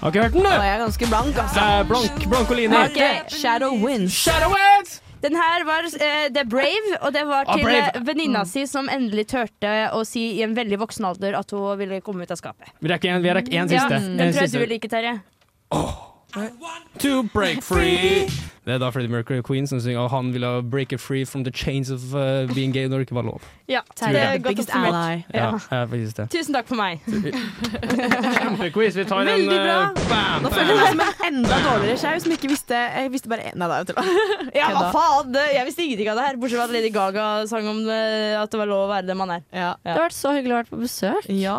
Har 0.00 0.10
ikke 0.10 0.22
hørt 0.22 0.32
den, 0.32 0.42
du? 0.42 0.48
Jeg 0.48 0.74
er 0.74 0.78
ganske 0.80 1.06
blank, 1.10 1.36
altså. 1.42 1.60
Eh, 1.60 1.82
blank, 1.88 2.24
Blankolini. 2.32 2.76
Ok. 2.76 3.00
Shadow 3.36 3.74
wins. 3.84 4.12
Shadow 4.16 4.48
wins! 4.54 5.00
Den 5.20 5.34
her 5.36 5.64
var 5.68 5.84
eh, 5.84 6.30
The 6.32 6.44
Brave, 6.48 6.94
og 7.02 7.12
det 7.12 7.26
var 7.28 7.44
Ah, 7.46 7.56
til 7.58 7.64
Brave. 7.66 7.90
eh, 7.94 8.00
venninna 8.06 8.44
si 8.48 8.62
som 8.66 8.88
endelig 8.88 9.26
turte 9.28 9.72
å 9.92 10.00
si 10.08 10.22
i 10.38 10.42
en 10.46 10.54
veldig 10.56 10.78
voksen 10.80 11.04
alder 11.04 11.36
at 11.36 11.50
hun 11.52 11.76
ville 11.78 12.00
komme 12.00 12.24
ut 12.24 12.30
av 12.32 12.40
skapet. 12.40 12.72
Vi 12.80 12.88
rekker 12.88 13.12
en, 13.12 13.22
vi 13.22 13.28
rekker 13.36 13.52
en 13.60 13.68
Ja, 13.68 13.82
siste. 13.84 13.98
den 14.00 14.20
En 14.20 14.32
tror 14.32 14.32
jeg 14.32 14.32
du 14.32 14.40
siste. 14.48 14.58
vil 14.58 14.68
like, 14.72 14.88
Terje. 14.88 15.20
To 17.00 17.22
break 17.34 17.60
free. 17.62 18.28
Det 18.66 18.74
er 18.74 18.80
da 18.82 18.90
Freddie 18.92 19.08
Mercury 19.10 19.40
Queen 19.46 19.66
som 19.66 19.80
synger 19.80 20.04
at 20.04 20.12
han 20.12 20.32
ville 20.34 20.48
break 20.68 20.92
it 20.92 21.00
free 21.00 21.24
from 21.24 21.44
the 21.46 21.52
chains 21.54 21.88
of 21.90 22.02
uh, 22.14 22.44
being 22.54 22.74
gay 22.74 22.86
når 22.90 23.00
det 23.02 23.06
ikke 23.08 23.16
var 23.16 23.24
lov. 23.30 23.40
Ja, 23.70 23.80
det 24.02 24.20
er 24.20 24.38
godt 24.44 24.60
oppsummert. 24.60 24.94
ally. 24.98 25.22
Ja, 25.32 25.40
Ja. 25.40 25.60
ja 25.72 25.84
faktisk 25.88 26.16
det. 26.18 26.26
Tusen 26.34 26.54
takk 26.58 26.68
for 26.68 26.76
meg. 26.76 27.00
Kjempequiz. 27.90 28.96
Vi 28.96 29.04
tar 29.08 29.20
en 29.20 29.30
Veldig 29.30 29.56
bra. 29.62 29.76
uh, 29.88 30.02
bam, 30.10 30.44
Nå 30.44 30.52
føler 30.54 30.70
jeg 30.74 30.78
meg 30.80 30.90
som 30.90 31.00
en 31.00 31.28
enda 31.30 31.58
dårligere 31.64 32.00
sjau 32.02 32.14
som 32.24 32.34
ikke 32.34 32.50
visste 32.50 32.76
Jeg 32.80 33.12
visste 33.14 33.30
bare 33.32 33.52
Nei 33.58 33.68
da, 33.70 33.78
jeg 33.80 33.90
du. 33.90 33.94
Ja, 34.60 34.68
hva 34.74 34.90
faen? 34.94 35.34
Jeg 35.54 35.66
visste 35.68 35.84
ingenting 35.86 36.10
av 36.12 36.20
det 36.20 36.26
her, 36.28 36.38
bortsett 36.42 36.60
fra 36.60 36.66
at 36.68 36.74
Lady 36.74 36.90
Gaga 36.94 37.26
sang 37.50 37.68
om 37.70 37.80
det, 37.86 38.00
at 38.40 38.52
det 38.52 38.60
var 38.60 38.70
lov 38.70 38.84
å 38.86 38.90
være 38.90 39.06
den 39.08 39.18
man 39.20 39.34
er. 39.36 39.42
Ja. 39.54 39.72
Det 39.84 39.94
har 39.96 40.04
vært 40.08 40.16
så 40.18 40.34
hyggelig 40.36 40.54
å 40.54 40.60
være 40.60 40.70
på 40.74 40.80
besøk. 40.84 41.28
ja, 41.32 41.58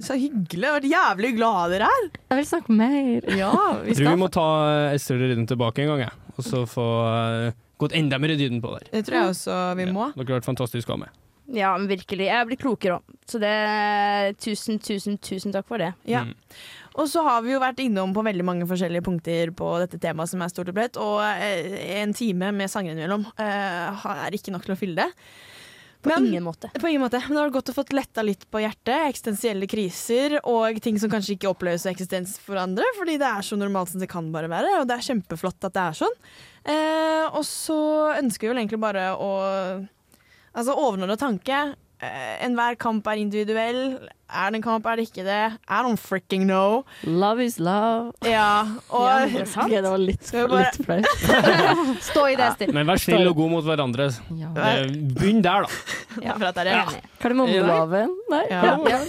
så 0.00 0.16
hyggelig. 0.20 0.60
Jeg 0.60 0.70
har 0.70 0.78
vært 0.80 0.90
jævlig 0.92 1.32
glad 1.38 1.74
dere 1.74 1.90
her. 1.90 2.08
Jeg 2.30 2.40
vil 2.40 2.48
snakke 2.52 2.76
mer. 2.76 3.30
Ja, 3.40 3.52
vi 3.82 3.92
Jeg 3.94 4.00
tror 4.00 4.10
vi 4.14 4.20
må 4.22 4.30
ta 4.32 4.46
uh, 4.68 4.94
Ester 4.94 5.18
Rydden 5.20 5.48
tilbake 5.50 5.84
en 5.84 5.92
gang, 5.94 6.04
jeg. 6.06 6.16
Og 6.40 6.46
så 6.46 6.64
få 6.68 6.86
uh, 7.06 7.64
gått 7.80 7.96
enda 7.96 8.18
mer 8.20 8.34
i 8.34 8.40
dyden 8.40 8.60
på 8.64 8.74
der. 8.76 8.90
Det 8.90 9.06
tror 9.06 9.20
jeg 9.20 9.34
også 9.36 9.58
vi 9.78 9.90
må. 9.92 10.10
Dere 10.16 10.26
har 10.32 10.40
vært 10.40 10.50
fantastisk 10.50 10.90
å 10.90 10.96
ha 10.96 11.04
med. 11.06 11.20
Ja, 11.50 11.72
men 11.78 11.88
virkelig. 11.90 12.28
Jeg 12.28 12.46
blir 12.46 12.58
klokere 12.60 12.98
òg. 13.00 13.16
Så 13.26 13.40
det 13.42 13.54
Tusen, 14.42 14.78
tusen, 14.82 15.18
tusen 15.18 15.54
takk 15.54 15.66
for 15.68 15.82
det. 15.82 15.92
Ja. 16.08 16.24
Mm. 16.28 16.34
Og 17.00 17.08
så 17.10 17.22
har 17.26 17.42
vi 17.44 17.54
jo 17.54 17.62
vært 17.62 17.80
innom 17.82 18.12
på 18.14 18.24
veldig 18.26 18.44
mange 18.46 18.66
forskjellige 18.68 19.04
punkter 19.06 19.52
på 19.56 19.70
dette 19.82 20.00
temaet 20.02 20.32
som 20.32 20.42
er 20.42 20.50
stort 20.52 20.72
og 20.72 20.76
bredt, 20.76 20.98
og 21.00 21.20
eh, 21.22 22.00
en 22.00 22.14
time 22.16 22.50
med 22.56 22.70
sanger 22.70 22.96
innimellom 22.96 23.28
eh, 23.38 24.06
er 24.26 24.36
ikke 24.36 24.54
nok 24.54 24.66
til 24.66 24.74
å 24.74 24.78
fylle 24.80 25.06
det. 25.06 25.26
På 26.02 26.14
ingen 26.16 26.44
måte. 26.46 26.70
På 26.80 26.88
ingen 26.88 27.02
måte. 27.02 27.20
Men 27.26 27.36
det 27.36 27.42
har 27.42 27.52
godt 27.52 27.72
å 27.72 27.76
få 27.76 27.84
letta 27.92 28.24
litt 28.24 28.46
på 28.50 28.62
hjertet. 28.62 29.10
Eksistensielle 29.10 29.68
kriser 29.68 30.38
og 30.40 30.80
ting 30.80 30.96
som 31.00 31.12
kanskje 31.12 31.36
ikke 31.36 31.50
som 31.52 31.92
eksistens 31.92 32.38
for 32.40 32.60
andre, 32.60 32.86
fordi 32.96 33.18
det 33.20 33.28
er 33.28 33.44
så 33.44 33.58
normalt 33.60 33.92
som 33.92 34.00
det 34.00 34.08
kan 34.10 34.30
bare 34.32 34.48
være, 34.50 34.78
og 34.80 34.88
det 34.88 34.96
er 34.96 35.08
kjempeflott 35.10 35.68
at 35.68 35.76
det 35.76 35.84
er 35.84 35.98
sånn. 36.00 36.18
Eh, 36.64 37.26
og 37.28 37.44
så 37.48 37.80
ønsker 38.16 38.46
vi 38.46 38.52
vel 38.54 38.62
egentlig 38.64 38.82
bare 38.82 39.10
å 39.16 39.32
Altså 40.50 40.74
overordna 40.74 41.14
tanke. 41.14 41.56
Eh, 42.02 42.44
Enhver 42.46 42.76
kamp 42.80 43.06
er 43.12 43.18
individuell. 43.20 43.80
Er 44.30 44.50
det 44.54 44.60
en 44.60 44.62
kamp, 44.64 44.86
er 44.88 44.96
det 44.96 45.08
ikke 45.10 45.24
det? 45.26 45.40
I 45.68 45.80
don't 45.84 45.98
fricking 46.00 46.46
know. 46.46 46.84
Love 47.04 47.44
is 47.44 47.58
love. 47.60 48.12
Ja, 48.24 48.62
og 48.88 49.04
Ja, 49.04 49.26
det 49.26 49.82
det 49.82 49.90
var 49.90 49.98
litt- 49.98 50.32
litt 50.32 50.78
flaut. 50.86 52.00
Stå 52.10 52.24
i 52.30 52.36
det, 52.40 52.52
Stil. 52.56 52.72
Men 52.72 52.86
vær 52.88 53.02
snill 53.02 53.28
og 53.28 53.36
god 53.36 53.50
mot 53.58 53.64
hverandre. 53.68 54.08
Ja. 54.38 54.52
Begynn 54.88 55.42
der, 55.44 55.66
da. 55.66 56.22
Ja, 56.24 56.38
for 56.38 56.48
at 56.48 56.54
det 56.62 56.66
er 56.66 56.80
Enig. 56.86 57.02
Hva 57.20 57.28
er 57.28 57.34
det 57.34 57.36
med 57.42 57.60
omloven? 57.60 58.16
Nei? 58.32 58.44
Ja. 58.50 59.02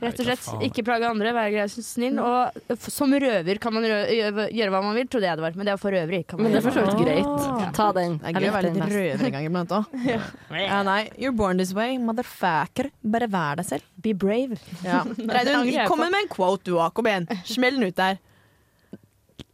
Rett 0.00 0.20
og 0.22 0.26
slett. 0.26 0.46
Ikke 0.64 0.84
plage 0.86 1.04
andre, 1.08 1.32
være 1.36 1.50
grei 1.52 1.64
og 1.66 1.72
snill. 1.84 2.18
Og 2.24 2.86
som 2.88 3.12
røver 3.12 3.58
kan 3.60 3.74
man 3.76 3.84
gjøre 3.84 4.70
hva 4.72 4.80
man 4.84 4.94
vil, 4.96 5.08
trodde 5.12 5.28
jeg 5.28 5.36
det 5.40 5.44
var. 5.44 5.58
Men 5.58 5.68
det 5.68 5.74
er 5.74 5.80
for 5.82 5.96
øvrig. 6.00 6.22
Kan 6.26 6.40
man 6.40 6.48
Men 6.48 6.56
det 6.56 6.60
er 6.62 6.66
for 6.68 6.78
så 6.78 6.86
vidt 6.86 7.02
gjøre. 7.04 7.18
greit. 7.20 7.74
Ta 7.76 7.90
den. 7.98 8.16
Det 8.22 8.30
er 8.32 8.40
gøy 8.40 8.48
å 8.48 8.54
være 8.56 8.72
litt 8.74 8.94
røver 8.96 9.26
en 9.28 9.36
gang 9.36 9.48
iblant 9.50 9.76
òg. 9.76 9.84
Ja, 10.70 10.80
nei, 10.86 11.00
you're 11.20 11.34
born 11.36 11.58
this 11.60 11.74
way, 11.76 11.98
motherfucker. 11.98 12.90
Bare 13.04 13.28
vær 13.30 13.60
deg 13.60 13.68
selv. 13.68 13.84
Be 14.00 14.12
brave. 14.14 14.56
Ja. 14.84 15.04
Reidun, 15.36 15.68
kom 15.90 16.00
med 16.06 16.16
en 16.24 16.32
quote 16.32 16.64
du 16.70 16.76
òg. 16.78 16.92
Kom 16.96 17.06
igjen. 17.10 17.28
Smell 17.44 17.76
den 17.78 17.88
ut 17.90 17.96
der. 18.00 18.18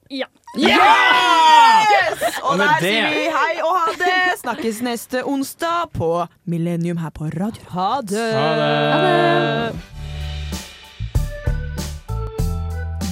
Ja. 0.09 0.29
Yes! 0.57 2.23
Og 2.47 2.53
Og 2.53 2.61
der 2.63 2.79
sier 2.81 3.09
vi 3.11 3.25
hei 3.35 3.57
og 3.67 3.73
ha 3.75 3.91
det. 3.99 4.13
Snakkes 4.41 4.79
neste 4.87 5.25
onsdag 5.27 5.91
på 5.99 6.11
Millennium 6.47 7.03
her 7.03 7.11
på 7.11 7.27
radio. 7.35 7.67
Ha 7.75 7.91
det. 8.07 8.29
Ha 8.39 8.49
det. 8.61 8.71
Ha 8.95 9.03
det. 9.03 9.96